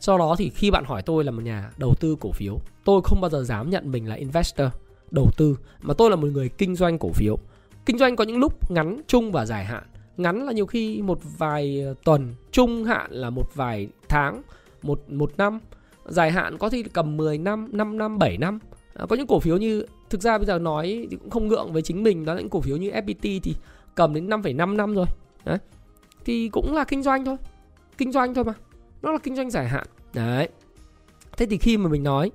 Do 0.00 0.18
đó 0.18 0.34
thì 0.38 0.50
khi 0.50 0.70
bạn 0.70 0.84
hỏi 0.84 1.02
tôi 1.02 1.24
là 1.24 1.30
một 1.30 1.42
nhà 1.42 1.70
đầu 1.76 1.94
tư 2.00 2.16
cổ 2.20 2.32
phiếu 2.32 2.58
tôi 2.84 3.00
không 3.04 3.20
bao 3.20 3.30
giờ 3.30 3.44
dám 3.44 3.70
nhận 3.70 3.90
mình 3.90 4.08
là 4.08 4.14
investor 4.14 4.68
đầu 5.10 5.30
tư 5.36 5.58
mà 5.80 5.94
tôi 5.94 6.10
là 6.10 6.16
một 6.16 6.28
người 6.32 6.48
kinh 6.48 6.76
doanh 6.76 6.98
cổ 6.98 7.10
phiếu. 7.12 7.38
Kinh 7.86 7.98
doanh 7.98 8.16
có 8.16 8.24
những 8.24 8.38
lúc 8.38 8.70
ngắn 8.70 9.00
trung 9.06 9.32
và 9.32 9.46
dài 9.46 9.64
hạn 9.64 9.82
ngắn 10.16 10.46
là 10.46 10.52
nhiều 10.52 10.66
khi 10.66 11.02
một 11.02 11.18
vài 11.38 11.82
ờ, 11.86 11.94
tuần 12.04 12.34
trung 12.52 12.84
hạn 12.84 13.12
là 13.12 13.30
một 13.30 13.54
vài 13.54 13.88
tháng 14.08 14.42
một 14.82 15.10
một 15.10 15.32
năm 15.36 15.60
dài 16.08 16.30
hạn 16.30 16.58
có 16.58 16.68
thể 16.68 16.82
cầm 16.92 17.16
10 17.16 17.38
năm 17.38 17.68
5 17.72 17.98
năm 17.98 18.18
7 18.18 18.38
năm. 18.38 18.58
À, 18.94 19.06
có 19.08 19.16
những 19.16 19.26
cổ 19.26 19.40
phiếu 19.40 19.56
như 19.56 19.86
thực 20.10 20.20
ra 20.20 20.38
bây 20.38 20.46
giờ 20.46 20.58
nói 20.58 21.06
thì 21.10 21.16
cũng 21.16 21.30
không 21.30 21.48
ngượng 21.48 21.72
với 21.72 21.82
chính 21.82 22.02
mình 22.02 22.24
đó 22.24 22.34
là 22.34 22.40
những 22.40 22.50
cổ 22.50 22.60
phiếu 22.60 22.76
như 22.76 22.90
FPT 22.90 23.40
thì 23.42 23.54
cầm 23.94 24.14
đến 24.14 24.28
5,5 24.28 24.76
năm 24.76 24.94
rồi 24.94 25.06
đấy. 25.44 25.58
Thì 26.24 26.48
cũng 26.48 26.74
là 26.74 26.84
kinh 26.84 27.02
doanh 27.02 27.24
thôi 27.24 27.36
kinh 27.98 28.12
doanh 28.12 28.34
thôi 28.34 28.44
mà 28.44 28.52
nó 29.02 29.12
là 29.12 29.18
kinh 29.18 29.36
doanh 29.36 29.50
dài 29.50 29.68
hạn 29.68 29.86
đấy. 30.14 30.48
Thế 31.36 31.46
thì 31.46 31.58
khi 31.58 31.76
mà 31.76 31.88
mình 31.88 32.02
nói 32.02 32.30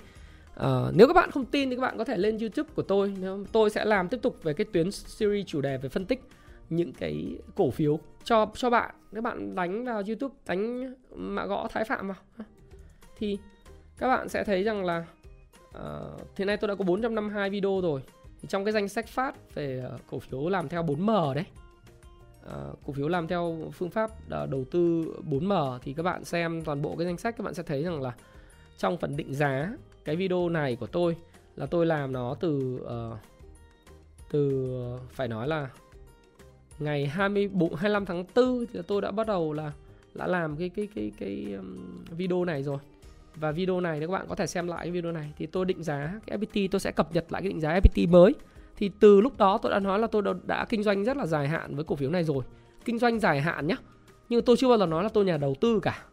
uh, 0.60 0.66
nếu 0.94 1.08
các 1.08 1.14
bạn 1.14 1.32
không 1.32 1.46
tin 1.46 1.70
thì 1.70 1.76
các 1.76 1.82
bạn 1.82 1.98
có 1.98 2.04
thể 2.04 2.18
lên 2.18 2.38
youtube 2.38 2.70
của 2.76 2.82
tôi 2.82 3.14
nếu 3.22 3.46
tôi 3.52 3.70
sẽ 3.70 3.86
làm 3.86 4.08
tiếp 4.08 4.20
tục 4.22 4.38
về 4.44 4.54
cái 4.54 4.66
tuyến 4.74 4.92
series 4.92 5.46
chủ 5.46 5.62
đề 5.62 5.78
về 5.78 5.90
phân 5.90 6.06
tích 6.06 6.24
những 6.72 6.94
cái 6.94 7.38
cổ 7.56 7.70
phiếu 7.70 8.00
cho 8.24 8.48
cho 8.56 8.70
bạn. 8.70 8.96
Các 9.14 9.24
bạn 9.24 9.56
đánh 9.56 9.86
vào 9.86 10.04
youtube 10.08 10.36
đánh 10.48 10.94
mã 11.16 11.46
gõ 11.46 11.68
thái 11.72 11.84
phạm 11.84 12.08
vào. 12.08 12.46
Thì 13.18 13.38
các 13.98 14.08
bạn 14.08 14.30
sẽ 14.30 14.44
thấy 14.44 14.64
rằng 14.64 14.86
là 14.86 15.06
uh, 15.78 16.38
hiện 16.38 16.48
nay 16.48 16.58
tôi 16.58 16.68
đã 16.68 16.76
có 16.76 16.84
452 16.84 17.50
video 17.50 17.82
rồi. 17.82 18.02
Thì 18.42 18.48
trong 18.48 18.66
cái 18.66 18.72
danh 18.72 18.88
sách 18.88 19.08
phát 19.08 19.56
về 19.56 19.82
ờ, 19.84 19.98
cổ 20.12 20.20
phiếu 20.20 20.50
làm 20.50 20.70
theo 20.70 20.84
4M 20.84 21.34
đấy 21.34 21.46
uh, 22.46 22.80
cổ 22.86 22.94
phiếu 22.94 23.08
làm 23.08 23.28
theo 23.28 23.58
phương 23.74 23.90
pháp 23.90 24.12
đầu 24.30 24.66
tư 24.72 25.14
4M 25.30 25.80
thì 25.80 25.94
các 25.94 26.04
bạn 26.04 26.26
xem 26.26 26.62
toàn 26.66 26.82
bộ 26.82 26.96
cái 26.96 27.06
danh 27.06 27.18
sách 27.18 27.38
các 27.38 27.44
bạn 27.44 27.54
sẽ 27.54 27.64
thấy 27.64 27.84
rằng 27.84 28.02
là 28.02 28.14
trong 28.78 28.98
phần 28.98 29.18
định 29.18 29.34
giá 29.34 29.74
cái 30.06 30.16
video 30.16 30.50
này 30.50 30.76
của 30.76 30.88
tôi 30.88 31.18
là 31.56 31.66
tôi 31.66 31.86
làm 31.86 32.12
nó 32.12 32.36
từ 32.40 32.80
uh, 32.84 33.18
từ 34.32 34.68
phải 35.10 35.28
nói 35.28 35.48
là 35.48 35.70
ngày 36.82 37.08
24 37.08 37.76
25 37.76 38.06
tháng 38.06 38.26
4 38.36 38.66
thì 38.74 38.80
tôi 38.88 39.02
đã 39.02 39.12
bắt 39.12 39.28
đầu 39.28 39.54
là 39.54 39.72
đã 40.14 40.28
làm 40.28 40.56
cái 40.58 40.70
cái 40.70 40.88
cái 40.96 41.12
cái 41.20 41.54
um, 41.58 41.78
video 42.18 42.46
này 42.46 42.64
rồi. 42.64 42.78
Và 43.36 43.52
video 43.52 43.82
này 43.82 44.00
thì 44.00 44.06
các 44.06 44.12
bạn 44.12 44.26
có 44.30 44.36
thể 44.36 44.48
xem 44.48 44.68
lại 44.68 44.80
cái 44.86 44.92
video 44.92 45.12
này 45.12 45.34
thì 45.38 45.46
tôi 45.46 45.66
định 45.66 45.84
giá 45.84 46.20
cái 46.28 46.38
FPT 46.38 46.68
tôi 46.72 46.80
sẽ 46.80 46.92
cập 46.92 47.14
nhật 47.14 47.26
lại 47.30 47.42
cái 47.42 47.50
định 47.50 47.62
giá 47.62 47.80
FPT 47.80 48.10
mới. 48.10 48.36
Thì 48.78 48.92
từ 49.00 49.22
lúc 49.22 49.38
đó 49.38 49.60
tôi 49.62 49.72
đã 49.72 49.80
nói 49.80 50.00
là 50.00 50.08
tôi 50.08 50.22
đã, 50.22 50.34
đã 50.44 50.66
kinh 50.70 50.84
doanh 50.84 51.04
rất 51.04 51.18
là 51.18 51.26
dài 51.26 51.48
hạn 51.48 51.76
với 51.76 51.84
cổ 51.84 51.96
phiếu 51.96 52.10
này 52.10 52.24
rồi. 52.24 52.44
Kinh 52.86 53.00
doanh 53.00 53.20
dài 53.20 53.42
hạn 53.42 53.68
nhá. 53.68 53.76
Nhưng 54.30 54.46
tôi 54.46 54.58
chưa 54.58 54.70
bao 54.70 54.78
giờ 54.78 54.86
nói 54.86 55.04
là 55.04 55.10
tôi 55.10 55.26
nhà 55.26 55.38
đầu 55.38 55.56
tư 55.62 55.80
cả. 55.80 56.04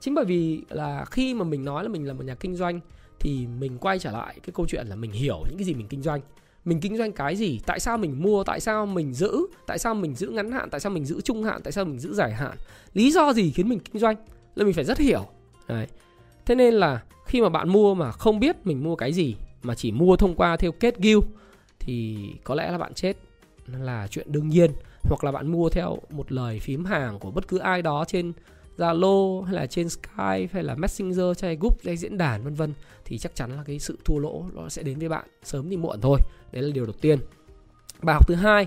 Chính 0.00 0.14
bởi 0.14 0.24
vì 0.24 0.62
là 0.68 1.04
khi 1.04 1.34
mà 1.34 1.44
mình 1.44 1.64
nói 1.64 1.82
là 1.82 1.88
mình 1.88 2.06
là 2.06 2.14
một 2.14 2.24
nhà 2.24 2.34
kinh 2.34 2.54
doanh 2.54 2.80
thì 3.20 3.46
mình 3.60 3.78
quay 3.78 3.98
trở 3.98 4.12
lại 4.12 4.34
cái 4.42 4.50
câu 4.54 4.66
chuyện 4.68 4.86
là 4.86 4.96
mình 4.96 5.12
hiểu 5.12 5.42
những 5.48 5.58
cái 5.58 5.64
gì 5.64 5.74
mình 5.74 5.86
kinh 5.88 6.02
doanh 6.02 6.20
mình 6.66 6.80
kinh 6.80 6.96
doanh 6.96 7.12
cái 7.12 7.36
gì, 7.36 7.60
tại 7.66 7.80
sao 7.80 7.98
mình 7.98 8.22
mua, 8.22 8.44
tại 8.44 8.60
sao 8.60 8.86
mình 8.86 9.14
giữ, 9.14 9.46
tại 9.66 9.78
sao 9.78 9.94
mình 9.94 10.14
giữ 10.14 10.28
ngắn 10.28 10.52
hạn, 10.52 10.70
tại 10.70 10.80
sao 10.80 10.92
mình 10.92 11.04
giữ 11.04 11.20
trung 11.20 11.42
hạn, 11.42 11.60
tại 11.64 11.72
sao 11.72 11.84
mình 11.84 11.98
giữ 11.98 12.14
dài 12.14 12.32
hạn? 12.32 12.56
Lý 12.94 13.12
do 13.12 13.32
gì 13.32 13.50
khiến 13.50 13.68
mình 13.68 13.78
kinh 13.78 14.00
doanh? 14.00 14.16
Là 14.54 14.64
mình 14.64 14.74
phải 14.74 14.84
rất 14.84 14.98
hiểu. 14.98 15.26
Đấy. 15.68 15.86
Thế 16.46 16.54
nên 16.54 16.74
là 16.74 17.02
khi 17.26 17.40
mà 17.40 17.48
bạn 17.48 17.68
mua 17.68 17.94
mà 17.94 18.12
không 18.12 18.40
biết 18.40 18.56
mình 18.64 18.84
mua 18.84 18.96
cái 18.96 19.12
gì, 19.12 19.36
mà 19.62 19.74
chỉ 19.74 19.92
mua 19.92 20.16
thông 20.16 20.34
qua 20.34 20.56
theo 20.56 20.72
kết 20.72 20.98
guild, 20.98 21.24
thì 21.78 22.16
có 22.44 22.54
lẽ 22.54 22.70
là 22.70 22.78
bạn 22.78 22.94
chết. 22.94 23.16
Là 23.66 24.06
chuyện 24.10 24.32
đương 24.32 24.48
nhiên. 24.48 24.70
Hoặc 25.02 25.24
là 25.24 25.32
bạn 25.32 25.52
mua 25.52 25.68
theo 25.68 25.98
một 26.10 26.32
lời 26.32 26.60
phím 26.60 26.84
hàng 26.84 27.18
của 27.18 27.30
bất 27.30 27.48
cứ 27.48 27.58
ai 27.58 27.82
đó 27.82 28.04
trên 28.08 28.32
Zalo 28.76 29.42
hay 29.42 29.54
là 29.54 29.66
trên 29.66 29.88
Skype 29.88 30.46
hay 30.52 30.62
là 30.62 30.74
Messenger 30.74 31.42
hay 31.42 31.56
group 31.56 31.78
hay 31.84 31.96
diễn 31.96 32.18
đàn 32.18 32.44
vân 32.44 32.54
vân 32.54 32.72
thì 33.04 33.18
chắc 33.18 33.34
chắn 33.34 33.50
là 33.56 33.62
cái 33.66 33.78
sự 33.78 33.98
thua 34.04 34.18
lỗ 34.18 34.44
nó 34.54 34.68
sẽ 34.68 34.82
đến 34.82 34.98
với 34.98 35.08
bạn 35.08 35.24
sớm 35.42 35.70
thì 35.70 35.76
muộn 35.76 36.00
thôi. 36.00 36.20
Đấy 36.52 36.62
là 36.62 36.72
điều 36.74 36.84
đầu 36.84 36.94
tiên. 37.00 37.18
Bài 38.02 38.14
học 38.14 38.28
thứ 38.28 38.34
hai 38.34 38.66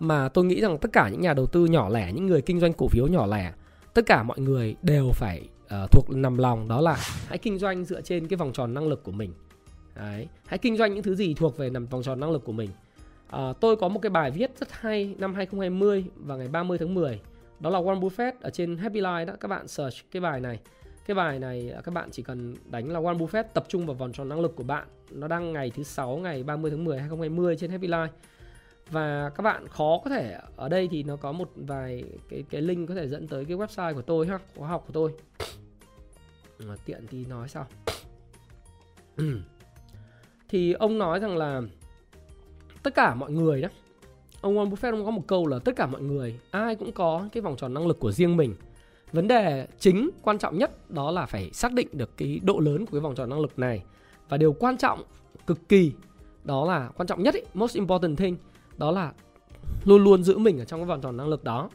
mà 0.00 0.28
tôi 0.28 0.44
nghĩ 0.44 0.60
rằng 0.60 0.78
tất 0.78 0.92
cả 0.92 1.08
những 1.08 1.20
nhà 1.20 1.34
đầu 1.34 1.46
tư 1.46 1.66
nhỏ 1.66 1.88
lẻ, 1.88 2.12
những 2.12 2.26
người 2.26 2.42
kinh 2.42 2.60
doanh 2.60 2.72
cổ 2.72 2.88
phiếu 2.88 3.06
nhỏ 3.06 3.26
lẻ, 3.26 3.52
tất 3.94 4.06
cả 4.06 4.22
mọi 4.22 4.38
người 4.38 4.76
đều 4.82 5.10
phải 5.14 5.48
uh, 5.64 5.90
thuộc 5.90 6.10
nằm 6.10 6.38
lòng 6.38 6.68
đó 6.68 6.80
là 6.80 6.96
hãy 7.26 7.38
kinh 7.38 7.58
doanh 7.58 7.84
dựa 7.84 8.00
trên 8.00 8.28
cái 8.28 8.36
vòng 8.36 8.52
tròn 8.52 8.74
năng 8.74 8.88
lực 8.88 9.02
của 9.02 9.12
mình. 9.12 9.32
Đấy, 9.96 10.28
hãy 10.46 10.58
kinh 10.58 10.76
doanh 10.76 10.94
những 10.94 11.02
thứ 11.02 11.14
gì 11.14 11.34
thuộc 11.34 11.56
về 11.56 11.70
nằm 11.70 11.86
vòng 11.86 12.02
tròn 12.02 12.20
năng 12.20 12.30
lực 12.30 12.44
của 12.44 12.52
mình. 12.52 12.70
Uh, 13.36 13.60
tôi 13.60 13.76
có 13.76 13.88
một 13.88 14.00
cái 14.02 14.10
bài 14.10 14.30
viết 14.30 14.50
rất 14.60 14.72
hay 14.72 15.14
năm 15.18 15.34
2020 15.34 16.04
vào 16.16 16.38
ngày 16.38 16.48
30 16.48 16.78
tháng 16.78 16.94
10 16.94 17.20
đó 17.60 17.70
là 17.70 17.80
Warren 17.80 18.00
Buffett 18.00 18.32
ở 18.40 18.50
trên 18.50 18.76
Happy 18.76 19.00
Life 19.00 19.26
đó. 19.26 19.34
Các 19.40 19.48
bạn 19.48 19.68
search 19.68 19.96
cái 20.10 20.20
bài 20.20 20.40
này. 20.40 20.58
Cái 21.06 21.14
bài 21.14 21.38
này 21.38 21.70
à, 21.70 21.80
các 21.80 21.94
bạn 21.94 22.08
chỉ 22.12 22.22
cần 22.22 22.54
đánh 22.70 22.92
là 22.92 23.00
Warren 23.00 23.18
Buffett 23.18 23.44
tập 23.54 23.64
trung 23.68 23.86
vào 23.86 23.94
vòng 23.94 24.12
tròn 24.12 24.28
năng 24.28 24.40
lực 24.40 24.56
của 24.56 24.62
bạn. 24.62 24.88
Nó 25.10 25.28
đăng 25.28 25.52
ngày 25.52 25.70
thứ 25.70 25.82
sáu, 25.82 26.16
ngày 26.16 26.42
30 26.42 26.70
tháng 26.70 26.84
10 26.84 26.98
2020 26.98 27.56
trên 27.56 27.70
Happy 27.70 27.88
Life 27.88 28.08
và 28.90 29.30
các 29.30 29.42
bạn 29.42 29.68
khó 29.68 30.00
có 30.04 30.10
thể, 30.10 30.38
ở 30.56 30.68
đây 30.68 30.88
thì 30.90 31.02
nó 31.02 31.16
có 31.16 31.32
một 31.32 31.50
vài 31.56 32.04
cái 32.28 32.44
cái 32.50 32.62
link 32.62 32.88
có 32.88 32.94
thể 32.94 33.08
dẫn 33.08 33.28
tới 33.28 33.44
cái 33.44 33.56
website 33.56 33.94
của 33.94 34.02
tôi 34.02 34.26
ha, 34.26 34.38
khóa 34.56 34.68
học 34.68 34.84
của 34.86 34.92
tôi. 34.92 35.12
Mà 36.66 36.74
tiện 36.84 37.06
thì 37.06 37.24
nói 37.24 37.48
sao 37.48 37.66
thì 40.48 40.72
ông 40.72 40.98
nói 40.98 41.20
rằng 41.20 41.36
là 41.36 41.62
tất 42.82 42.94
cả 42.94 43.14
mọi 43.14 43.32
người 43.32 43.62
đó 43.62 43.68
ông 44.40 44.56
Warren 44.56 44.70
Buffett 44.70 44.92
ông 44.92 45.04
có 45.04 45.10
một 45.10 45.22
câu 45.26 45.46
là 45.46 45.58
tất 45.58 45.76
cả 45.76 45.86
mọi 45.86 46.02
người 46.02 46.38
ai 46.50 46.74
cũng 46.74 46.92
có 46.92 47.28
cái 47.32 47.40
vòng 47.40 47.56
tròn 47.56 47.74
năng 47.74 47.86
lực 47.86 47.98
của 47.98 48.12
riêng 48.12 48.36
mình. 48.36 48.54
Vấn 49.12 49.28
đề 49.28 49.66
chính 49.78 50.10
quan 50.22 50.38
trọng 50.38 50.58
nhất 50.58 50.90
đó 50.90 51.10
là 51.10 51.26
phải 51.26 51.50
xác 51.52 51.72
định 51.72 51.88
được 51.92 52.16
cái 52.16 52.40
độ 52.42 52.58
lớn 52.58 52.86
của 52.86 52.92
cái 52.92 53.00
vòng 53.00 53.14
tròn 53.14 53.30
năng 53.30 53.40
lực 53.40 53.58
này. 53.58 53.82
Và 54.28 54.36
điều 54.36 54.52
quan 54.52 54.76
trọng 54.76 55.02
cực 55.46 55.68
kỳ 55.68 55.92
đó 56.44 56.66
là 56.66 56.90
quan 56.96 57.06
trọng 57.06 57.22
nhất 57.22 57.34
ý, 57.34 57.40
most 57.54 57.76
important 57.76 58.18
thing 58.18 58.36
đó 58.76 58.90
là 58.90 59.12
luôn 59.84 60.04
luôn 60.04 60.24
giữ 60.24 60.38
mình 60.38 60.58
ở 60.58 60.64
trong 60.64 60.80
cái 60.80 60.86
vòng 60.86 61.00
tròn 61.00 61.16
năng 61.16 61.28
lực 61.28 61.44
đó. 61.44 61.70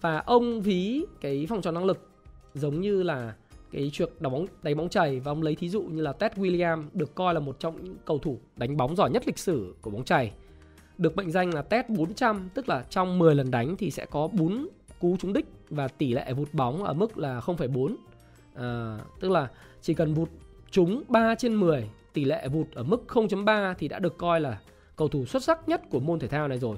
Và 0.00 0.18
ông 0.18 0.60
ví 0.62 1.04
cái 1.20 1.46
vòng 1.46 1.62
tròn 1.62 1.74
năng 1.74 1.84
lực 1.84 2.08
giống 2.54 2.80
như 2.80 3.02
là 3.02 3.34
cái 3.72 3.90
chuyện 3.92 4.08
đá 4.20 4.30
bóng 4.30 4.46
đánh 4.62 4.76
bóng 4.76 4.88
chày 4.88 5.20
và 5.20 5.32
ông 5.32 5.42
lấy 5.42 5.54
thí 5.54 5.68
dụ 5.68 5.82
như 5.82 6.02
là 6.02 6.12
Ted 6.12 6.32
Williams 6.32 6.84
được 6.92 7.14
coi 7.14 7.34
là 7.34 7.40
một 7.40 7.60
trong 7.60 7.84
những 7.84 7.96
cầu 8.04 8.18
thủ 8.18 8.38
đánh 8.56 8.76
bóng 8.76 8.96
giỏi 8.96 9.10
nhất 9.10 9.22
lịch 9.26 9.38
sử 9.38 9.74
của 9.80 9.90
bóng 9.90 10.04
chày 10.04 10.32
được 10.98 11.16
mệnh 11.16 11.30
danh 11.30 11.54
là 11.54 11.62
test 11.62 11.88
400 11.88 12.48
tức 12.54 12.68
là 12.68 12.84
trong 12.90 13.18
10 13.18 13.34
lần 13.34 13.50
đánh 13.50 13.76
thì 13.76 13.90
sẽ 13.90 14.06
có 14.06 14.28
4 14.28 14.68
cú 15.00 15.16
trúng 15.16 15.32
đích 15.32 15.46
và 15.70 15.88
tỷ 15.88 16.12
lệ 16.12 16.32
vụt 16.32 16.48
bóng 16.52 16.84
ở 16.84 16.92
mức 16.92 17.18
là 17.18 17.40
0,4 17.40 17.94
à, 18.54 18.98
tức 19.20 19.30
là 19.30 19.48
chỉ 19.82 19.94
cần 19.94 20.14
vụt 20.14 20.28
trúng 20.70 21.02
3 21.08 21.34
trên 21.34 21.54
10 21.54 21.90
tỷ 22.12 22.24
lệ 22.24 22.48
vụt 22.48 22.66
ở 22.74 22.82
mức 22.82 23.04
0.3 23.08 23.74
thì 23.78 23.88
đã 23.88 23.98
được 23.98 24.18
coi 24.18 24.40
là 24.40 24.58
cầu 24.96 25.08
thủ 25.08 25.26
xuất 25.26 25.44
sắc 25.44 25.68
nhất 25.68 25.82
của 25.90 26.00
môn 26.00 26.18
thể 26.18 26.28
thao 26.28 26.48
này 26.48 26.58
rồi. 26.58 26.76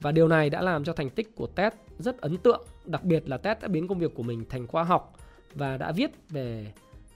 Và 0.00 0.12
điều 0.12 0.28
này 0.28 0.50
đã 0.50 0.62
làm 0.62 0.84
cho 0.84 0.92
thành 0.92 1.10
tích 1.10 1.36
của 1.36 1.46
Ted 1.46 1.72
rất 1.98 2.20
ấn 2.20 2.36
tượng 2.36 2.66
đặc 2.84 3.04
biệt 3.04 3.28
là 3.28 3.36
Ted 3.36 3.58
đã 3.62 3.68
biến 3.68 3.88
công 3.88 3.98
việc 3.98 4.14
của 4.14 4.22
mình 4.22 4.44
thành 4.48 4.66
khoa 4.66 4.84
học 4.84 5.16
và 5.54 5.76
đã 5.76 5.92
viết 5.92 6.10
về 6.30 6.72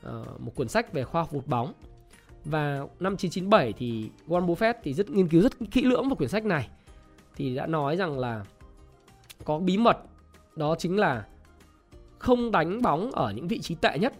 uh, 0.06 0.40
một 0.40 0.52
cuốn 0.54 0.68
sách 0.68 0.92
về 0.92 1.04
khoa 1.04 1.22
học 1.22 1.32
vụt 1.32 1.46
bóng 1.46 1.72
và 2.44 2.78
năm 2.78 3.12
1997 3.12 3.72
thì 3.72 4.10
Warren 4.28 4.46
Buffett 4.46 4.74
thì 4.82 4.94
rất 4.94 5.10
nghiên 5.10 5.28
cứu 5.28 5.42
rất 5.42 5.52
kỹ 5.70 5.82
lưỡng 5.82 6.08
vào 6.08 6.16
quyển 6.16 6.28
sách 6.28 6.44
này. 6.44 6.68
Thì 7.36 7.54
đã 7.54 7.66
nói 7.66 7.96
rằng 7.96 8.18
là 8.18 8.44
có 9.44 9.58
bí 9.58 9.78
mật, 9.78 9.96
đó 10.56 10.74
chính 10.78 10.98
là 10.98 11.24
không 12.18 12.50
đánh 12.50 12.82
bóng 12.82 13.10
ở 13.12 13.32
những 13.32 13.48
vị 13.48 13.58
trí 13.58 13.74
tệ 13.74 13.98
nhất. 13.98 14.14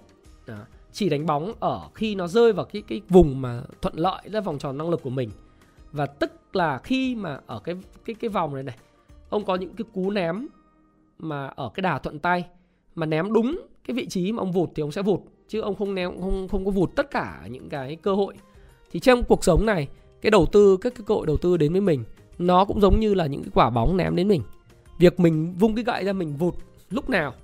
Đó. 0.46 0.58
chỉ 0.92 1.08
đánh 1.08 1.26
bóng 1.26 1.52
ở 1.60 1.88
khi 1.94 2.14
nó 2.14 2.26
rơi 2.26 2.52
vào 2.52 2.66
cái 2.66 2.82
cái 2.82 3.00
vùng 3.08 3.42
mà 3.42 3.62
thuận 3.82 3.94
lợi 3.96 4.22
ra 4.32 4.40
vòng 4.40 4.58
tròn 4.58 4.78
năng 4.78 4.90
lực 4.90 5.02
của 5.02 5.10
mình. 5.10 5.30
Và 5.92 6.06
tức 6.06 6.56
là 6.56 6.78
khi 6.78 7.14
mà 7.14 7.40
ở 7.46 7.60
cái 7.60 7.74
cái 8.04 8.14
cái 8.14 8.28
vòng 8.28 8.54
này 8.54 8.62
này, 8.62 8.76
ông 9.30 9.44
có 9.44 9.54
những 9.54 9.74
cái 9.76 9.84
cú 9.92 10.10
ném 10.10 10.46
mà 11.18 11.46
ở 11.46 11.70
cái 11.74 11.82
đà 11.82 11.98
thuận 11.98 12.18
tay, 12.18 12.46
mà 12.94 13.06
ném 13.06 13.32
đúng 13.32 13.60
cái 13.84 13.94
vị 13.94 14.06
trí 14.08 14.32
mà 14.32 14.40
ông 14.42 14.52
vụt 14.52 14.70
thì 14.74 14.80
ông 14.80 14.92
sẽ 14.92 15.02
vụt 15.02 15.20
chứ 15.48 15.60
ông 15.60 15.74
không 15.74 15.94
ném 15.94 16.20
không 16.20 16.48
không 16.48 16.64
có 16.64 16.70
vụt 16.70 16.90
tất 16.96 17.10
cả 17.10 17.42
những 17.50 17.68
cái 17.68 17.96
cơ 17.96 18.14
hội. 18.14 18.34
Thì 18.90 19.00
trong 19.00 19.22
cuộc 19.24 19.44
sống 19.44 19.66
này, 19.66 19.88
cái 20.20 20.30
đầu 20.30 20.46
tư 20.46 20.76
các 20.76 20.94
cái 20.96 21.04
cơ 21.06 21.14
hội 21.14 21.26
đầu 21.26 21.36
tư 21.36 21.56
đến 21.56 21.72
với 21.72 21.80
mình, 21.80 22.04
nó 22.38 22.64
cũng 22.64 22.80
giống 22.80 23.00
như 23.00 23.14
là 23.14 23.26
những 23.26 23.42
cái 23.42 23.50
quả 23.54 23.70
bóng 23.70 23.96
ném 23.96 24.16
đến 24.16 24.28
mình. 24.28 24.42
Việc 24.98 25.20
mình 25.20 25.54
vung 25.58 25.74
cái 25.74 25.84
gậy 25.84 26.04
ra 26.04 26.12
mình 26.12 26.36
vụt 26.36 26.54
lúc 26.90 27.10
nào, 27.10 27.34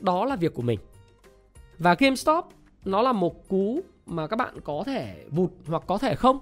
đó 0.00 0.24
là 0.24 0.36
việc 0.36 0.54
của 0.54 0.62
mình. 0.62 0.78
Và 1.78 1.94
GameStop, 1.94 2.44
nó 2.84 3.02
là 3.02 3.12
một 3.12 3.48
cú 3.48 3.80
mà 4.06 4.26
các 4.26 4.36
bạn 4.36 4.54
có 4.64 4.82
thể 4.86 5.24
vụt 5.30 5.50
hoặc 5.66 5.82
có 5.86 5.98
thể 5.98 6.14
không. 6.14 6.38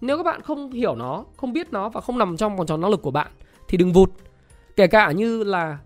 Nếu 0.00 0.16
các 0.16 0.22
bạn 0.22 0.40
không 0.40 0.72
hiểu 0.72 0.94
nó, 0.94 1.24
không 1.36 1.52
biết 1.52 1.72
nó 1.72 1.88
và 1.88 2.00
không 2.00 2.18
nằm 2.18 2.36
trong 2.36 2.56
vòng 2.56 2.66
tròn 2.66 2.80
năng 2.80 2.90
lực 2.90 3.02
của 3.02 3.10
bạn, 3.10 3.30
thì 3.68 3.78
đừng 3.78 3.92
vụt. 3.92 4.10
Kể 4.76 4.86
cả 4.86 5.12
như 5.12 5.44
là 5.44 5.78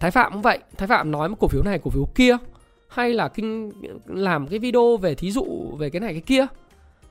Thái 0.00 0.10
Phạm 0.10 0.32
cũng 0.32 0.42
vậy, 0.42 0.58
Thái 0.76 0.88
Phạm 0.88 1.10
nói 1.10 1.28
một 1.28 1.36
cổ 1.40 1.48
phiếu 1.48 1.62
này, 1.62 1.78
cổ 1.78 1.90
phiếu 1.90 2.04
kia 2.14 2.36
hay 2.88 3.14
là 3.14 3.28
kinh, 3.28 3.72
làm 4.06 4.48
cái 4.48 4.58
video 4.58 4.96
về 4.96 5.14
thí 5.14 5.30
dụ 5.30 5.44
về 5.78 5.90
cái 5.90 6.00
này 6.00 6.12
cái 6.12 6.22
kia. 6.22 6.46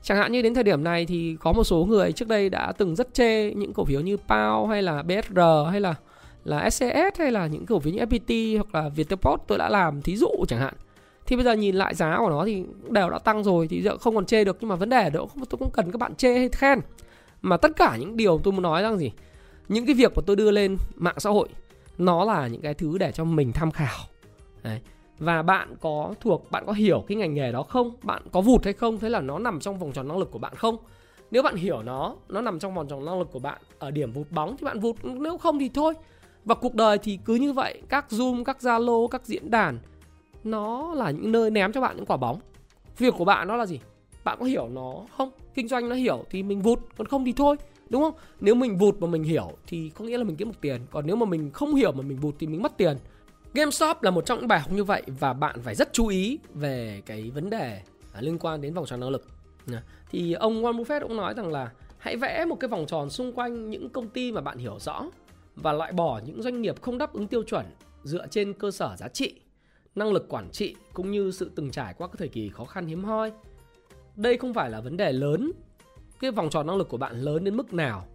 Chẳng 0.03 0.17
hạn 0.17 0.31
như 0.31 0.41
đến 0.41 0.53
thời 0.53 0.63
điểm 0.63 0.83
này 0.83 1.05
thì 1.05 1.37
có 1.39 1.51
một 1.51 1.63
số 1.63 1.85
người 1.85 2.11
trước 2.11 2.27
đây 2.27 2.49
đã 2.49 2.71
từng 2.71 2.95
rất 2.95 3.13
chê 3.13 3.53
những 3.53 3.73
cổ 3.73 3.85
phiếu 3.85 4.01
như 4.01 4.17
PAO 4.17 4.67
hay 4.67 4.81
là 4.81 5.03
BSR 5.03 5.39
hay 5.71 5.81
là 5.81 5.95
là 6.43 6.69
SCS 6.69 7.19
hay 7.19 7.31
là 7.31 7.47
những 7.47 7.65
cổ 7.65 7.79
phiếu 7.79 7.93
như 7.93 7.99
FPT 7.99 8.57
hoặc 8.57 8.75
là 8.75 8.89
Viettelport 8.89 9.41
tôi 9.47 9.57
đã 9.57 9.69
làm 9.69 10.01
thí 10.01 10.17
dụ 10.17 10.29
chẳng 10.47 10.59
hạn. 10.59 10.73
Thì 11.25 11.35
bây 11.35 11.45
giờ 11.45 11.53
nhìn 11.53 11.75
lại 11.75 11.95
giá 11.95 12.17
của 12.17 12.29
nó 12.29 12.45
thì 12.45 12.63
đều 12.89 13.09
đã 13.09 13.19
tăng 13.19 13.43
rồi, 13.43 13.67
thì 13.67 13.81
giờ 13.81 13.97
không 13.97 14.15
còn 14.15 14.25
chê 14.25 14.43
được. 14.43 14.57
Nhưng 14.59 14.69
mà 14.69 14.75
vấn 14.75 14.89
đề 14.89 15.09
đó 15.09 15.27
tôi 15.49 15.57
cũng 15.59 15.69
cần 15.73 15.91
các 15.91 15.97
bạn 15.97 16.15
chê 16.15 16.37
hay 16.37 16.49
khen. 16.49 16.79
Mà 17.41 17.57
tất 17.57 17.71
cả 17.75 17.97
những 17.99 18.17
điều 18.17 18.39
tôi 18.43 18.53
muốn 18.53 18.63
nói 18.63 18.81
rằng 18.81 18.97
gì? 18.97 19.11
Những 19.67 19.85
cái 19.85 19.95
việc 19.95 20.11
mà 20.15 20.21
tôi 20.25 20.35
đưa 20.35 20.51
lên 20.51 20.77
mạng 20.95 21.15
xã 21.17 21.29
hội, 21.29 21.47
nó 21.97 22.25
là 22.25 22.47
những 22.47 22.61
cái 22.61 22.73
thứ 22.73 22.97
để 22.97 23.11
cho 23.11 23.23
mình 23.23 23.51
tham 23.53 23.71
khảo. 23.71 23.97
Đấy 24.63 24.81
và 25.19 25.41
bạn 25.41 25.75
có 25.81 26.13
thuộc, 26.21 26.51
bạn 26.51 26.63
có 26.67 26.73
hiểu 26.73 27.03
cái 27.07 27.15
ngành 27.15 27.33
nghề 27.33 27.51
đó 27.51 27.63
không? 27.63 27.91
Bạn 28.03 28.21
có 28.31 28.41
vụt 28.41 28.63
hay 28.63 28.73
không? 28.73 28.99
Thế 28.99 29.09
là 29.09 29.21
nó 29.21 29.39
nằm 29.39 29.59
trong 29.59 29.79
vòng 29.79 29.91
tròn 29.91 30.07
năng 30.07 30.17
lực 30.17 30.31
của 30.31 30.39
bạn 30.39 30.55
không? 30.55 30.77
Nếu 31.31 31.43
bạn 31.43 31.55
hiểu 31.55 31.81
nó 31.83 32.15
nó 32.29 32.41
nằm 32.41 32.59
trong 32.59 32.75
vòng 32.75 32.87
tròn 32.87 33.05
năng 33.05 33.19
lực 33.19 33.31
của 33.31 33.39
bạn 33.39 33.61
ở 33.79 33.91
điểm 33.91 34.11
vụt 34.11 34.27
bóng 34.31 34.57
thì 34.57 34.65
bạn 34.65 34.79
vụt, 34.79 34.95
nếu 35.03 35.37
không 35.37 35.59
thì 35.59 35.69
thôi. 35.69 35.93
Và 36.45 36.55
cuộc 36.55 36.75
đời 36.75 36.97
thì 36.97 37.19
cứ 37.25 37.35
như 37.35 37.53
vậy, 37.53 37.81
các 37.89 38.05
zoom, 38.09 38.43
các 38.43 38.57
zalo, 38.59 39.07
các 39.07 39.25
diễn 39.25 39.51
đàn, 39.51 39.79
nó 40.43 40.93
là 40.93 41.11
những 41.11 41.31
nơi 41.31 41.49
ném 41.49 41.71
cho 41.71 41.81
bạn 41.81 41.95
những 41.97 42.05
quả 42.05 42.17
bóng. 42.17 42.39
Việc 42.97 43.13
của 43.17 43.25
bạn 43.25 43.47
nó 43.47 43.55
là 43.55 43.65
gì? 43.65 43.79
Bạn 44.23 44.37
có 44.39 44.45
hiểu 44.45 44.67
nó 44.67 44.93
không? 45.17 45.31
Kinh 45.53 45.67
doanh 45.67 45.89
nó 45.89 45.95
hiểu 45.95 46.23
thì 46.29 46.43
mình 46.43 46.61
vụt, 46.61 46.79
còn 46.97 47.07
không 47.07 47.25
thì 47.25 47.33
thôi, 47.33 47.55
đúng 47.89 48.01
không? 48.01 48.13
Nếu 48.41 48.55
mình 48.55 48.77
vụt 48.77 48.95
mà 48.99 49.07
mình 49.07 49.23
hiểu 49.23 49.51
thì 49.67 49.89
có 49.89 50.05
nghĩa 50.05 50.17
là 50.17 50.23
mình 50.23 50.35
kiếm 50.35 50.47
được 50.47 50.57
tiền, 50.61 50.81
còn 50.91 51.07
nếu 51.07 51.15
mà 51.15 51.25
mình 51.25 51.51
không 51.51 51.75
hiểu 51.75 51.91
mà 51.91 52.01
mình 52.01 52.17
vụt 52.17 52.35
thì 52.39 52.47
mình 52.47 52.61
mất 52.61 52.77
tiền. 52.77 52.97
GameStop 53.53 54.03
là 54.03 54.11
một 54.11 54.25
trong 54.25 54.39
những 54.39 54.47
bài 54.47 54.59
học 54.59 54.71
như 54.71 54.83
vậy 54.83 55.03
và 55.19 55.33
bạn 55.33 55.61
phải 55.61 55.75
rất 55.75 55.93
chú 55.93 56.07
ý 56.07 56.39
về 56.53 57.01
cái 57.05 57.31
vấn 57.31 57.49
đề 57.49 57.81
à, 58.13 58.21
liên 58.21 58.39
quan 58.39 58.61
đến 58.61 58.73
vòng 58.73 58.85
tròn 58.85 58.99
năng 58.99 59.09
lực. 59.09 59.27
Thì 60.09 60.33
ông 60.33 60.63
Warren 60.63 60.83
Buffett 60.83 61.01
cũng 61.01 61.17
nói 61.17 61.33
rằng 61.33 61.51
là 61.51 61.71
hãy 61.97 62.17
vẽ 62.17 62.45
một 62.45 62.55
cái 62.59 62.67
vòng 62.67 62.85
tròn 62.87 63.09
xung 63.09 63.31
quanh 63.31 63.69
những 63.69 63.89
công 63.89 64.09
ty 64.09 64.31
mà 64.31 64.41
bạn 64.41 64.57
hiểu 64.57 64.79
rõ 64.79 65.03
và 65.55 65.73
loại 65.73 65.91
bỏ 65.91 66.21
những 66.25 66.41
doanh 66.41 66.61
nghiệp 66.61 66.81
không 66.81 66.97
đáp 66.97 67.13
ứng 67.13 67.27
tiêu 67.27 67.43
chuẩn 67.43 67.65
dựa 68.03 68.27
trên 68.27 68.53
cơ 68.53 68.71
sở 68.71 68.95
giá 68.97 69.07
trị, 69.07 69.35
năng 69.95 70.13
lực 70.13 70.29
quản 70.29 70.49
trị 70.51 70.75
cũng 70.93 71.11
như 71.11 71.31
sự 71.31 71.51
từng 71.55 71.71
trải 71.71 71.93
qua 71.97 72.07
các 72.07 72.15
thời 72.17 72.27
kỳ 72.27 72.49
khó 72.49 72.65
khăn 72.65 72.87
hiếm 72.87 73.03
hoi. 73.03 73.31
Đây 74.15 74.37
không 74.37 74.53
phải 74.53 74.69
là 74.69 74.81
vấn 74.81 74.97
đề 74.97 75.11
lớn, 75.11 75.51
cái 76.19 76.31
vòng 76.31 76.49
tròn 76.49 76.67
năng 76.67 76.75
lực 76.77 76.89
của 76.89 76.97
bạn 76.97 77.21
lớn 77.21 77.43
đến 77.43 77.57
mức 77.57 77.73
nào 77.73 78.07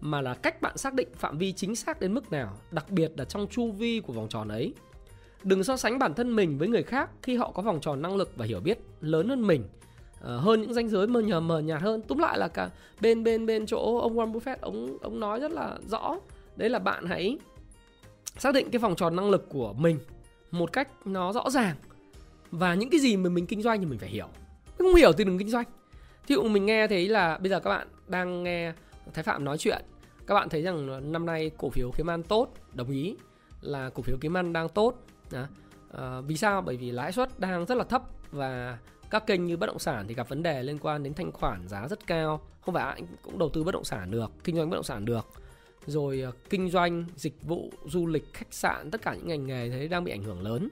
mà 0.00 0.20
là 0.20 0.34
cách 0.34 0.62
bạn 0.62 0.76
xác 0.76 0.94
định 0.94 1.08
phạm 1.14 1.38
vi 1.38 1.52
chính 1.52 1.76
xác 1.76 2.00
đến 2.00 2.14
mức 2.14 2.32
nào, 2.32 2.58
đặc 2.70 2.90
biệt 2.90 3.12
là 3.16 3.24
trong 3.24 3.46
chu 3.50 3.72
vi 3.72 4.00
của 4.00 4.12
vòng 4.12 4.28
tròn 4.28 4.48
ấy. 4.48 4.74
Đừng 5.42 5.64
so 5.64 5.76
sánh 5.76 5.98
bản 5.98 6.14
thân 6.14 6.36
mình 6.36 6.58
với 6.58 6.68
người 6.68 6.82
khác 6.82 7.10
khi 7.22 7.36
họ 7.36 7.50
có 7.50 7.62
vòng 7.62 7.80
tròn 7.80 8.02
năng 8.02 8.16
lực 8.16 8.32
và 8.36 8.44
hiểu 8.44 8.60
biết 8.60 8.78
lớn 9.00 9.28
hơn 9.28 9.46
mình, 9.46 9.64
ờ, 10.20 10.38
hơn 10.38 10.62
những 10.62 10.74
ranh 10.74 10.88
giới 10.88 11.06
mờ 11.06 11.20
nhờ 11.20 11.40
mờ 11.40 11.60
nhạt 11.60 11.82
hơn. 11.82 12.02
Túm 12.02 12.18
lại 12.18 12.38
là 12.38 12.48
cả 12.48 12.70
bên 13.00 13.24
bên 13.24 13.46
bên 13.46 13.66
chỗ 13.66 13.98
ông 13.98 14.16
Warren 14.16 14.32
Buffett 14.32 14.56
ông 14.60 14.98
ông 15.00 15.20
nói 15.20 15.40
rất 15.40 15.52
là 15.52 15.78
rõ, 15.88 16.16
đấy 16.56 16.70
là 16.70 16.78
bạn 16.78 17.06
hãy 17.06 17.38
xác 18.38 18.54
định 18.54 18.70
cái 18.70 18.78
vòng 18.78 18.96
tròn 18.96 19.16
năng 19.16 19.30
lực 19.30 19.48
của 19.48 19.72
mình 19.72 19.98
một 20.50 20.72
cách 20.72 20.88
nó 21.04 21.32
rõ 21.32 21.50
ràng 21.50 21.76
và 22.50 22.74
những 22.74 22.90
cái 22.90 23.00
gì 23.00 23.16
mà 23.16 23.30
mình 23.30 23.46
kinh 23.46 23.62
doanh 23.62 23.80
thì 23.80 23.86
mình 23.86 23.98
phải 23.98 24.08
hiểu. 24.08 24.28
Không 24.78 24.94
hiểu 24.94 25.12
thì 25.12 25.24
đừng 25.24 25.38
kinh 25.38 25.50
doanh. 25.50 25.64
Thí 26.26 26.34
dụ 26.34 26.42
mình 26.42 26.66
nghe 26.66 26.86
thấy 26.86 27.08
là 27.08 27.38
bây 27.38 27.50
giờ 27.50 27.60
các 27.60 27.70
bạn 27.70 27.88
đang 28.08 28.42
nghe 28.42 28.72
Thái 29.14 29.24
Phạm 29.24 29.44
nói 29.44 29.58
chuyện. 29.58 29.84
Các 30.26 30.34
bạn 30.34 30.48
thấy 30.48 30.62
rằng 30.62 31.12
năm 31.12 31.26
nay 31.26 31.50
cổ 31.58 31.70
phiếu 31.70 31.90
kiếm 31.96 32.10
ăn 32.10 32.22
tốt 32.22 32.52
đồng 32.72 32.90
ý 32.90 33.16
là 33.60 33.90
cổ 33.90 34.02
phiếu 34.02 34.16
kiếm 34.20 34.36
ăn 34.36 34.52
đang 34.52 34.68
tốt. 34.68 34.94
À, 35.32 35.48
à, 35.92 36.20
vì 36.20 36.36
sao? 36.36 36.62
Bởi 36.62 36.76
vì 36.76 36.90
lãi 36.90 37.12
suất 37.12 37.40
đang 37.40 37.66
rất 37.66 37.74
là 37.74 37.84
thấp 37.84 38.02
và 38.32 38.78
các 39.10 39.26
kênh 39.26 39.46
như 39.46 39.56
bất 39.56 39.66
động 39.66 39.78
sản 39.78 40.04
thì 40.08 40.14
gặp 40.14 40.28
vấn 40.28 40.42
đề 40.42 40.62
liên 40.62 40.78
quan 40.78 41.02
đến 41.02 41.14
thanh 41.14 41.32
khoản 41.32 41.68
giá 41.68 41.88
rất 41.88 42.06
cao. 42.06 42.40
Không 42.60 42.74
phải 42.74 42.84
ai 42.84 43.02
cũng 43.22 43.38
đầu 43.38 43.48
tư 43.48 43.64
bất 43.64 43.72
động 43.72 43.84
sản 43.84 44.10
được 44.10 44.30
kinh 44.44 44.56
doanh 44.56 44.70
bất 44.70 44.74
động 44.76 44.84
sản 44.84 45.04
được. 45.04 45.26
Rồi 45.86 46.20
ờ, 46.20 46.32
kinh 46.50 46.70
doanh 46.70 47.04
dịch 47.16 47.42
vụ 47.42 47.72
du 47.86 48.06
lịch 48.06 48.24
khách 48.32 48.54
sạn 48.54 48.90
tất 48.90 49.02
cả 49.02 49.14
những 49.14 49.28
ngành 49.28 49.46
nghề 49.46 49.70
thế 49.70 49.88
đang 49.88 50.04
bị 50.04 50.12
ảnh 50.12 50.22
hưởng 50.22 50.42
lớn. 50.42 50.68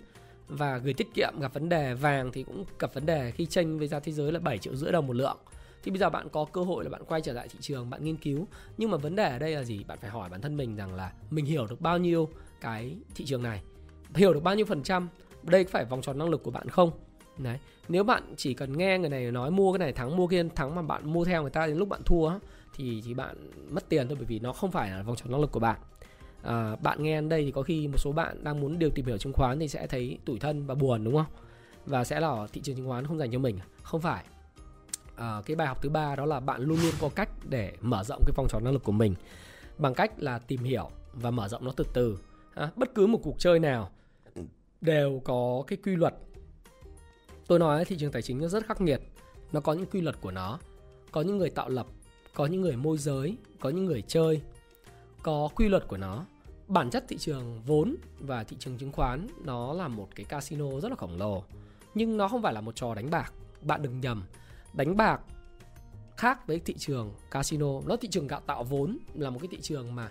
Và 0.49 0.79
gửi 0.79 0.94
tiết 0.94 1.14
kiệm 1.14 1.33
gặp 1.40 1.55
vấn 1.55 1.68
đề 1.68 1.94
vàng 1.94 2.33
thì 2.33 2.42
cũng 2.42 2.64
gặp 2.79 2.94
vấn 2.94 3.07
đề 3.07 3.31
khi 3.31 3.47
tranh 3.47 3.79
với 3.79 3.88
giá 3.88 4.01
thế 4.01 4.12
giới 4.12 4.33
là 4.33 4.38
7 4.38 4.59
triệu 4.59 4.77
rưỡi 4.77 4.92
đồng 4.92 5.07
một 5.07 5.16
lượng 5.16 5.37
thì 5.85 5.90
bây 5.90 5.99
giờ 5.99 6.11
bạn 6.11 6.29
có 6.29 6.44
cơ 6.44 6.61
hội 6.61 6.85
là 6.85 6.90
bạn 6.90 7.03
quay 7.09 7.20
trở 7.20 7.33
lại 7.33 7.49
thị 7.49 7.59
trường 7.61 7.90
bạn 7.90 8.05
nghiên 8.05 8.16
cứu. 8.16 8.47
Nhưng 8.79 8.90
mà 8.90 8.97
vấn 8.97 9.16
đề 9.16 9.29
ở 9.29 9.38
đây 9.38 9.55
là 9.55 9.62
gì? 9.62 9.85
Bạn 9.85 9.99
phải 10.01 10.11
hỏi 10.11 10.31
bản 10.31 10.40
thân 10.40 10.57
mình 10.57 10.77
rằng 10.77 10.94
là 10.94 11.12
mình 11.31 11.44
hiểu 11.44 11.66
được 11.66 11.81
bao 11.81 11.99
nhiêu 11.99 12.29
cái 12.61 12.97
thị 13.14 13.25
trường 13.25 13.42
này? 13.42 13.62
Hiểu 14.14 14.35
được 14.35 14.42
bao 14.42 14.55
nhiêu 14.55 14.66
phần 14.66 14.83
trăm? 14.83 15.09
Đây 15.42 15.64
có 15.64 15.70
phải 15.73 15.85
vòng 15.85 16.03
tròn 16.03 16.18
năng 16.18 16.29
lực 16.29 16.42
của 16.42 16.51
bạn 16.51 16.68
không? 16.68 16.90
Đấy. 17.38 17.59
Nếu 17.88 18.05
bạn 18.05 18.35
chỉ 18.37 18.55
cần 18.55 18.79
nghe 18.79 18.99
người 18.99 19.11
này 19.11 19.31
nói 19.31 19.51
mua 19.51 19.73
cái 19.73 19.79
này 19.79 19.92
thắng 19.92 20.16
mua 20.16 20.27
kia 20.27 20.44
thắng 20.55 20.75
mà 20.75 20.83
bạn 20.83 21.12
mua 21.12 21.25
theo 21.25 21.42
người 21.42 21.51
ta 21.51 21.66
đến 21.66 21.77
lúc 21.77 21.88
bạn 21.88 22.03
thua 22.05 22.31
thì 22.75 23.03
thì 23.05 23.14
bạn 23.14 23.37
mất 23.70 23.88
tiền 23.88 24.09
thôi 24.09 24.16
bởi 24.16 24.27
vì 24.27 24.38
nó 24.38 24.53
không 24.53 24.70
phải 24.70 24.90
là 24.90 25.03
vòng 25.03 25.16
tròn 25.16 25.31
năng 25.31 25.40
lực 25.40 25.53
của 25.53 25.61
bạn. 25.61 25.81
À, 26.42 26.77
bạn 26.77 27.03
nghe 27.03 27.14
đến 27.14 27.29
đây 27.29 27.44
thì 27.44 27.51
có 27.51 27.62
khi 27.62 27.88
một 27.88 27.99
số 27.99 28.12
bạn 28.12 28.44
đang 28.44 28.61
muốn 28.61 28.79
điều 28.79 28.90
tìm 28.90 29.07
hiểu 29.07 29.18
chứng 29.18 29.33
khoán 29.33 29.59
thì 29.59 29.68
sẽ 29.68 29.87
thấy 29.87 30.18
tủi 30.25 30.38
thân 30.38 30.66
và 30.66 30.75
buồn 30.75 31.05
đúng 31.05 31.14
không? 31.14 31.27
Và 31.87 32.05
sẽ 32.05 32.20
là 32.20 32.47
thị 32.53 32.61
trường 32.61 32.77
chứng 32.77 32.88
khoán 32.88 33.07
không 33.07 33.18
dành 33.18 33.33
cho 33.33 33.38
mình. 33.38 33.59
Không 33.83 34.01
phải 34.01 34.25
à, 35.16 35.42
cái 35.46 35.57
bài 35.57 35.66
học 35.66 35.83
thứ 35.83 35.88
ba 35.88 36.16
đó 36.16 36.27
là 36.27 36.40
bạn 36.40 36.62
luôn 36.62 36.79
luôn 36.83 36.92
có 37.00 37.09
cách 37.09 37.29
để 37.48 37.72
mở 37.81 38.05
rộng 38.05 38.22
cái 38.27 38.33
vòng 38.37 38.46
tròn 38.50 38.64
năng 38.64 38.72
lực 38.72 38.85
của 38.85 38.92
mình. 38.92 39.14
Bằng 39.79 39.94
cách 39.94 40.12
là 40.16 40.38
tìm 40.38 40.64
hiểu 40.64 40.90
và 41.12 41.31
mở 41.31 41.48
rộng 41.48 41.64
nó 41.64 41.72
từ 41.77 41.85
từ. 41.92 42.18
À, 42.55 42.70
bất 42.77 42.94
cứ 42.94 43.07
một 43.07 43.20
cuộc 43.22 43.38
chơi 43.38 43.59
nào 43.59 43.90
đều 44.81 45.20
có 45.24 45.64
cái 45.66 45.79
quy 45.85 45.96
luật. 45.96 46.14
Tôi 47.46 47.59
nói 47.59 47.85
thị 47.85 47.96
trường 47.98 48.12
tài 48.12 48.22
chính 48.22 48.40
nó 48.40 48.48
rất 48.48 48.66
khắc 48.66 48.81
nghiệt. 48.81 49.00
Nó 49.53 49.61
có 49.61 49.72
những 49.72 49.87
quy 49.87 50.00
luật 50.00 50.20
của 50.20 50.31
nó. 50.31 50.59
Có 51.12 51.22
những 51.22 51.38
người 51.38 51.50
tạo 51.50 51.68
lập 51.68 51.87
có 52.35 52.46
những 52.46 52.61
người 52.61 52.77
môi 52.77 52.98
giới 52.98 53.37
có 53.61 53.70
những 53.70 53.85
người 53.85 54.03
chơi. 54.03 54.40
Có 55.22 55.48
quy 55.55 55.68
luật 55.68 55.88
của 55.88 55.96
nó. 55.96 56.24
Bản 56.68 56.90
chất 56.90 57.05
thị 57.09 57.18
trường 57.18 57.62
vốn 57.66 57.96
và 58.18 58.44
thị 58.44 58.57
trường 58.61 58.79
chứng 58.79 58.92
khoán 58.92 59.27
nó 59.44 59.72
là 59.72 59.88
một 59.88 60.09
cái 60.14 60.24
casino 60.24 60.81
rất 60.81 60.88
là 60.88 60.96
khổng 60.96 61.18
lồ. 61.18 61.44
Nhưng 61.94 62.16
nó 62.16 62.29
không 62.29 62.42
phải 62.42 62.53
là 62.53 62.61
một 62.61 62.77
trò 62.77 62.94
đánh 62.94 63.11
bạc. 63.11 63.33
Bạn 63.62 63.83
đừng 63.83 64.00
nhầm 64.00 64.24
đánh 64.76 64.96
bạc 64.96 65.20
khác 66.16 66.46
với 66.46 66.58
thị 66.58 66.74
trường 66.78 67.12
casino. 67.30 67.80
Nó 67.87 67.96
thị 67.96 68.08
trường 68.08 68.26
gạo 68.26 68.40
tạo 68.46 68.64
vốn 68.64 68.98
là 69.14 69.30
một 69.30 69.38
cái 69.42 69.48
thị 69.50 69.58
trường 69.62 69.94
mà 69.94 70.10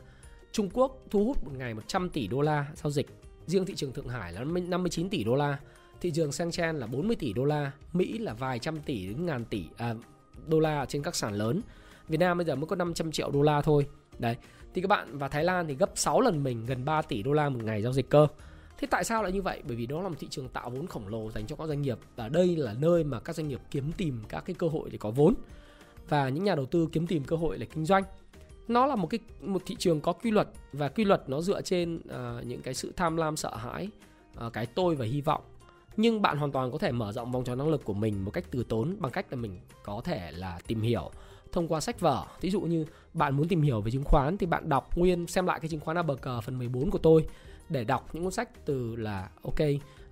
Trung 0.52 0.70
Quốc 0.74 0.98
thu 1.12 1.26
hút 1.26 1.44
một 1.44 1.52
ngày 1.58 1.74
100 1.74 2.10
tỷ 2.10 2.28
đô 2.28 2.42
la 2.42 2.68
giao 2.76 2.92
dịch. 2.92 3.08
Riêng 3.46 3.66
thị 3.66 3.74
trường 3.76 3.94
Thượng 3.94 4.08
Hải 4.08 4.34
là 4.34 4.44
59 4.44 5.10
tỷ 5.10 5.24
đô 5.24 5.36
la. 5.36 5.58
Thị 6.02 6.12
trường 6.12 6.30
Shenzhen 6.30 6.74
là 6.74 6.88
40 6.88 7.16
tỷ 7.16 7.34
đô 7.34 7.46
la. 7.46 7.72
Mỹ 7.94 8.18
là 8.18 8.34
vài 8.34 8.60
trăm 8.60 8.82
tỷ 8.82 9.08
đến 9.08 9.26
ngàn 9.26 9.46
tỷ 9.46 9.66
à, 9.78 9.96
đô 10.48 10.60
la 10.60 10.86
trên 10.86 11.04
các 11.04 11.16
sản 11.16 11.34
lớn. 11.34 11.62
Việt 12.08 12.18
Nam 12.20 12.38
bây 12.38 12.46
giờ 12.46 12.56
mới 12.56 12.66
có 12.66 12.76
500 12.76 13.12
triệu 13.12 13.32
đô 13.32 13.42
la 13.42 13.62
thôi. 13.62 13.88
Đấy 14.20 14.36
thì 14.74 14.82
các 14.82 14.88
bạn 14.88 15.18
và 15.18 15.28
Thái 15.28 15.44
Lan 15.44 15.68
thì 15.68 15.76
gấp 15.76 15.92
6 15.96 16.22
lần 16.22 16.44
mình 16.44 16.66
gần 16.66 16.86
3 16.86 17.02
tỷ 17.02 17.24
đô 17.24 17.34
la 17.34 17.50
một 17.50 17.64
ngày 17.64 17.82
giao 17.82 17.94
dịch 17.94 18.10
cơ. 18.10 18.28
Thế 18.78 18.88
tại 18.92 19.04
sao 19.04 19.24
lại 19.24 19.32
như 19.32 19.42
vậy? 19.42 19.62
Bởi 19.68 19.76
vì 19.76 19.86
đó 19.86 20.02
là 20.02 20.10
một 20.10 20.16
thị 20.20 20.28
trường 20.30 20.50
tạo 20.50 20.70
vốn 20.70 20.88
khổng 20.88 21.08
lồ 21.08 21.32
dành 21.32 21.48
cho 21.48 21.56
các 21.56 21.68
doanh 21.68 21.82
nghiệp 21.82 21.98
và 22.16 22.30
đây 22.30 22.56
là 22.56 22.74
nơi 22.74 23.04
mà 23.04 23.20
các 23.20 23.36
doanh 23.36 23.48
nghiệp 23.48 23.62
kiếm 23.72 23.92
tìm 23.98 24.22
các 24.30 24.46
cái 24.46 24.56
cơ 24.60 24.68
hội 24.68 24.90
để 24.90 24.98
có 24.98 25.12
vốn 25.12 25.34
và 26.10 26.30
những 26.30 26.44
nhà 26.44 26.56
đầu 26.56 26.66
tư 26.66 26.88
kiếm 26.92 27.08
tìm 27.08 27.24
cơ 27.24 27.36
hội 27.36 27.58
để 27.58 27.66
kinh 27.66 27.86
doanh. 27.86 28.04
Nó 28.68 28.86
là 28.86 28.96
một 28.96 29.08
cái 29.08 29.20
một 29.42 29.62
thị 29.66 29.76
trường 29.80 30.02
có 30.02 30.14
quy 30.14 30.32
luật 30.32 30.48
và 30.74 30.90
quy 30.90 31.06
luật 31.06 31.30
nó 31.30 31.42
dựa 31.42 31.62
trên 31.62 31.96
uh, 31.96 32.46
những 32.46 32.62
cái 32.62 32.74
sự 32.74 32.94
tham 32.96 33.18
lam 33.18 33.38
sợ 33.38 33.56
hãi, 33.56 33.90
uh, 34.46 34.54
cái 34.54 34.66
tôi 34.66 34.96
và 34.96 35.06
hy 35.06 35.22
vọng. 35.22 35.42
Nhưng 35.98 36.22
bạn 36.22 36.38
hoàn 36.38 36.52
toàn 36.52 36.72
có 36.72 36.78
thể 36.78 36.92
mở 36.92 37.12
rộng 37.12 37.32
vòng 37.32 37.44
tròn 37.44 37.58
năng 37.58 37.70
lực 37.70 37.84
của 37.84 37.94
mình 37.94 38.26
một 38.26 38.32
cách 38.32 38.46
từ 38.52 38.64
tốn 38.64 38.96
bằng 39.00 39.12
cách 39.12 39.26
là 39.30 39.36
mình 39.36 39.60
có 39.84 40.02
thể 40.04 40.32
là 40.32 40.60
tìm 40.68 40.82
hiểu 40.82 41.12
thông 41.52 41.68
qua 41.68 41.80
sách 41.80 42.00
vở. 42.00 42.26
Ví 42.42 42.50
dụ 42.50 42.62
như 42.62 42.86
bạn 43.14 43.38
muốn 43.38 43.48
tìm 43.48 43.62
hiểu 43.62 43.82
về 43.82 43.92
chứng 43.92 44.04
khoán 44.04 44.38
thì 44.38 44.46
bạn 44.46 44.70
đọc 44.70 44.98
nguyên 44.98 45.28
xem 45.28 45.46
lại 45.46 45.60
cái 45.60 45.70
chứng 45.70 45.80
khoán 45.80 45.98
ABG 45.98 46.28
phần 46.44 46.60
14 46.60 46.90
của 46.90 46.98
tôi 46.98 47.26
để 47.70 47.84
đọc 47.84 48.10
những 48.14 48.24
cuốn 48.24 48.32
sách 48.32 48.66
từ 48.66 48.96
là 48.96 49.30
ok 49.44 49.60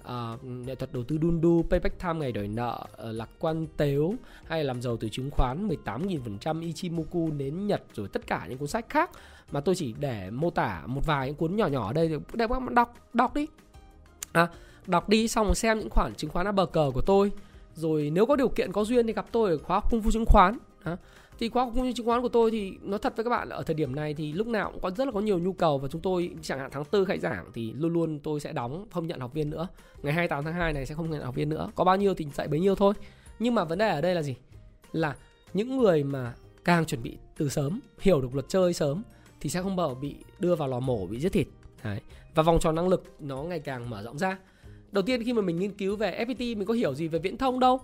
uh, 0.01 0.43
nghệ 0.43 0.75
thuật 0.75 0.93
đầu 0.93 1.03
tư 1.03 1.17
đun 1.17 1.41
đu, 1.41 1.65
payback 1.69 1.99
time 1.99 2.13
ngày 2.13 2.31
đổi 2.31 2.47
nợ, 2.47 2.85
uh, 2.93 3.15
lạc 3.15 3.29
quan 3.39 3.67
tếu 3.77 4.13
hay 4.45 4.63
làm 4.63 4.81
giàu 4.81 4.97
từ 4.97 5.09
chứng 5.09 5.31
khoán 5.31 5.67
18.000% 5.67 6.61
Ichimoku 6.61 7.29
nến 7.37 7.67
Nhật 7.67 7.83
rồi 7.93 8.07
tất 8.07 8.27
cả 8.27 8.45
những 8.49 8.57
cuốn 8.57 8.67
sách 8.67 8.85
khác. 8.89 9.09
Mà 9.51 9.59
tôi 9.59 9.75
chỉ 9.75 9.93
để 9.99 10.29
mô 10.29 10.49
tả 10.49 10.83
một 10.85 11.05
vài 11.05 11.27
những 11.27 11.35
cuốn 11.35 11.55
nhỏ 11.55 11.67
nhỏ 11.67 11.87
ở 11.87 11.93
đây 11.93 12.07
để 12.09 12.17
các 12.39 12.49
bạn 12.49 12.75
đọc 12.75 12.95
đọc 13.13 13.35
đi. 13.35 13.47
À, 14.31 14.47
đọc 14.87 15.09
đi 15.09 15.27
xong 15.27 15.45
rồi 15.45 15.55
xem 15.55 15.79
những 15.79 15.89
khoản 15.89 16.15
chứng 16.15 16.29
khoán 16.29 16.55
cờ 16.73 16.91
của 16.93 17.01
tôi. 17.05 17.31
Rồi 17.75 18.09
nếu 18.13 18.25
có 18.25 18.35
điều 18.35 18.49
kiện 18.49 18.71
có 18.71 18.83
duyên 18.83 19.07
thì 19.07 19.13
gặp 19.13 19.25
tôi 19.31 19.49
ở 19.49 19.57
khóa 19.57 19.81
cung 19.91 20.01
phu 20.01 20.11
chứng 20.11 20.25
khoán. 20.25 20.57
À, 20.83 20.97
thì 21.39 21.50
khóa 21.50 21.63
học 21.65 21.74
chứng 21.96 22.06
khoán 22.06 22.22
của 22.22 22.30
tôi 22.30 22.52
thì 22.52 22.74
nó 22.82 22.98
thật 22.98 23.13
với 23.15 23.24
các 23.24 23.30
bạn 23.30 23.50
là 23.50 23.56
ở 23.56 23.63
thời 23.63 23.74
điểm 23.74 23.96
này 23.96 24.13
thì 24.13 24.34
lúc 24.34 24.48
nào 24.48 24.72
cũng 24.72 24.82
có, 24.82 24.91
rất 24.91 25.06
là 25.06 25.12
có 25.12 25.20
nhiều 25.20 25.39
nhu 25.39 25.54
cầu 25.54 25.78
và 25.78 25.88
chúng 25.88 26.02
tôi 26.02 26.32
chẳng 26.41 26.60
hạn 26.60 26.70
tháng 26.74 26.86
tư 26.86 27.06
khai 27.06 27.20
giảng 27.20 27.52
thì 27.54 27.74
luôn 27.74 27.94
luôn 27.94 28.20
tôi 28.20 28.39
sẽ 28.39 28.54
đóng, 28.54 28.86
không 28.91 29.08
nhận 29.08 29.20
học 29.20 29.34
viên 29.34 29.50
nữa. 29.50 29.67
Ngày 30.02 30.13
28 30.13 30.44
tháng 30.44 30.54
2 30.54 30.74
này 30.74 30.86
sẽ 30.86 30.96
không 30.96 31.10
nhận 31.10 31.22
học 31.22 31.36
viên 31.36 31.50
nữa. 31.50 31.72
Có 31.76 31.84
bao 31.84 31.98
nhiêu 31.98 32.13
thì 32.13 32.28
dạy 32.34 32.48
bấy 32.48 32.60
nhiêu 32.60 32.76
thôi. 32.76 32.94
Nhưng 33.39 33.56
mà 33.56 33.63
vấn 33.63 33.78
đề 33.78 33.89
ở 33.89 34.02
đây 34.02 34.15
là 34.15 34.22
gì? 34.22 34.36
Là 34.91 35.15
những 35.54 35.78
người 35.78 36.04
mà 36.04 36.34
càng 36.63 36.86
chuẩn 36.86 37.04
bị 37.04 37.17
từ 37.38 37.50
sớm, 37.50 37.80
hiểu 38.00 38.22
được 38.22 38.34
luật 38.34 38.50
chơi 38.50 38.74
sớm 38.74 39.04
thì 39.39 39.50
sẽ 39.50 39.62
không 39.62 39.76
bao 39.76 39.96
bị 39.96 40.15
đưa 40.39 40.56
vào 40.56 40.67
lò 40.67 40.80
mổ, 40.80 41.08
bị 41.08 41.20
giết 41.20 41.34
thịt. 41.34 41.48
Đấy. 41.84 42.00
và 42.36 42.44
vòng 42.44 42.60
tròn 42.60 42.76
năng 42.76 42.88
lực 42.88 43.04
nó 43.20 43.44
ngày 43.44 43.60
càng 43.60 43.89
mở 43.89 44.04
rộng 44.04 44.17
ra. 44.17 44.38
Đầu 44.91 45.04
tiên 45.04 45.24
khi 45.24 45.34
mà 45.34 45.41
mình 45.41 45.60
nghiên 45.60 45.72
cứu 45.72 45.96
về 45.96 46.26
FPT 46.26 46.58
mình 46.58 46.65
có 46.65 46.74
hiểu 46.74 46.94
gì 46.94 47.08
về 47.08 47.20
viễn 47.20 47.38
thông 47.38 47.60
đâu? 47.60 47.80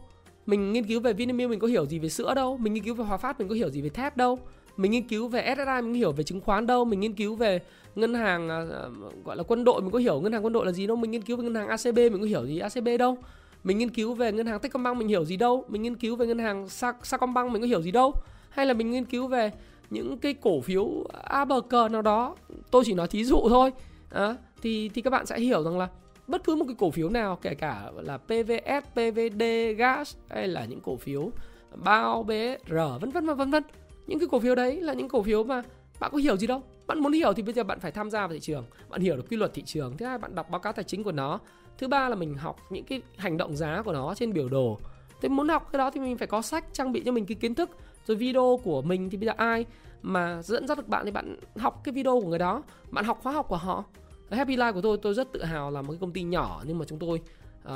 Mình 0.47 0.73
nghiên 0.73 0.83
cứu 0.83 0.99
về 0.99 1.13
Vinamilk 1.13 1.49
mình 1.49 1.59
có 1.59 1.67
hiểu 1.67 1.85
gì 1.85 1.99
về 1.99 2.09
sữa 2.09 2.33
đâu. 2.33 2.57
Mình 2.57 2.73
nghiên 2.73 2.83
cứu 2.83 2.95
về 2.95 3.05
Hòa 3.05 3.17
Phát 3.17 3.39
mình 3.39 3.47
có 3.47 3.55
hiểu 3.55 3.69
gì 3.69 3.81
về 3.81 3.89
thép 3.89 4.17
đâu. 4.17 4.39
Mình 4.77 4.91
nghiên 4.91 5.07
cứu 5.07 5.27
về 5.27 5.55
SSI 5.55 5.81
mình 5.81 5.93
có 5.93 5.97
hiểu 5.97 6.11
về 6.11 6.23
chứng 6.23 6.41
khoán 6.41 6.67
đâu. 6.67 6.85
Mình 6.85 6.99
nghiên 6.99 7.13
cứu 7.13 7.35
về 7.35 7.59
ngân 7.95 8.13
hàng 8.13 8.45
uh, 8.45 9.25
gọi 9.25 9.35
là 9.35 9.43
quân 9.43 9.63
đội 9.63 9.81
mình 9.81 9.91
có 9.91 9.99
hiểu 9.99 10.21
ngân 10.21 10.33
hàng 10.33 10.45
quân 10.45 10.53
đội 10.53 10.65
là 10.65 10.71
gì 10.71 10.87
đâu. 10.87 10.97
Mình 10.97 11.11
nghiên 11.11 11.21
cứu 11.21 11.37
về 11.37 11.43
ngân 11.43 11.55
hàng 11.55 11.67
ACB 11.67 11.97
mình 11.97 12.19
có 12.19 12.25
hiểu 12.25 12.45
gì 12.45 12.59
ACB 12.59 12.87
đâu. 12.99 13.17
Mình 13.63 13.77
nghiên 13.77 13.89
cứu 13.89 14.13
về 14.13 14.31
ngân 14.31 14.47
hàng 14.47 14.59
Techcombank 14.59 14.97
mình 14.97 15.07
hiểu 15.07 15.25
gì 15.25 15.37
đâu. 15.37 15.65
Mình 15.67 15.81
nghiên 15.81 15.95
cứu 15.95 16.15
về 16.15 16.27
ngân 16.27 16.39
hàng 16.39 16.69
Sa 16.69 16.93
Sacombank 17.03 17.51
mình 17.51 17.61
có 17.61 17.67
hiểu 17.67 17.81
gì 17.81 17.91
đâu. 17.91 18.13
Hay 18.49 18.65
là 18.65 18.73
mình 18.73 18.91
nghiên 18.91 19.05
cứu 19.05 19.27
về 19.27 19.51
những 19.89 20.17
cái 20.17 20.33
cổ 20.33 20.61
phiếu 20.61 21.03
ABC 21.23 21.73
nào 21.91 22.01
đó. 22.01 22.35
Tôi 22.71 22.83
chỉ 22.85 22.93
nói 22.93 23.07
thí 23.07 23.23
dụ 23.23 23.49
thôi. 23.49 23.71
À, 24.09 24.35
thì 24.61 24.89
thì 24.89 25.01
các 25.01 25.09
bạn 25.09 25.25
sẽ 25.25 25.39
hiểu 25.39 25.63
rằng 25.63 25.77
là 25.77 25.87
bất 26.27 26.43
cứ 26.43 26.55
một 26.55 26.65
cái 26.67 26.75
cổ 26.79 26.91
phiếu 26.91 27.09
nào 27.09 27.35
kể 27.35 27.55
cả 27.55 27.91
là 27.95 28.17
PVS, 28.17 28.87
PVD, 28.91 29.43
gas 29.77 30.15
hay 30.29 30.47
là 30.47 30.65
những 30.65 30.81
cổ 30.81 30.97
phiếu 30.97 31.31
bao 31.75 32.23
BR 32.23 32.75
vân 33.01 33.11
vân 33.11 33.25
và 33.25 33.33
vân 33.33 33.51
vân. 33.51 33.63
Những 34.07 34.19
cái 34.19 34.27
cổ 34.31 34.39
phiếu 34.39 34.55
đấy 34.55 34.81
là 34.81 34.93
những 34.93 35.09
cổ 35.09 35.23
phiếu 35.23 35.43
mà 35.43 35.61
bạn 35.99 36.11
có 36.11 36.17
hiểu 36.17 36.37
gì 36.37 36.47
đâu. 36.47 36.63
Bạn 36.87 36.99
muốn 36.99 37.11
hiểu 37.11 37.33
thì 37.33 37.43
bây 37.43 37.53
giờ 37.53 37.63
bạn 37.63 37.79
phải 37.79 37.91
tham 37.91 38.09
gia 38.09 38.19
vào 38.19 38.29
thị 38.29 38.39
trường, 38.39 38.65
bạn 38.89 39.01
hiểu 39.01 39.15
được 39.15 39.25
quy 39.29 39.37
luật 39.37 39.53
thị 39.53 39.63
trường. 39.65 39.97
Thứ 39.97 40.05
hai 40.05 40.17
bạn 40.17 40.35
đọc 40.35 40.49
báo 40.49 40.59
cáo 40.59 40.73
tài 40.73 40.83
chính 40.83 41.03
của 41.03 41.11
nó. 41.11 41.39
Thứ 41.77 41.87
ba 41.87 42.09
là 42.09 42.15
mình 42.15 42.35
học 42.35 42.57
những 42.69 42.83
cái 42.83 43.01
hành 43.17 43.37
động 43.37 43.55
giá 43.55 43.81
của 43.81 43.93
nó 43.93 44.15
trên 44.15 44.33
biểu 44.33 44.49
đồ. 44.49 44.79
Thế 45.21 45.29
muốn 45.29 45.49
học 45.49 45.69
cái 45.71 45.77
đó 45.77 45.91
thì 45.91 45.99
mình 45.99 46.17
phải 46.17 46.27
có 46.27 46.41
sách 46.41 46.65
trang 46.73 46.91
bị 46.91 47.03
cho 47.05 47.11
mình 47.11 47.25
cái 47.25 47.35
kiến 47.35 47.55
thức. 47.55 47.69
Rồi 48.05 48.17
video 48.17 48.59
của 48.63 48.81
mình 48.81 49.09
thì 49.09 49.17
bây 49.17 49.25
giờ 49.25 49.33
ai 49.37 49.65
mà 50.01 50.41
dẫn 50.41 50.67
dắt 50.67 50.77
được 50.77 50.87
bạn 50.87 51.05
thì 51.05 51.11
bạn 51.11 51.35
học 51.57 51.81
cái 51.83 51.93
video 51.93 52.21
của 52.21 52.27
người 52.27 52.39
đó, 52.39 52.63
bạn 52.91 53.05
học 53.05 53.19
khóa 53.23 53.33
học 53.33 53.45
của 53.49 53.57
họ 53.57 53.83
Happy 54.31 54.57
Life 54.57 54.73
của 54.73 54.81
tôi 54.81 54.97
tôi 55.01 55.13
rất 55.13 55.33
tự 55.33 55.43
hào 55.43 55.71
là 55.71 55.81
một 55.81 55.91
cái 55.91 55.97
công 56.01 56.11
ty 56.11 56.23
nhỏ 56.23 56.63
nhưng 56.67 56.77
mà 56.77 56.85
chúng 56.85 56.99
tôi 56.99 57.21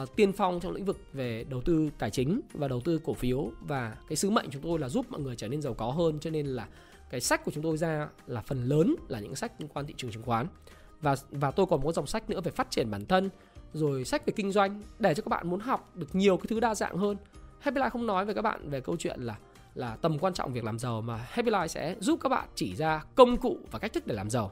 uh, 0.02 0.16
tiên 0.16 0.34
phong 0.34 0.60
trong 0.60 0.72
lĩnh 0.72 0.86
vực 0.86 0.98
về 1.14 1.46
đầu 1.50 1.62
tư 1.62 1.90
tài 2.00 2.10
chính 2.10 2.42
và 2.54 2.68
đầu 2.68 2.82
tư 2.82 3.00
cổ 3.04 3.14
phiếu. 3.14 3.52
Và 3.62 3.96
cái 4.08 4.16
sứ 4.16 4.30
mệnh 4.30 4.50
chúng 4.52 4.62
tôi 4.62 4.80
là 4.80 4.90
giúp 4.90 5.06
mọi 5.10 5.22
người 5.22 5.36
trở 5.36 5.48
nên 5.48 5.62
giàu 5.62 5.74
có 5.74 5.92
hơn 5.92 6.20
cho 6.20 6.30
nên 6.30 6.46
là 6.46 6.68
cái 7.10 7.22
sách 7.22 7.46
của 7.46 7.52
chúng 7.52 7.64
tôi 7.64 7.78
ra 7.78 8.08
là 8.28 8.42
phần 8.42 8.66
lớn 8.66 8.96
là 9.08 9.20
những 9.20 9.36
sách 9.36 9.52
liên 9.60 9.70
quan 9.74 9.86
thị 9.86 9.94
trường 9.98 10.12
chứng 10.12 10.24
khoán. 10.24 10.48
Và 11.02 11.16
và 11.32 11.52
tôi 11.52 11.66
còn 11.66 11.86
có 11.86 11.92
dòng 11.92 12.08
sách 12.08 12.30
nữa 12.30 12.42
về 12.42 12.52
phát 12.52 12.72
triển 12.72 12.92
bản 12.92 13.06
thân 13.06 13.30
rồi 13.74 14.06
sách 14.06 14.26
về 14.26 14.34
kinh 14.36 14.52
doanh 14.52 14.82
để 15.00 15.14
cho 15.14 15.24
các 15.24 15.30
bạn 15.30 15.50
muốn 15.50 15.60
học 15.60 15.92
được 15.96 16.16
nhiều 16.16 16.38
cái 16.38 16.46
thứ 16.50 16.60
đa 16.60 16.76
dạng 16.76 16.98
hơn. 16.98 17.18
Happy 17.60 17.82
Life 17.82 17.90
không 17.90 18.08
nói 18.08 18.26
về 18.26 18.34
các 18.34 18.42
bạn 18.42 18.70
về 18.70 18.82
câu 18.82 18.96
chuyện 19.00 19.22
là 19.22 19.38
là 19.76 19.96
tầm 20.02 20.20
quan 20.20 20.34
trọng 20.34 20.54
việc 20.54 20.64
làm 20.64 20.80
giàu 20.80 21.02
mà 21.02 21.18
Happy 21.18 21.52
Life 21.52 21.68
sẽ 21.68 21.96
giúp 22.00 22.20
các 22.22 22.30
bạn 22.30 22.50
chỉ 22.56 22.76
ra 22.76 23.04
công 23.16 23.38
cụ 23.38 23.58
và 23.72 23.80
cách 23.80 23.94
thức 23.94 24.08
để 24.08 24.16
làm 24.16 24.30
giàu. 24.30 24.52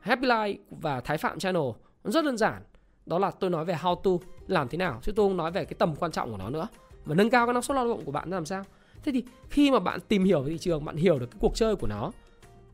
Happy 0.00 0.26
Life 0.26 0.56
và 0.70 1.00
Thái 1.00 1.18
Phạm 1.18 1.38
Channel 1.38 1.62
rất 2.04 2.24
đơn 2.24 2.36
giản. 2.36 2.62
Đó 3.06 3.18
là 3.18 3.30
tôi 3.30 3.50
nói 3.50 3.64
về 3.64 3.74
how 3.74 3.94
to 3.94 4.10
làm 4.46 4.68
thế 4.68 4.78
nào 4.78 5.00
chứ 5.02 5.12
tôi 5.16 5.28
không 5.28 5.36
nói 5.36 5.50
về 5.50 5.64
cái 5.64 5.74
tầm 5.78 5.94
quan 5.96 6.12
trọng 6.12 6.30
của 6.30 6.36
nó 6.36 6.50
nữa. 6.50 6.68
Mà 7.04 7.14
nâng 7.14 7.30
cao 7.30 7.46
cái 7.46 7.52
năng 7.52 7.62
suất 7.62 7.76
lao 7.76 7.88
động 7.88 8.04
của 8.04 8.12
bạn 8.12 8.30
làm 8.30 8.46
sao? 8.46 8.64
Thế 9.04 9.12
thì 9.12 9.24
khi 9.50 9.70
mà 9.70 9.78
bạn 9.78 10.00
tìm 10.08 10.24
hiểu 10.24 10.40
về 10.42 10.52
thị 10.52 10.58
trường, 10.58 10.84
bạn 10.84 10.96
hiểu 10.96 11.18
được 11.18 11.26
cái 11.30 11.38
cuộc 11.40 11.54
chơi 11.54 11.76
của 11.76 11.86
nó 11.86 12.10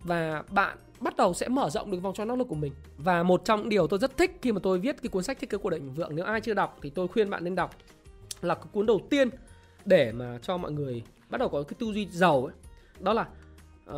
và 0.03 0.43
bạn 0.51 0.79
bắt 1.01 1.17
đầu 1.17 1.35
sẽ 1.35 1.49
mở 1.49 1.71
rộng 1.71 1.91
được 1.91 1.99
vòng 2.03 2.15
tròn 2.15 2.29
năng 2.29 2.39
lực 2.39 2.49
của 2.49 2.55
mình. 2.55 2.73
Và 2.97 3.23
một 3.23 3.45
trong 3.45 3.61
những 3.61 3.69
điều 3.69 3.87
tôi 3.87 3.99
rất 3.99 4.17
thích 4.17 4.39
khi 4.43 4.53
mà 4.53 4.61
tôi 4.63 4.79
viết 4.79 5.03
cái 5.03 5.09
cuốn 5.09 5.23
sách 5.23 5.39
thiết 5.41 5.51
kế 5.51 5.59
cuộc 5.59 5.71
đời 5.71 5.81
thịnh 5.81 5.95
vượng 5.95 6.17
nếu 6.17 6.25
ai 6.25 6.41
chưa 6.41 6.55
đọc 6.55 6.79
thì 6.83 6.91
tôi 6.91 7.09
khuyên 7.09 7.31
bạn 7.31 7.45
nên 7.45 7.55
đọc 7.55 7.75
là 8.41 8.55
cái 8.55 8.67
cuốn 8.73 8.87
đầu 8.87 9.01
tiên 9.11 9.29
để 9.85 10.13
mà 10.13 10.39
cho 10.43 10.57
mọi 10.57 10.73
người 10.73 11.03
bắt 11.31 11.39
đầu 11.39 11.49
có 11.49 11.63
cái 11.63 11.77
tư 11.79 11.93
duy 11.93 12.07
giàu 12.07 12.45
ấy. 12.45 12.55
Đó 13.01 13.13
là 13.13 13.27
uh, 13.91 13.97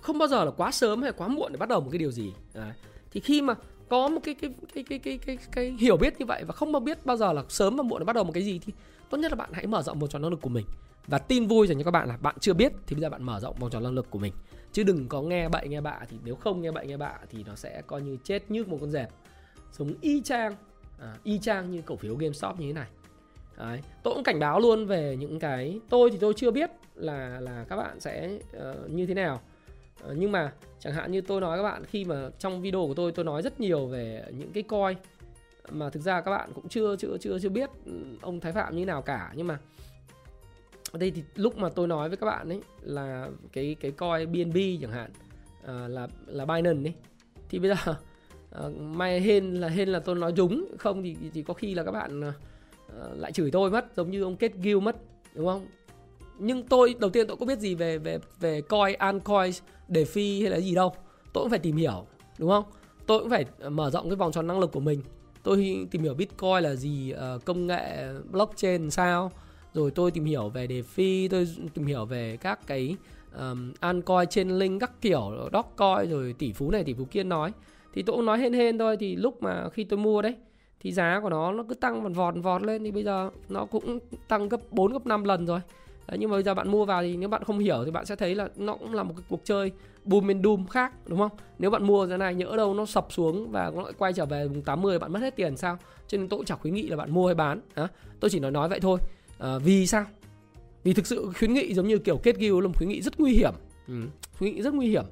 không 0.00 0.18
bao 0.18 0.28
giờ 0.28 0.44
là 0.44 0.50
quá 0.50 0.72
sớm 0.72 1.02
hay 1.02 1.12
quá 1.12 1.28
muộn 1.28 1.52
để 1.52 1.56
bắt 1.56 1.68
đầu 1.68 1.80
một 1.80 1.88
cái 1.92 1.98
điều 1.98 2.10
gì. 2.10 2.32
Đấy. 2.54 2.72
Thì 3.10 3.20
khi 3.20 3.42
mà 3.42 3.54
có 3.88 4.08
một 4.08 4.20
cái 4.24 4.34
cái 4.34 4.50
cái 4.74 4.84
cái 4.84 4.98
cái 4.98 5.18
cái, 5.18 5.38
cái 5.52 5.76
hiểu 5.78 5.96
biết 5.96 6.14
như 6.18 6.26
vậy 6.26 6.44
và 6.44 6.52
không 6.52 6.72
bao 6.72 6.80
biết 6.80 7.06
bao 7.06 7.16
giờ 7.16 7.32
là 7.32 7.44
sớm 7.48 7.76
và 7.76 7.82
muộn 7.82 7.98
để 7.98 8.04
bắt 8.04 8.12
đầu 8.12 8.24
một 8.24 8.32
cái 8.34 8.42
gì 8.42 8.58
thì 8.58 8.72
tốt 9.10 9.18
nhất 9.18 9.32
là 9.32 9.36
bạn 9.36 9.50
hãy 9.52 9.66
mở 9.66 9.82
rộng 9.82 9.98
vòng 9.98 10.08
tròn 10.10 10.22
năng 10.22 10.30
lực 10.30 10.40
của 10.40 10.48
mình 10.48 10.66
và 11.06 11.18
tin 11.18 11.46
vui 11.46 11.66
dành 11.66 11.78
cho 11.78 11.84
các 11.84 11.90
bạn 11.90 12.08
là 12.08 12.16
bạn 12.16 12.36
chưa 12.40 12.54
biết 12.54 12.72
thì 12.86 12.94
bây 12.94 13.00
giờ 13.00 13.10
bạn 13.10 13.22
mở 13.22 13.40
rộng 13.40 13.56
vòng 13.58 13.70
tròn 13.70 13.82
năng 13.82 13.92
lực 13.92 14.10
của 14.10 14.18
mình 14.18 14.32
chứ 14.72 14.82
đừng 14.82 15.08
có 15.08 15.22
nghe 15.22 15.48
bậy 15.48 15.68
nghe 15.68 15.80
bạ 15.80 16.00
thì 16.08 16.16
nếu 16.24 16.36
không 16.36 16.62
nghe 16.62 16.70
bậy 16.70 16.86
nghe 16.86 16.96
bạ 16.96 17.18
thì 17.30 17.44
nó 17.46 17.54
sẽ 17.54 17.82
coi 17.86 18.02
như 18.02 18.16
chết 18.24 18.50
như 18.50 18.64
một 18.64 18.78
con 18.80 18.90
dẹp 18.90 19.08
sống 19.72 19.94
y 20.00 20.22
chang 20.22 20.56
à, 20.98 21.14
y 21.24 21.38
chang 21.38 21.70
như 21.70 21.82
cổ 21.82 21.96
phiếu 21.96 22.16
GameStop 22.16 22.60
như 22.60 22.66
thế 22.66 22.72
này 22.72 22.88
Đấy. 23.56 23.80
tôi 24.02 24.14
cũng 24.14 24.24
cảnh 24.24 24.38
báo 24.38 24.60
luôn 24.60 24.86
về 24.86 25.16
những 25.16 25.38
cái 25.38 25.80
tôi 25.88 26.10
thì 26.10 26.18
tôi 26.20 26.34
chưa 26.36 26.50
biết 26.50 26.70
là 26.94 27.40
là 27.40 27.64
các 27.68 27.76
bạn 27.76 28.00
sẽ 28.00 28.38
uh, 28.56 28.90
như 28.90 29.06
thế 29.06 29.14
nào 29.14 29.40
uh, 30.06 30.12
nhưng 30.16 30.32
mà 30.32 30.52
chẳng 30.78 30.92
hạn 30.92 31.12
như 31.12 31.20
tôi 31.20 31.40
nói 31.40 31.58
các 31.58 31.62
bạn 31.62 31.84
khi 31.84 32.04
mà 32.04 32.30
trong 32.38 32.62
video 32.62 32.86
của 32.86 32.94
tôi 32.94 33.12
tôi 33.12 33.24
nói 33.24 33.42
rất 33.42 33.60
nhiều 33.60 33.86
về 33.86 34.24
những 34.38 34.52
cái 34.52 34.62
coi 34.62 34.96
mà 35.68 35.90
thực 35.90 36.02
ra 36.02 36.20
các 36.20 36.30
bạn 36.30 36.50
cũng 36.54 36.68
chưa 36.68 36.96
chưa 36.96 37.16
chưa 37.20 37.38
chưa 37.38 37.48
biết 37.48 37.70
ừ, 37.86 37.92
ông 38.20 38.40
Thái 38.40 38.52
Phạm 38.52 38.76
như 38.76 38.86
nào 38.86 39.02
cả 39.02 39.32
nhưng 39.36 39.46
mà 39.46 39.58
ở 40.92 40.98
đây 40.98 41.10
thì 41.10 41.22
lúc 41.34 41.58
mà 41.58 41.68
tôi 41.68 41.88
nói 41.88 42.08
với 42.08 42.16
các 42.16 42.26
bạn 42.26 42.48
ấy 42.48 42.60
là 42.82 43.28
cái 43.52 43.76
cái 43.80 43.90
coi 43.90 44.26
BNB 44.26 44.56
chẳng 44.80 44.92
hạn 44.92 45.10
uh, 45.62 45.90
là 45.90 46.08
là 46.26 46.44
Binance 46.44 46.88
ấy 46.88 46.94
thì 47.48 47.58
bây 47.58 47.70
giờ 47.70 47.94
uh, 48.66 48.76
may 48.76 49.20
hên 49.20 49.54
là 49.54 49.68
hên 49.68 49.88
là 49.88 49.98
tôi 49.98 50.14
nói 50.14 50.32
đúng 50.36 50.74
không 50.78 51.02
thì 51.02 51.16
thì 51.34 51.42
có 51.42 51.54
khi 51.54 51.74
là 51.74 51.84
các 51.84 51.92
bạn 51.92 52.28
uh, 52.28 52.34
Ờ, 52.98 53.14
lại 53.16 53.32
chửi 53.32 53.50
tôi 53.50 53.70
mất 53.70 53.86
giống 53.96 54.10
như 54.10 54.22
ông 54.22 54.36
kết 54.36 54.52
Gil 54.62 54.80
mất 54.80 54.96
đúng 55.34 55.46
không? 55.46 55.66
Nhưng 56.38 56.62
tôi 56.62 56.94
đầu 56.98 57.10
tiên 57.10 57.26
tôi 57.26 57.36
có 57.36 57.46
biết 57.46 57.58
gì 57.58 57.74
về 57.74 57.98
về 57.98 58.18
về 58.40 58.60
coin 58.60 58.94
altcoin 58.98 59.52
phi 60.06 60.40
hay 60.40 60.50
là 60.50 60.60
gì 60.60 60.74
đâu. 60.74 60.92
Tôi 61.32 61.44
cũng 61.44 61.50
phải 61.50 61.58
tìm 61.58 61.76
hiểu 61.76 62.06
đúng 62.38 62.50
không? 62.50 62.64
Tôi 63.06 63.20
cũng 63.20 63.30
phải 63.30 63.44
mở 63.70 63.90
rộng 63.90 64.08
cái 64.08 64.16
vòng 64.16 64.32
tròn 64.32 64.46
năng 64.46 64.60
lực 64.60 64.72
của 64.72 64.80
mình. 64.80 65.02
Tôi 65.42 65.86
tìm 65.90 66.02
hiểu 66.02 66.14
bitcoin 66.14 66.62
là 66.62 66.74
gì 66.74 67.10
ờ, 67.10 67.38
công 67.44 67.66
nghệ 67.66 68.08
blockchain 68.30 68.90
sao? 68.90 69.32
Rồi 69.74 69.90
tôi 69.90 70.10
tìm 70.10 70.24
hiểu 70.24 70.48
về 70.48 70.66
đề 70.66 70.82
phi 70.82 71.28
tôi 71.28 71.48
tìm 71.74 71.86
hiểu 71.86 72.04
về 72.04 72.36
các 72.36 72.66
cái 72.66 72.96
um, 73.38 73.72
altcoin 73.80 74.28
trên 74.30 74.58
link 74.58 74.80
các 74.80 75.00
kiểu 75.00 75.32
dogecoin 75.52 76.10
rồi 76.10 76.34
tỷ 76.38 76.52
phú 76.52 76.70
này 76.70 76.84
tỷ 76.84 76.94
phú 76.94 77.04
kia 77.10 77.24
nói. 77.24 77.52
Thì 77.94 78.02
tôi 78.02 78.16
cũng 78.16 78.26
nói 78.26 78.38
hên 78.38 78.52
hên 78.52 78.78
thôi 78.78 78.96
thì 79.00 79.16
lúc 79.16 79.42
mà 79.42 79.68
khi 79.70 79.84
tôi 79.84 79.98
mua 79.98 80.22
đấy 80.22 80.34
thì 80.82 80.92
giá 80.92 81.20
của 81.22 81.30
nó 81.30 81.52
nó 81.52 81.64
cứ 81.68 81.74
tăng 81.74 82.02
vọt 82.02 82.12
vọt 82.14 82.34
vọt 82.42 82.62
lên 82.62 82.84
thì 82.84 82.90
bây 82.90 83.04
giờ 83.04 83.30
nó 83.48 83.64
cũng 83.64 83.98
tăng 84.28 84.48
gấp 84.48 84.60
4 84.70 84.92
gấp 84.92 85.06
5 85.06 85.24
lần 85.24 85.46
rồi 85.46 85.60
Đấy, 86.08 86.18
nhưng 86.18 86.30
mà 86.30 86.36
bây 86.36 86.42
giờ 86.42 86.54
bạn 86.54 86.70
mua 86.70 86.84
vào 86.84 87.02
thì 87.02 87.16
nếu 87.16 87.28
bạn 87.28 87.44
không 87.44 87.58
hiểu 87.58 87.82
thì 87.84 87.90
bạn 87.90 88.06
sẽ 88.06 88.16
thấy 88.16 88.34
là 88.34 88.48
nó 88.56 88.74
cũng 88.76 88.94
là 88.94 89.02
một 89.02 89.14
cái 89.16 89.24
cuộc 89.28 89.40
chơi 89.44 89.72
boom 90.04 90.28
and 90.28 90.44
doom 90.44 90.66
khác 90.66 90.92
đúng 91.06 91.18
không? 91.18 91.30
Nếu 91.58 91.70
bạn 91.70 91.86
mua 91.86 92.06
giá 92.06 92.16
này 92.16 92.34
nhỡ 92.34 92.56
đâu 92.56 92.74
nó 92.74 92.86
sập 92.86 93.06
xuống 93.10 93.50
và 93.50 93.72
nó 93.74 93.82
lại 93.82 93.92
quay 93.98 94.12
trở 94.12 94.26
về 94.26 94.48
vùng 94.48 94.62
80 94.62 94.98
bạn 94.98 95.12
mất 95.12 95.20
hết 95.20 95.36
tiền 95.36 95.56
sao? 95.56 95.78
Cho 96.06 96.18
nên 96.18 96.28
tôi 96.28 96.38
cũng 96.38 96.46
chẳng 96.46 96.58
khuyến 96.62 96.74
nghị 96.74 96.88
là 96.88 96.96
bạn 96.96 97.10
mua 97.10 97.26
hay 97.26 97.34
bán. 97.34 97.60
À, 97.74 97.88
tôi 98.20 98.30
chỉ 98.30 98.40
nói 98.40 98.50
nói 98.50 98.68
vậy 98.68 98.80
thôi 98.80 98.98
à, 99.38 99.58
vì 99.58 99.86
sao 99.86 100.04
vì 100.84 100.92
thực 100.92 101.06
sự 101.06 101.32
khuyến 101.38 101.54
nghị 101.54 101.74
giống 101.74 101.88
như 101.88 101.98
kiểu 101.98 102.16
kết 102.16 102.38
ghiu 102.38 102.60
là 102.60 102.68
một 102.68 102.74
khuyến 102.76 102.88
nghị 102.88 103.02
rất 103.02 103.20
nguy 103.20 103.32
hiểm 103.32 103.52
ừ, 103.88 103.94
khuyến 104.38 104.54
nghị 104.54 104.62
rất 104.62 104.74
nguy 104.74 104.88
hiểm 104.88 105.04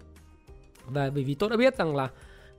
và 0.86 1.10
bởi 1.14 1.24
vì 1.24 1.34
tôi 1.34 1.50
đã 1.50 1.56
biết 1.56 1.78
rằng 1.78 1.96
là 1.96 2.08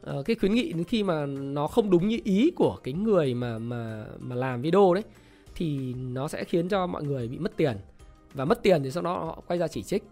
uh, 0.09 0.25
cái 0.25 0.35
khuyến 0.35 0.53
nghị 0.53 0.73
khi 0.87 1.03
mà 1.03 1.25
nó 1.25 1.67
không 1.67 1.89
đúng 1.89 2.07
như 2.07 2.19
ý 2.23 2.51
của 2.55 2.77
cái 2.83 2.93
người 2.93 3.33
mà 3.33 3.57
mà 3.57 4.05
mà 4.19 4.35
làm 4.35 4.61
video 4.61 4.93
đấy 4.93 5.03
thì 5.55 5.93
nó 5.93 6.27
sẽ 6.27 6.43
khiến 6.43 6.69
cho 6.69 6.87
mọi 6.87 7.03
người 7.03 7.27
bị 7.27 7.37
mất 7.37 7.57
tiền. 7.57 7.77
Và 8.33 8.45
mất 8.45 8.63
tiền 8.63 8.83
thì 8.83 8.91
sau 8.91 9.03
đó 9.03 9.13
họ 9.13 9.43
quay 9.47 9.59
ra 9.59 9.67
chỉ 9.67 9.83
trích. 9.83 10.03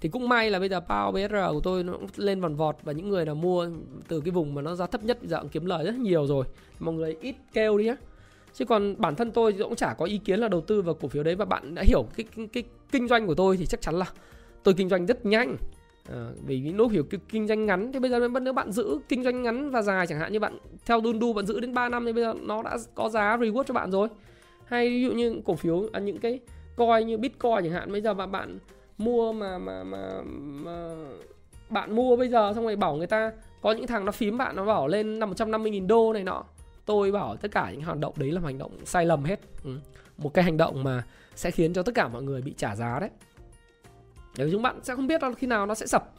Thì 0.00 0.08
cũng 0.08 0.28
may 0.28 0.50
là 0.50 0.58
bây 0.58 0.68
giờ 0.68 0.80
PAO 0.80 1.12
BR 1.12 1.34
của 1.52 1.60
tôi 1.62 1.84
nó 1.84 1.92
cũng 1.92 2.06
lên 2.16 2.40
vòn 2.40 2.54
vọt 2.56 2.76
và 2.82 2.92
những 2.92 3.08
người 3.08 3.24
nào 3.24 3.34
mua 3.34 3.68
từ 4.08 4.20
cái 4.20 4.30
vùng 4.30 4.54
mà 4.54 4.62
nó 4.62 4.74
giá 4.74 4.86
thấp 4.86 5.04
nhất 5.04 5.18
bây 5.20 5.28
giờ 5.28 5.40
cũng 5.40 5.48
kiếm 5.48 5.66
lời 5.66 5.84
rất 5.84 5.94
nhiều 5.94 6.26
rồi. 6.26 6.44
Mọi 6.78 6.94
người 6.94 7.16
ít 7.20 7.36
kêu 7.52 7.78
đi 7.78 7.84
nhé 7.84 7.96
chứ 8.54 8.64
còn 8.64 8.94
bản 8.98 9.14
thân 9.14 9.30
tôi 9.30 9.52
cũng 9.52 9.76
chả 9.76 9.94
có 9.94 10.04
ý 10.04 10.18
kiến 10.18 10.40
là 10.40 10.48
đầu 10.48 10.60
tư 10.60 10.82
vào 10.82 10.94
cổ 10.94 11.08
phiếu 11.08 11.22
đấy. 11.22 11.34
Và 11.34 11.44
bạn 11.44 11.74
đã 11.74 11.82
hiểu 11.82 12.06
cái, 12.16 12.26
cái, 12.36 12.46
cái 12.52 12.62
kinh 12.92 13.08
doanh 13.08 13.26
của 13.26 13.34
tôi 13.34 13.56
thì 13.56 13.66
chắc 13.66 13.80
chắn 13.80 13.94
là 13.94 14.06
tôi 14.62 14.74
kinh 14.74 14.88
doanh 14.88 15.06
rất 15.06 15.26
nhanh 15.26 15.56
à, 16.08 16.28
vì 16.46 16.60
những 16.60 16.76
lúc 16.76 16.92
hiểu 16.92 17.04
kinh 17.28 17.46
doanh 17.46 17.66
ngắn 17.66 17.92
thì 17.92 17.98
bây 17.98 18.10
giờ 18.10 18.28
nếu 18.42 18.52
bạn 18.52 18.72
giữ 18.72 18.98
kinh 19.08 19.24
doanh 19.24 19.42
ngắn 19.42 19.70
và 19.70 19.82
dài 19.82 20.06
chẳng 20.06 20.18
hạn 20.18 20.32
như 20.32 20.40
bạn 20.40 20.58
theo 20.86 21.00
đun 21.00 21.18
đu 21.18 21.32
bạn 21.32 21.46
giữ 21.46 21.60
đến 21.60 21.74
3 21.74 21.88
năm 21.88 22.06
thì 22.06 22.12
bây 22.12 22.24
giờ 22.24 22.34
nó 22.42 22.62
đã 22.62 22.76
có 22.94 23.08
giá 23.08 23.36
reward 23.36 23.62
cho 23.62 23.74
bạn 23.74 23.90
rồi. 23.90 24.08
Hay 24.64 24.88
ví 24.88 25.02
dụ 25.02 25.12
như 25.12 25.40
cổ 25.44 25.54
phiếu 25.54 25.88
à, 25.92 26.00
những 26.00 26.18
cái 26.18 26.40
coi 26.76 27.04
như 27.04 27.18
bitcoin 27.18 27.62
chẳng 27.62 27.72
hạn 27.72 27.92
bây 27.92 28.00
giờ 28.00 28.14
mà 28.14 28.26
bạn 28.26 28.58
mua 28.98 29.32
mà 29.32 29.58
mà 29.58 29.84
mà, 29.84 30.22
mà 30.64 30.94
bạn 31.70 31.96
mua 31.96 32.16
bây 32.16 32.28
giờ 32.28 32.52
xong 32.54 32.64
rồi 32.64 32.76
bảo 32.76 32.96
người 32.96 33.06
ta 33.06 33.32
có 33.60 33.72
những 33.72 33.86
thằng 33.86 34.04
nó 34.04 34.12
phím 34.12 34.38
bạn 34.38 34.56
nó 34.56 34.64
bảo 34.64 34.88
lên 34.88 35.18
năm 35.18 35.28
150 35.28 35.70
nghìn 35.70 35.86
đô 35.86 36.12
này 36.12 36.24
nọ. 36.24 36.44
Tôi 36.86 37.12
bảo 37.12 37.36
tất 37.36 37.50
cả 37.50 37.70
những 37.70 37.80
hành 37.80 38.00
động 38.00 38.14
đấy 38.16 38.30
là 38.30 38.40
hành 38.40 38.58
động 38.58 38.72
sai 38.84 39.06
lầm 39.06 39.24
hết. 39.24 39.40
Ừ. 39.64 39.70
một 40.18 40.34
cái 40.34 40.44
hành 40.44 40.56
động 40.56 40.84
mà 40.84 41.04
sẽ 41.34 41.50
khiến 41.50 41.72
cho 41.72 41.82
tất 41.82 41.94
cả 41.94 42.08
mọi 42.08 42.22
người 42.22 42.42
bị 42.42 42.54
trả 42.56 42.76
giá 42.76 43.00
đấy 43.00 43.10
nếu 44.36 44.48
chúng 44.52 44.62
bạn 44.62 44.80
sẽ 44.82 44.94
không 44.94 45.06
biết 45.06 45.20
khi 45.36 45.46
nào 45.46 45.66
nó 45.66 45.74
sẽ 45.74 45.86
sập. 45.86 46.12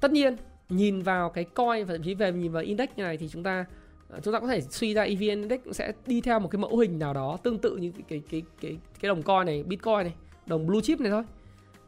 Tất 0.00 0.10
nhiên 0.12 0.36
nhìn 0.68 1.02
vào 1.02 1.30
cái 1.30 1.44
coin 1.44 1.84
và 1.84 1.94
thậm 1.94 2.02
chí 2.02 2.14
về 2.14 2.32
nhìn 2.32 2.52
vào 2.52 2.62
index 2.62 2.88
như 2.96 3.02
này 3.02 3.16
thì 3.16 3.28
chúng 3.28 3.42
ta 3.42 3.64
à, 4.10 4.20
chúng 4.22 4.34
ta 4.34 4.40
có 4.40 4.46
thể 4.46 4.60
suy 4.60 4.94
ra 4.94 5.02
EVN 5.02 5.20
index 5.20 5.60
sẽ 5.72 5.92
đi 6.06 6.20
theo 6.20 6.38
một 6.38 6.48
cái 6.48 6.58
mẫu 6.58 6.76
hình 6.78 6.98
nào 6.98 7.14
đó 7.14 7.38
tương 7.42 7.58
tự 7.58 7.76
như 7.76 7.92
cái 7.92 8.02
cái 8.08 8.22
cái 8.30 8.42
cái, 8.60 8.76
cái 9.00 9.08
đồng 9.08 9.22
coin 9.22 9.46
này 9.46 9.62
bitcoin 9.62 10.02
này 10.02 10.14
đồng 10.46 10.66
blue 10.66 10.80
chip 10.80 11.00
này 11.00 11.10
thôi. 11.10 11.22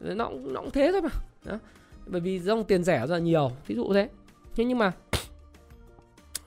Nó 0.00 0.30
nó 0.30 0.60
cũng 0.60 0.70
thế 0.70 0.90
thôi 0.92 1.02
mà. 1.02 1.10
Đó. 1.44 1.58
bởi 2.06 2.20
vì 2.20 2.38
dòng 2.38 2.64
tiền 2.64 2.84
rẻ 2.84 2.98
rất 2.98 3.14
là 3.14 3.18
nhiều 3.18 3.50
ví 3.66 3.74
dụ 3.74 3.92
thế. 3.92 4.08
Thế 4.56 4.64
nhưng 4.64 4.78
mà 4.78 4.92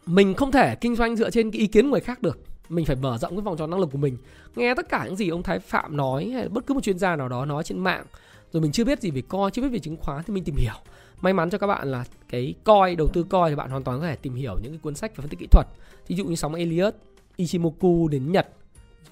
mình 0.06 0.34
không 0.34 0.52
thể 0.52 0.76
kinh 0.76 0.96
doanh 0.96 1.16
dựa 1.16 1.30
trên 1.30 1.52
cái 1.52 1.60
ý 1.60 1.68
kiến 1.68 1.86
của 1.86 1.92
người 1.92 2.00
khác 2.00 2.22
được. 2.22 2.40
Mình 2.70 2.86
phải 2.86 2.96
mở 2.96 3.18
rộng 3.18 3.36
cái 3.36 3.42
vòng 3.42 3.58
tròn 3.58 3.70
năng 3.70 3.80
lực 3.80 3.90
của 3.92 3.98
mình. 3.98 4.18
Nghe 4.56 4.76
tất 4.76 4.90
cả 4.90 5.06
những 5.06 5.16
gì 5.16 5.30
ông 5.30 5.44
thái 5.44 5.60
phạm 5.60 5.98
nói 5.98 6.26
hay 6.26 6.50
bất 6.50 6.66
cứ 6.66 6.74
một 6.74 6.84
chuyên 6.84 7.00
gia 7.00 7.16
nào 7.16 7.30
đó 7.30 7.46
nói 7.46 7.64
trên 7.64 7.80
mạng 7.80 8.06
rồi 8.54 8.62
mình 8.62 8.72
chưa 8.72 8.84
biết 8.84 9.02
gì 9.02 9.12
về 9.12 9.22
coi 9.22 9.52
chưa 9.52 9.62
biết 9.62 9.70
về 9.72 9.80
chứng 9.80 9.98
khoán 9.98 10.24
thì 10.24 10.34
mình 10.34 10.44
tìm 10.44 10.56
hiểu. 10.56 10.74
May 11.22 11.34
mắn 11.34 11.50
cho 11.50 11.58
các 11.58 11.68
bạn 11.68 11.92
là 11.92 12.04
cái 12.30 12.54
coi 12.64 12.96
đầu 12.96 13.08
tư 13.08 13.24
coi 13.24 13.50
thì 13.50 13.56
bạn 13.56 13.70
hoàn 13.70 13.84
toàn 13.84 14.00
có 14.00 14.06
thể 14.06 14.16
tìm 14.16 14.36
hiểu 14.36 14.60
những 14.62 14.72
cái 14.72 14.80
cuốn 14.84 14.96
sách 14.96 15.12
về 15.12 15.22
phân 15.22 15.30
tích 15.30 15.40
kỹ 15.40 15.48
thuật. 15.52 15.68
Ví 16.08 16.16
dụ 16.16 16.26
như 16.26 16.36
sóng 16.36 16.56
Elliott 16.56 16.96
Ichimoku 17.36 18.08
đến 18.08 18.32
Nhật 18.32 18.48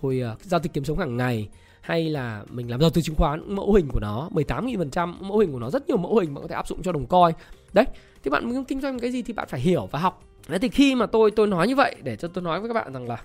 rồi 0.02 0.24
uh, 0.34 0.42
giao 0.42 0.60
dịch 0.64 0.74
kiếm 0.74 0.84
sống 0.84 1.00
hàng 1.00 1.18
ngày 1.18 1.50
hay 1.82 2.10
là 2.10 2.44
mình 2.50 2.70
làm 2.70 2.80
đầu 2.80 2.90
tư 2.90 3.02
chứng 3.02 3.16
khoán 3.16 3.56
mẫu 3.56 3.74
hình 3.74 3.88
của 3.88 4.00
nó 4.00 4.30
18.000% 4.32 5.14
mẫu 5.20 5.38
hình 5.38 5.52
của 5.52 5.60
nó 5.60 5.70
rất 5.70 5.88
nhiều 5.88 5.98
mẫu 5.98 6.20
hình 6.20 6.34
mà 6.34 6.42
có 6.42 6.48
thể 6.48 6.56
áp 6.56 6.68
dụng 6.68 6.84
cho 6.84 6.92
đồng 6.92 7.06
coi 7.06 7.34
đấy 7.74 7.86
thì 8.24 8.32
bạn 8.32 8.50
muốn 8.50 8.66
kinh 8.66 8.82
doanh 8.82 9.00
cái 9.00 9.12
gì 9.12 9.22
thì 9.22 9.34
bạn 9.34 9.48
phải 9.50 9.60
hiểu 9.60 9.88
và 9.92 10.00
học. 10.00 10.24
Đấy 10.48 10.60
thì 10.60 10.70
khi 10.70 10.96
mà 10.96 11.06
tôi 11.06 11.32
tôi 11.32 11.48
nói 11.48 11.68
như 11.68 11.76
vậy 11.76 11.96
để 12.04 12.16
cho 12.16 12.28
tôi 12.28 12.44
nói 12.44 12.60
với 12.60 12.70
các 12.70 12.74
bạn 12.74 12.94
rằng 12.94 13.08
là 13.08 13.24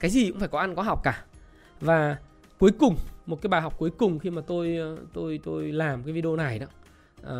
cái 0.00 0.10
gì 0.10 0.30
cũng 0.30 0.38
phải 0.38 0.48
có 0.48 0.58
ăn 0.58 0.74
có 0.74 0.82
học 0.82 1.00
cả. 1.04 1.24
Và 1.80 2.16
cuối 2.58 2.70
cùng 2.78 2.96
một 3.28 3.42
cái 3.42 3.48
bài 3.48 3.60
học 3.60 3.74
cuối 3.78 3.90
cùng 3.90 4.18
khi 4.18 4.30
mà 4.30 4.42
tôi 4.46 4.76
ờ, 4.76 4.96
tôi 5.12 5.40
tôi 5.44 5.72
làm 5.72 6.02
cái 6.02 6.12
video 6.12 6.36
này 6.36 6.58
đó. 6.58 6.66
à, 7.22 7.34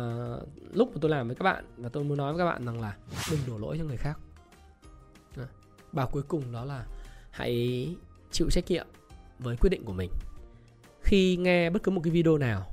lúc 0.73 0.91
mà 0.93 0.97
tôi 1.01 1.11
làm 1.11 1.27
với 1.27 1.35
các 1.35 1.43
bạn 1.43 1.65
và 1.77 1.89
tôi 1.89 2.03
muốn 2.03 2.17
nói 2.17 2.33
với 2.33 2.39
các 2.39 2.45
bạn 2.45 2.65
rằng 2.65 2.81
là 2.81 2.97
đừng 3.31 3.39
đổ 3.47 3.57
lỗi 3.57 3.77
cho 3.77 3.83
người 3.83 3.97
khác. 3.97 4.19
À, 5.37 5.47
bài 5.91 6.07
cuối 6.11 6.23
cùng 6.23 6.51
đó 6.51 6.65
là 6.65 6.85
hãy 7.31 7.87
chịu 8.31 8.47
trách 8.51 8.63
nhiệm 8.67 8.87
với 9.39 9.55
quyết 9.57 9.69
định 9.69 9.85
của 9.85 9.93
mình. 9.93 10.09
Khi 11.01 11.37
nghe 11.37 11.69
bất 11.69 11.83
cứ 11.83 11.91
một 11.91 12.01
cái 12.03 12.11
video 12.11 12.37
nào, 12.37 12.71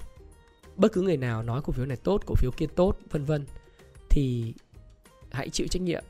bất 0.77 0.93
cứ 0.93 1.03
người 1.03 1.17
nào 1.17 1.43
nói 1.43 1.61
cổ 1.65 1.73
phiếu 1.73 1.87
này 1.87 1.97
tốt, 1.97 2.23
cổ 2.27 2.35
phiếu 2.35 2.51
kia 2.57 2.67
tốt, 2.77 2.99
vân 3.11 3.25
vân 3.25 3.47
thì 4.11 4.55
hãy 5.31 5.49
chịu 5.49 5.67
trách 5.71 5.83
nhiệm 5.83 6.05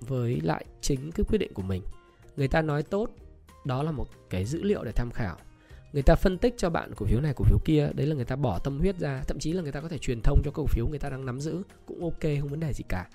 với 0.00 0.40
lại 0.40 0.64
chính 0.80 1.12
cái 1.12 1.24
quyết 1.28 1.38
định 1.38 1.54
của 1.54 1.62
mình 1.62 1.82
người 2.36 2.48
ta 2.48 2.62
nói 2.62 2.82
tốt 2.82 3.08
đó 3.64 3.82
là 3.82 3.90
một 3.90 4.08
cái 4.30 4.44
dữ 4.44 4.62
liệu 4.62 4.84
để 4.84 4.92
tham 4.92 5.10
khảo 5.10 5.36
người 5.94 6.02
ta 6.02 6.14
phân 6.14 6.38
tích 6.38 6.54
cho 6.56 6.70
bạn 6.70 6.94
cổ 6.96 7.06
phiếu 7.06 7.20
này, 7.20 7.32
cổ 7.36 7.44
phiếu 7.44 7.58
kia, 7.64 7.90
đấy 7.94 8.06
là 8.06 8.14
người 8.14 8.24
ta 8.24 8.36
bỏ 8.36 8.58
tâm 8.58 8.78
huyết 8.78 8.98
ra, 8.98 9.22
thậm 9.26 9.38
chí 9.38 9.52
là 9.52 9.62
người 9.62 9.72
ta 9.72 9.80
có 9.80 9.88
thể 9.88 9.98
truyền 9.98 10.20
thông 10.24 10.42
cho 10.44 10.50
cổ 10.54 10.66
phiếu 10.66 10.88
người 10.88 10.98
ta 10.98 11.08
đang 11.08 11.26
nắm 11.26 11.40
giữ, 11.40 11.62
cũng 11.86 12.00
ok, 12.00 12.20
không 12.40 12.48
vấn 12.48 12.60
đề 12.60 12.72
gì 12.72 12.84
cả. 12.88 13.08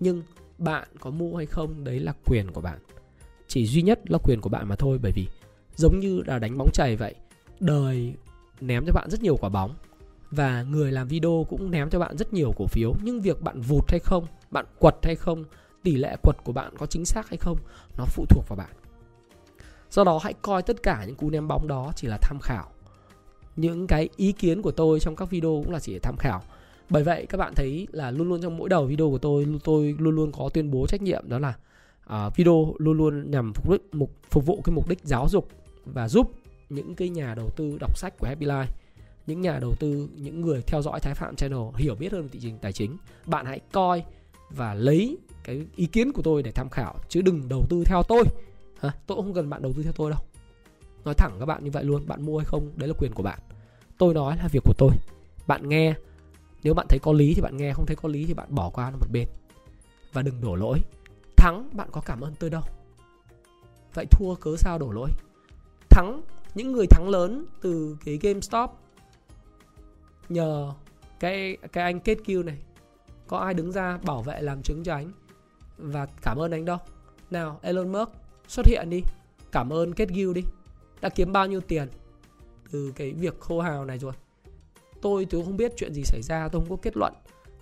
Nhưng 0.00 0.22
bạn 0.58 0.88
có 1.00 1.10
mua 1.10 1.36
hay 1.36 1.46
không, 1.46 1.84
đấy 1.84 2.00
là 2.00 2.12
quyền 2.26 2.50
của 2.52 2.60
bạn. 2.60 2.78
Chỉ 3.48 3.66
duy 3.66 3.82
nhất 3.82 4.00
là 4.10 4.18
quyền 4.18 4.40
của 4.40 4.48
bạn 4.48 4.68
mà 4.68 4.76
thôi, 4.76 4.98
bởi 5.02 5.12
vì 5.12 5.26
giống 5.76 5.98
như 6.00 6.22
là 6.26 6.38
đánh 6.38 6.58
bóng 6.58 6.70
chày 6.72 6.96
vậy, 6.96 7.14
đời 7.60 8.14
ném 8.60 8.86
cho 8.86 8.92
bạn 8.92 9.10
rất 9.10 9.22
nhiều 9.22 9.36
quả 9.36 9.48
bóng 9.48 9.74
và 10.30 10.62
người 10.62 10.92
làm 10.92 11.08
video 11.08 11.46
cũng 11.48 11.70
ném 11.70 11.90
cho 11.90 11.98
bạn 11.98 12.16
rất 12.16 12.32
nhiều 12.32 12.52
cổ 12.56 12.66
phiếu. 12.66 12.94
Nhưng 13.02 13.20
việc 13.20 13.42
bạn 13.42 13.60
vụt 13.60 13.90
hay 13.90 14.00
không, 14.00 14.26
bạn 14.50 14.66
quật 14.78 14.94
hay 15.02 15.16
không, 15.16 15.44
tỷ 15.82 15.96
lệ 15.96 16.16
quật 16.22 16.36
của 16.44 16.52
bạn 16.52 16.74
có 16.78 16.86
chính 16.86 17.04
xác 17.04 17.28
hay 17.28 17.36
không, 17.36 17.58
nó 17.98 18.04
phụ 18.04 18.24
thuộc 18.28 18.44
vào 18.48 18.56
bạn 18.56 18.87
do 19.90 20.04
đó 20.04 20.20
hãy 20.22 20.34
coi 20.42 20.62
tất 20.62 20.82
cả 20.82 21.04
những 21.06 21.16
cú 21.16 21.30
ném 21.30 21.48
bóng 21.48 21.68
đó 21.68 21.92
chỉ 21.96 22.08
là 22.08 22.18
tham 22.22 22.38
khảo. 22.42 22.66
Những 23.56 23.86
cái 23.86 24.08
ý 24.16 24.32
kiến 24.32 24.62
của 24.62 24.70
tôi 24.70 25.00
trong 25.00 25.16
các 25.16 25.30
video 25.30 25.62
cũng 25.64 25.72
là 25.72 25.80
chỉ 25.80 25.92
để 25.92 25.98
tham 25.98 26.16
khảo. 26.18 26.42
Bởi 26.90 27.04
vậy 27.04 27.26
các 27.28 27.38
bạn 27.38 27.52
thấy 27.56 27.86
là 27.92 28.10
luôn 28.10 28.28
luôn 28.28 28.42
trong 28.42 28.56
mỗi 28.56 28.68
đầu 28.68 28.86
video 28.86 29.10
của 29.10 29.18
tôi 29.18 29.46
tôi 29.64 29.96
luôn 29.98 30.14
luôn 30.14 30.32
có 30.32 30.48
tuyên 30.54 30.70
bố 30.70 30.86
trách 30.88 31.02
nhiệm 31.02 31.28
đó 31.28 31.38
là 31.38 31.54
uh, 32.26 32.36
video 32.36 32.74
luôn 32.78 32.96
luôn 32.96 33.30
nhằm 33.30 33.52
phục 33.52 33.66
vụ 33.66 33.76
mục 33.92 34.10
phục 34.30 34.46
vụ 34.46 34.60
cái 34.64 34.74
mục 34.74 34.88
đích 34.88 34.98
giáo 35.02 35.28
dục 35.28 35.48
và 35.84 36.08
giúp 36.08 36.30
những 36.68 36.94
cái 36.94 37.08
nhà 37.08 37.34
đầu 37.34 37.50
tư 37.56 37.76
đọc 37.80 37.98
sách 37.98 38.18
của 38.18 38.26
Happy 38.26 38.46
Life 38.46 38.66
những 39.26 39.40
nhà 39.40 39.58
đầu 39.58 39.74
tư 39.74 40.08
những 40.16 40.40
người 40.40 40.62
theo 40.66 40.82
dõi 40.82 41.00
Thái 41.00 41.14
Phạm 41.14 41.36
Channel 41.36 41.60
hiểu 41.76 41.94
biết 41.94 42.12
hơn 42.12 42.22
về 42.22 42.28
thị 42.32 42.38
trường 42.42 42.58
tài 42.58 42.72
chính. 42.72 42.96
Bạn 43.26 43.46
hãy 43.46 43.60
coi 43.72 44.04
và 44.50 44.74
lấy 44.74 45.16
cái 45.44 45.66
ý 45.76 45.86
kiến 45.86 46.12
của 46.12 46.22
tôi 46.22 46.42
để 46.42 46.50
tham 46.50 46.68
khảo 46.68 46.94
chứ 47.08 47.22
đừng 47.22 47.48
đầu 47.48 47.66
tư 47.70 47.82
theo 47.86 48.02
tôi. 48.08 48.24
Hả? 48.80 48.92
tôi 49.06 49.16
cũng 49.16 49.24
không 49.24 49.34
cần 49.34 49.50
bạn 49.50 49.62
đầu 49.62 49.72
tư 49.76 49.82
theo 49.82 49.92
tôi 49.92 50.10
đâu. 50.10 50.20
Nói 51.04 51.14
thẳng 51.14 51.36
các 51.38 51.46
bạn 51.46 51.64
như 51.64 51.70
vậy 51.70 51.84
luôn, 51.84 52.06
bạn 52.06 52.22
mua 52.22 52.38
hay 52.38 52.44
không, 52.44 52.70
đấy 52.76 52.88
là 52.88 52.94
quyền 52.98 53.12
của 53.12 53.22
bạn. 53.22 53.38
Tôi 53.98 54.14
nói 54.14 54.36
là 54.36 54.48
việc 54.52 54.62
của 54.64 54.74
tôi. 54.78 54.90
Bạn 55.46 55.68
nghe, 55.68 55.94
nếu 56.62 56.74
bạn 56.74 56.86
thấy 56.88 56.98
có 56.98 57.12
lý 57.12 57.34
thì 57.34 57.42
bạn 57.42 57.56
nghe, 57.56 57.72
không 57.72 57.86
thấy 57.86 57.96
có 57.96 58.08
lý 58.08 58.26
thì 58.26 58.34
bạn 58.34 58.54
bỏ 58.54 58.70
qua 58.70 58.90
một 58.90 59.06
bên. 59.12 59.28
Và 60.12 60.22
đừng 60.22 60.40
đổ 60.40 60.54
lỗi. 60.54 60.78
Thắng, 61.36 61.70
bạn 61.72 61.88
có 61.92 62.00
cảm 62.00 62.20
ơn 62.20 62.34
tôi 62.40 62.50
đâu. 62.50 62.62
Vậy 63.94 64.06
thua 64.10 64.34
cớ 64.34 64.56
sao 64.56 64.78
đổ 64.78 64.90
lỗi? 64.92 65.10
Thắng, 65.90 66.22
những 66.54 66.72
người 66.72 66.86
thắng 66.86 67.08
lớn 67.08 67.46
từ 67.60 67.96
cái 68.04 68.18
GameStop, 68.22 68.70
nhờ 70.28 70.72
cái 71.20 71.56
cái 71.72 71.84
anh 71.84 72.00
kết 72.00 72.18
kill 72.24 72.42
này, 72.42 72.58
có 73.26 73.38
ai 73.38 73.54
đứng 73.54 73.72
ra 73.72 73.98
bảo 74.04 74.22
vệ 74.22 74.40
làm 74.40 74.62
chứng 74.62 74.84
cho 74.84 74.94
anh? 74.94 75.12
Và 75.78 76.06
cảm 76.22 76.38
ơn 76.38 76.50
anh 76.50 76.64
đâu. 76.64 76.78
Nào, 77.30 77.58
Elon 77.62 77.92
Musk 77.92 78.10
xuất 78.48 78.66
hiện 78.66 78.90
đi. 78.90 79.02
Cảm 79.52 79.72
ơn 79.72 79.94
kết 79.94 80.08
guild 80.08 80.34
đi. 80.34 80.42
Đã 81.00 81.08
kiếm 81.08 81.32
bao 81.32 81.46
nhiêu 81.46 81.60
tiền? 81.60 81.88
Từ 82.70 82.92
cái 82.96 83.12
việc 83.12 83.40
khô 83.40 83.60
hào 83.60 83.84
này 83.84 83.98
rồi. 83.98 84.12
Tôi 85.02 85.26
tôi 85.30 85.44
không 85.44 85.56
biết 85.56 85.72
chuyện 85.76 85.94
gì 85.94 86.02
xảy 86.04 86.22
ra, 86.22 86.48
tôi 86.48 86.60
không 86.60 86.70
có 86.70 86.76
kết 86.82 86.96
luận. 86.96 87.14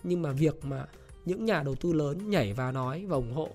Nhưng 0.02 0.22
mà 0.22 0.32
việc 0.32 0.64
mà 0.64 0.86
những 1.24 1.44
nhà 1.44 1.62
đầu 1.62 1.74
tư 1.74 1.92
lớn 1.92 2.30
nhảy 2.30 2.52
vào 2.52 2.72
nói 2.72 3.04
và 3.08 3.16
ủng 3.16 3.32
hộ. 3.32 3.50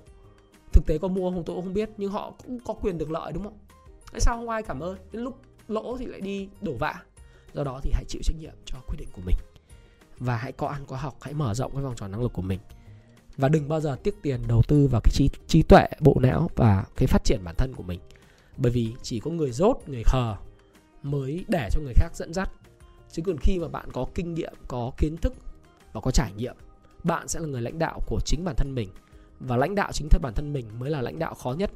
Thực 0.73 0.85
tế 0.87 0.97
có 0.97 1.07
mua 1.07 1.31
không 1.31 1.43
tôi 1.43 1.55
cũng 1.55 1.65
không 1.65 1.73
biết, 1.73 1.89
nhưng 1.97 2.11
họ 2.11 2.33
cũng 2.43 2.59
có 2.59 2.73
quyền 2.73 2.97
được 2.97 3.11
lợi 3.11 3.31
đúng 3.33 3.43
không? 3.43 3.57
Tại 4.11 4.21
sao 4.21 4.37
không 4.37 4.49
ai 4.49 4.63
cảm 4.63 4.79
ơn? 4.79 4.97
Đến 5.11 5.23
lúc 5.23 5.39
lỗ 5.67 5.97
thì 5.97 6.05
lại 6.05 6.21
đi 6.21 6.49
đổ 6.61 6.73
vạ. 6.79 7.03
Do 7.53 7.63
đó 7.63 7.79
thì 7.83 7.91
hãy 7.93 8.03
chịu 8.07 8.21
trách 8.23 8.35
nhiệm 8.39 8.53
cho 8.65 8.77
quyết 8.87 8.97
định 8.99 9.09
của 9.13 9.21
mình. 9.25 9.35
Và 10.19 10.37
hãy 10.37 10.51
có 10.51 10.67
ăn 10.67 10.85
có 10.87 10.95
học, 10.95 11.17
hãy 11.21 11.33
mở 11.33 11.53
rộng 11.53 11.73
cái 11.73 11.83
vòng 11.83 11.95
tròn 11.95 12.11
năng 12.11 12.21
lực 12.21 12.33
của 12.33 12.41
mình 12.41 12.59
và 13.41 13.49
đừng 13.49 13.69
bao 13.69 13.81
giờ 13.81 13.95
tiếc 14.03 14.21
tiền 14.21 14.39
đầu 14.47 14.61
tư 14.67 14.87
vào 14.87 15.01
cái 15.03 15.11
trí, 15.11 15.29
trí 15.47 15.63
tuệ 15.63 15.87
bộ 15.99 16.17
não 16.21 16.49
và 16.55 16.85
cái 16.95 17.07
phát 17.07 17.23
triển 17.23 17.39
bản 17.43 17.55
thân 17.57 17.73
của 17.75 17.83
mình. 17.83 17.99
Bởi 18.57 18.71
vì 18.71 18.93
chỉ 19.01 19.19
có 19.19 19.31
người 19.31 19.51
dốt 19.51 19.77
người 19.87 20.03
khờ 20.05 20.35
mới 21.03 21.45
để 21.47 21.69
cho 21.71 21.81
người 21.81 21.93
khác 21.93 22.09
dẫn 22.13 22.33
dắt. 22.33 22.51
Chứ 23.11 23.21
còn 23.25 23.37
khi 23.37 23.59
mà 23.59 23.67
bạn 23.67 23.91
có 23.91 24.05
kinh 24.15 24.33
nghiệm 24.33 24.53
có 24.67 24.91
kiến 24.97 25.17
thức 25.17 25.33
và 25.93 26.01
có 26.01 26.11
trải 26.11 26.31
nghiệm 26.37 26.55
bạn 27.03 27.27
sẽ 27.27 27.39
là 27.39 27.47
người 27.47 27.61
lãnh 27.61 27.79
đạo 27.79 27.99
của 28.07 28.19
chính 28.25 28.43
bản 28.45 28.55
thân 28.57 28.75
mình. 28.75 28.89
Và 29.39 29.57
lãnh 29.57 29.75
đạo 29.75 29.91
chính 29.93 30.07
thân 30.09 30.21
bản 30.21 30.33
thân 30.35 30.53
mình 30.53 30.65
mới 30.79 30.89
là 30.89 31.01
lãnh 31.01 31.19
đạo 31.19 31.33
khó 31.33 31.53
nhất. 31.53 31.71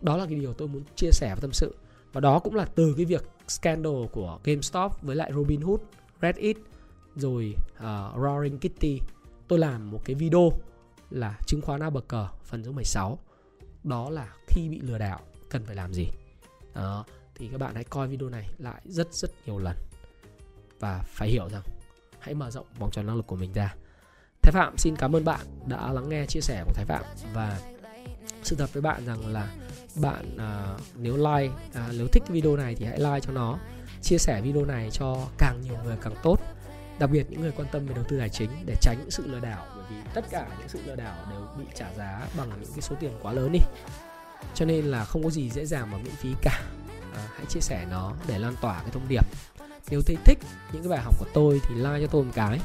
Đó 0.00 0.16
là 0.16 0.26
cái 0.26 0.34
điều 0.34 0.52
tôi 0.52 0.68
muốn 0.68 0.82
chia 0.96 1.10
sẻ 1.12 1.34
và 1.34 1.40
tâm 1.40 1.52
sự. 1.52 1.74
Và 2.12 2.20
đó 2.20 2.38
cũng 2.38 2.54
là 2.54 2.64
từ 2.64 2.94
cái 2.96 3.04
việc 3.04 3.24
scandal 3.48 4.06
của 4.12 4.38
GameStop 4.44 5.02
với 5.02 5.16
lại 5.16 5.32
Robinhood, 5.34 5.80
Reddit 6.22 6.56
rồi 7.16 7.54
uh, 7.76 8.20
Roaring 8.22 8.58
Kitty. 8.58 9.00
Tôi 9.48 9.58
làm 9.58 9.90
một 9.90 10.00
cái 10.04 10.14
video 10.14 10.50
là 11.10 11.38
chứng 11.46 11.62
khoán 11.62 11.82
A 11.82 11.90
bậc 11.90 12.08
cờ 12.08 12.28
phần 12.44 12.64
số 12.64 12.72
16 12.72 13.18
đó 13.84 14.10
là 14.10 14.34
khi 14.46 14.68
bị 14.68 14.80
lừa 14.80 14.98
đảo 14.98 15.20
cần 15.50 15.66
phải 15.66 15.76
làm 15.76 15.94
gì? 15.94 16.06
Đó 16.74 17.04
thì 17.34 17.48
các 17.48 17.60
bạn 17.60 17.74
hãy 17.74 17.84
coi 17.84 18.08
video 18.08 18.28
này 18.28 18.48
lại 18.58 18.80
rất 18.84 19.14
rất 19.14 19.30
nhiều 19.46 19.58
lần. 19.58 19.76
Và 20.80 21.02
phải 21.06 21.28
hiểu 21.28 21.48
rằng 21.48 21.62
hãy 22.18 22.34
mở 22.34 22.50
rộng 22.50 22.66
vòng 22.78 22.90
tròn 22.90 23.06
năng 23.06 23.16
lực 23.16 23.26
của 23.26 23.36
mình 23.36 23.52
ra. 23.52 23.74
Thái 24.42 24.52
Phạm 24.52 24.78
xin 24.78 24.96
cảm 24.96 25.16
ơn 25.16 25.24
bạn 25.24 25.46
đã 25.66 25.92
lắng 25.92 26.08
nghe 26.08 26.26
chia 26.26 26.40
sẻ 26.40 26.64
của 26.66 26.72
Thái 26.74 26.84
Phạm. 26.84 27.04
Và 27.34 27.60
sự 28.42 28.56
thật 28.56 28.72
với 28.72 28.82
bạn 28.82 29.06
rằng 29.06 29.26
là 29.26 29.54
bạn 30.02 30.36
à, 30.38 30.76
nếu 30.96 31.16
like 31.16 31.54
à, 31.74 31.88
nếu 31.98 32.06
thích 32.12 32.22
video 32.28 32.56
này 32.56 32.74
thì 32.74 32.84
hãy 32.84 32.98
like 32.98 33.20
cho 33.20 33.32
nó. 33.32 33.58
Chia 34.02 34.18
sẻ 34.18 34.40
video 34.40 34.64
này 34.64 34.90
cho 34.90 35.26
càng 35.38 35.60
nhiều 35.60 35.76
người 35.84 35.96
càng 36.02 36.14
tốt. 36.22 36.40
Đặc 36.98 37.10
biệt 37.10 37.26
những 37.30 37.40
người 37.40 37.52
quan 37.56 37.68
tâm 37.72 37.86
về 37.86 37.94
đầu 37.94 38.04
tư 38.08 38.18
tài 38.18 38.28
chính 38.28 38.50
để 38.66 38.76
tránh 38.80 38.96
những 38.98 39.10
sự 39.10 39.26
lừa 39.26 39.40
đảo 39.40 39.66
vì 39.90 39.96
tất 40.14 40.24
cả 40.30 40.46
những 40.58 40.68
sự 40.68 40.80
lừa 40.86 40.96
đảo 40.96 41.16
đều 41.30 41.40
bị 41.58 41.64
trả 41.74 41.92
giá 41.98 42.28
bằng 42.36 42.48
những 42.48 42.72
cái 42.72 42.80
số 42.80 42.96
tiền 43.00 43.12
quá 43.22 43.32
lớn 43.32 43.52
đi. 43.52 43.60
Cho 44.54 44.64
nên 44.64 44.84
là 44.84 45.04
không 45.04 45.22
có 45.22 45.30
gì 45.30 45.50
dễ 45.50 45.66
dàng 45.66 45.90
mà 45.90 45.98
miễn 45.98 46.14
phí 46.14 46.28
cả. 46.42 46.62
À, 47.14 47.28
hãy 47.36 47.46
chia 47.48 47.60
sẻ 47.60 47.86
nó 47.90 48.14
để 48.26 48.38
lan 48.38 48.54
tỏa 48.60 48.80
cái 48.80 48.90
thông 48.90 49.08
điệp. 49.08 49.26
Nếu 49.90 50.02
thấy 50.06 50.16
thích 50.24 50.38
những 50.72 50.82
cái 50.82 50.90
bài 50.90 51.00
học 51.04 51.14
của 51.18 51.26
tôi 51.34 51.60
thì 51.68 51.74
like 51.74 52.00
cho 52.00 52.06
tôi 52.06 52.24
một 52.24 52.32
cái. 52.34 52.60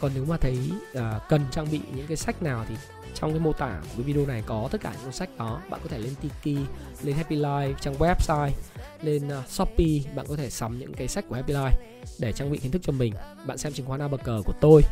Còn 0.00 0.12
nếu 0.14 0.24
mà 0.24 0.36
thấy 0.36 0.72
à, 0.94 1.20
cần 1.28 1.40
trang 1.50 1.66
bị 1.70 1.80
những 1.94 2.06
cái 2.06 2.16
sách 2.16 2.42
nào 2.42 2.64
thì 2.68 2.74
trong 3.14 3.30
cái 3.30 3.40
mô 3.40 3.52
tả 3.52 3.80
của 3.82 3.88
cái 3.96 4.02
video 4.02 4.26
này 4.26 4.42
có 4.46 4.68
tất 4.72 4.80
cả 4.80 4.92
những 4.92 5.04
cuốn 5.04 5.12
sách 5.12 5.28
đó 5.38 5.62
bạn 5.70 5.80
có 5.82 5.88
thể 5.88 5.98
lên 5.98 6.14
Tiki 6.14 6.58
lên 7.02 7.16
Happy 7.16 7.36
Life 7.36 7.74
trang 7.74 7.94
website 7.94 8.50
lên 9.02 9.28
uh, 9.38 9.48
Shopee 9.48 10.14
bạn 10.14 10.26
có 10.28 10.36
thể 10.36 10.50
sắm 10.50 10.78
những 10.78 10.94
cái 10.94 11.08
sách 11.08 11.24
của 11.28 11.34
Happy 11.34 11.52
Life 11.52 11.72
để 12.18 12.32
trang 12.32 12.50
bị 12.50 12.58
kiến 12.58 12.72
thức 12.72 12.82
cho 12.84 12.92
mình. 12.92 13.14
Bạn 13.46 13.58
xem 13.58 13.72
chứng 13.72 13.86
khoán 13.86 14.00
abc 14.00 14.24
của 14.24 14.52
tôi 14.60 14.82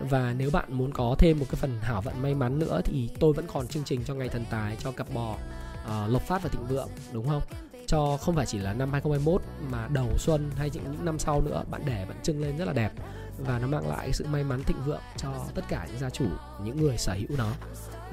và 0.00 0.34
nếu 0.38 0.50
bạn 0.50 0.72
muốn 0.72 0.92
có 0.92 1.16
thêm 1.18 1.38
một 1.38 1.46
cái 1.50 1.56
phần 1.56 1.78
hảo 1.82 2.02
vận 2.02 2.22
may 2.22 2.34
mắn 2.34 2.58
nữa 2.58 2.80
thì 2.84 3.10
tôi 3.20 3.32
vẫn 3.32 3.46
còn 3.52 3.68
chương 3.68 3.84
trình 3.84 4.04
cho 4.04 4.14
ngày 4.14 4.28
thần 4.28 4.44
tài 4.50 4.76
cho 4.76 4.92
cặp 4.92 5.14
bò 5.14 5.36
uh, 5.84 6.10
lộc 6.10 6.22
phát 6.22 6.42
và 6.42 6.48
thịnh 6.48 6.66
vượng 6.66 6.88
đúng 7.12 7.28
không? 7.28 7.42
Cho 7.86 8.16
không 8.20 8.36
phải 8.36 8.46
chỉ 8.46 8.58
là 8.58 8.72
năm 8.72 8.92
2021 8.92 9.42
mà 9.70 9.88
đầu 9.92 10.08
xuân 10.18 10.50
hay 10.56 10.70
những 10.70 11.04
năm 11.04 11.18
sau 11.18 11.40
nữa 11.40 11.64
bạn 11.70 11.82
để 11.84 12.04
bạn 12.08 12.16
trưng 12.22 12.40
lên 12.40 12.56
rất 12.56 12.64
là 12.64 12.72
đẹp. 12.72 12.92
Và 13.38 13.58
nó 13.58 13.66
mang 13.66 13.88
lại 13.88 14.12
sự 14.12 14.26
may 14.26 14.44
mắn 14.44 14.62
thịnh 14.62 14.82
vượng 14.86 15.00
cho 15.16 15.32
tất 15.54 15.62
cả 15.68 15.86
những 15.88 15.98
gia 15.98 16.10
chủ 16.10 16.26
những 16.64 16.76
người 16.76 16.98
sở 16.98 17.12
hữu 17.12 17.38
nó. 17.38 17.50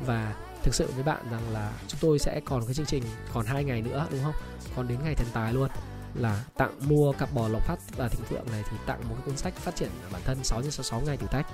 Và 0.05 0.35
thực 0.63 0.75
sự 0.75 0.91
với 0.95 1.03
bạn 1.03 1.29
rằng 1.31 1.53
là 1.53 1.71
chúng 1.87 1.99
tôi 2.01 2.19
sẽ 2.19 2.41
còn 2.45 2.65
cái 2.65 2.73
chương 2.73 2.85
trình 2.85 3.03
còn 3.33 3.45
hai 3.45 3.63
ngày 3.63 3.81
nữa 3.81 4.07
đúng 4.11 4.23
không? 4.23 4.35
Còn 4.75 4.87
đến 4.87 4.97
ngày 5.03 5.15
thần 5.15 5.27
tài 5.33 5.53
luôn 5.53 5.69
là 6.15 6.43
tặng 6.57 6.71
mua 6.87 7.11
cặp 7.11 7.33
bò 7.33 7.47
lộc 7.47 7.61
phát 7.61 7.79
và 7.97 8.07
thịnh 8.07 8.25
vượng 8.29 8.51
này 8.51 8.63
thì 8.71 8.77
tặng 8.85 8.99
một 9.09 9.15
cái 9.15 9.25
cuốn 9.25 9.37
sách 9.37 9.55
phát 9.55 9.75
triển 9.75 9.89
bản 10.11 10.21
thân 10.25 10.37
6 10.43 10.61
x 10.61 10.65
66 10.65 11.01
ngày 11.01 11.17
thử 11.17 11.27
thách. 11.27 11.47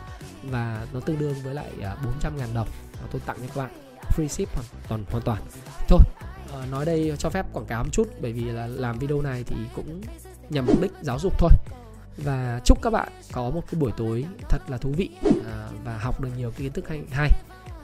Và 0.43 0.85
nó 0.93 0.99
tương 0.99 1.19
đương 1.19 1.35
với 1.43 1.53
lại 1.53 1.71
400 2.05 2.33
à, 2.33 2.37
ngàn 2.37 2.49
đồng. 2.53 2.67
Và 3.01 3.07
tôi 3.11 3.21
tặng 3.25 3.37
cho 3.41 3.47
các 3.55 3.61
bạn 3.61 3.71
free 4.15 4.27
ship 4.27 4.55
hoàn 4.55 4.65
toàn 4.87 5.03
hoàn 5.11 5.23
toàn. 5.23 5.41
Thôi 5.87 5.99
ờ, 6.51 6.65
nói 6.71 6.85
đây 6.85 7.13
cho 7.17 7.29
phép 7.29 7.45
quảng 7.53 7.65
cáo 7.65 7.83
một 7.83 7.89
chút 7.91 8.07
bởi 8.21 8.33
vì 8.33 8.43
là 8.43 8.67
làm 8.67 8.99
video 8.99 9.21
này 9.21 9.43
thì 9.43 9.55
cũng 9.75 10.01
nhằm 10.49 10.65
mục 10.65 10.81
đích 10.81 10.91
giáo 11.01 11.19
dục 11.19 11.33
thôi. 11.39 11.51
Và 12.17 12.61
chúc 12.65 12.81
các 12.81 12.89
bạn 12.89 13.09
có 13.31 13.49
một 13.49 13.61
cái 13.71 13.79
buổi 13.79 13.91
tối 13.97 14.25
thật 14.49 14.59
là 14.67 14.77
thú 14.77 14.93
vị 14.97 15.09
à, 15.45 15.69
và 15.83 15.97
học 15.97 16.21
được 16.21 16.29
nhiều 16.37 16.51
kiến 16.51 16.71
thức 16.71 16.89
hay 16.89 17.01
hay. 17.11 17.29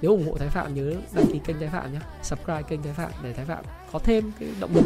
Nếu 0.02 0.12
ủng 0.12 0.28
hộ 0.32 0.38
Thái 0.38 0.50
Phạm 0.50 0.74
nhớ 0.74 0.94
đăng 1.14 1.26
ký 1.32 1.40
kênh 1.46 1.60
Thái 1.60 1.70
Phạm 1.70 1.94
nhé 1.94 2.00
subscribe 2.24 2.62
kênh 2.62 2.84
Thái 2.84 2.94
Phạm 2.94 3.12
để 3.24 3.34
Thái 3.34 3.46
Phạm 3.46 3.64
có 3.92 4.00
thêm 4.00 4.32
cái 4.40 4.50
động 4.60 4.76
lực. 4.76 4.86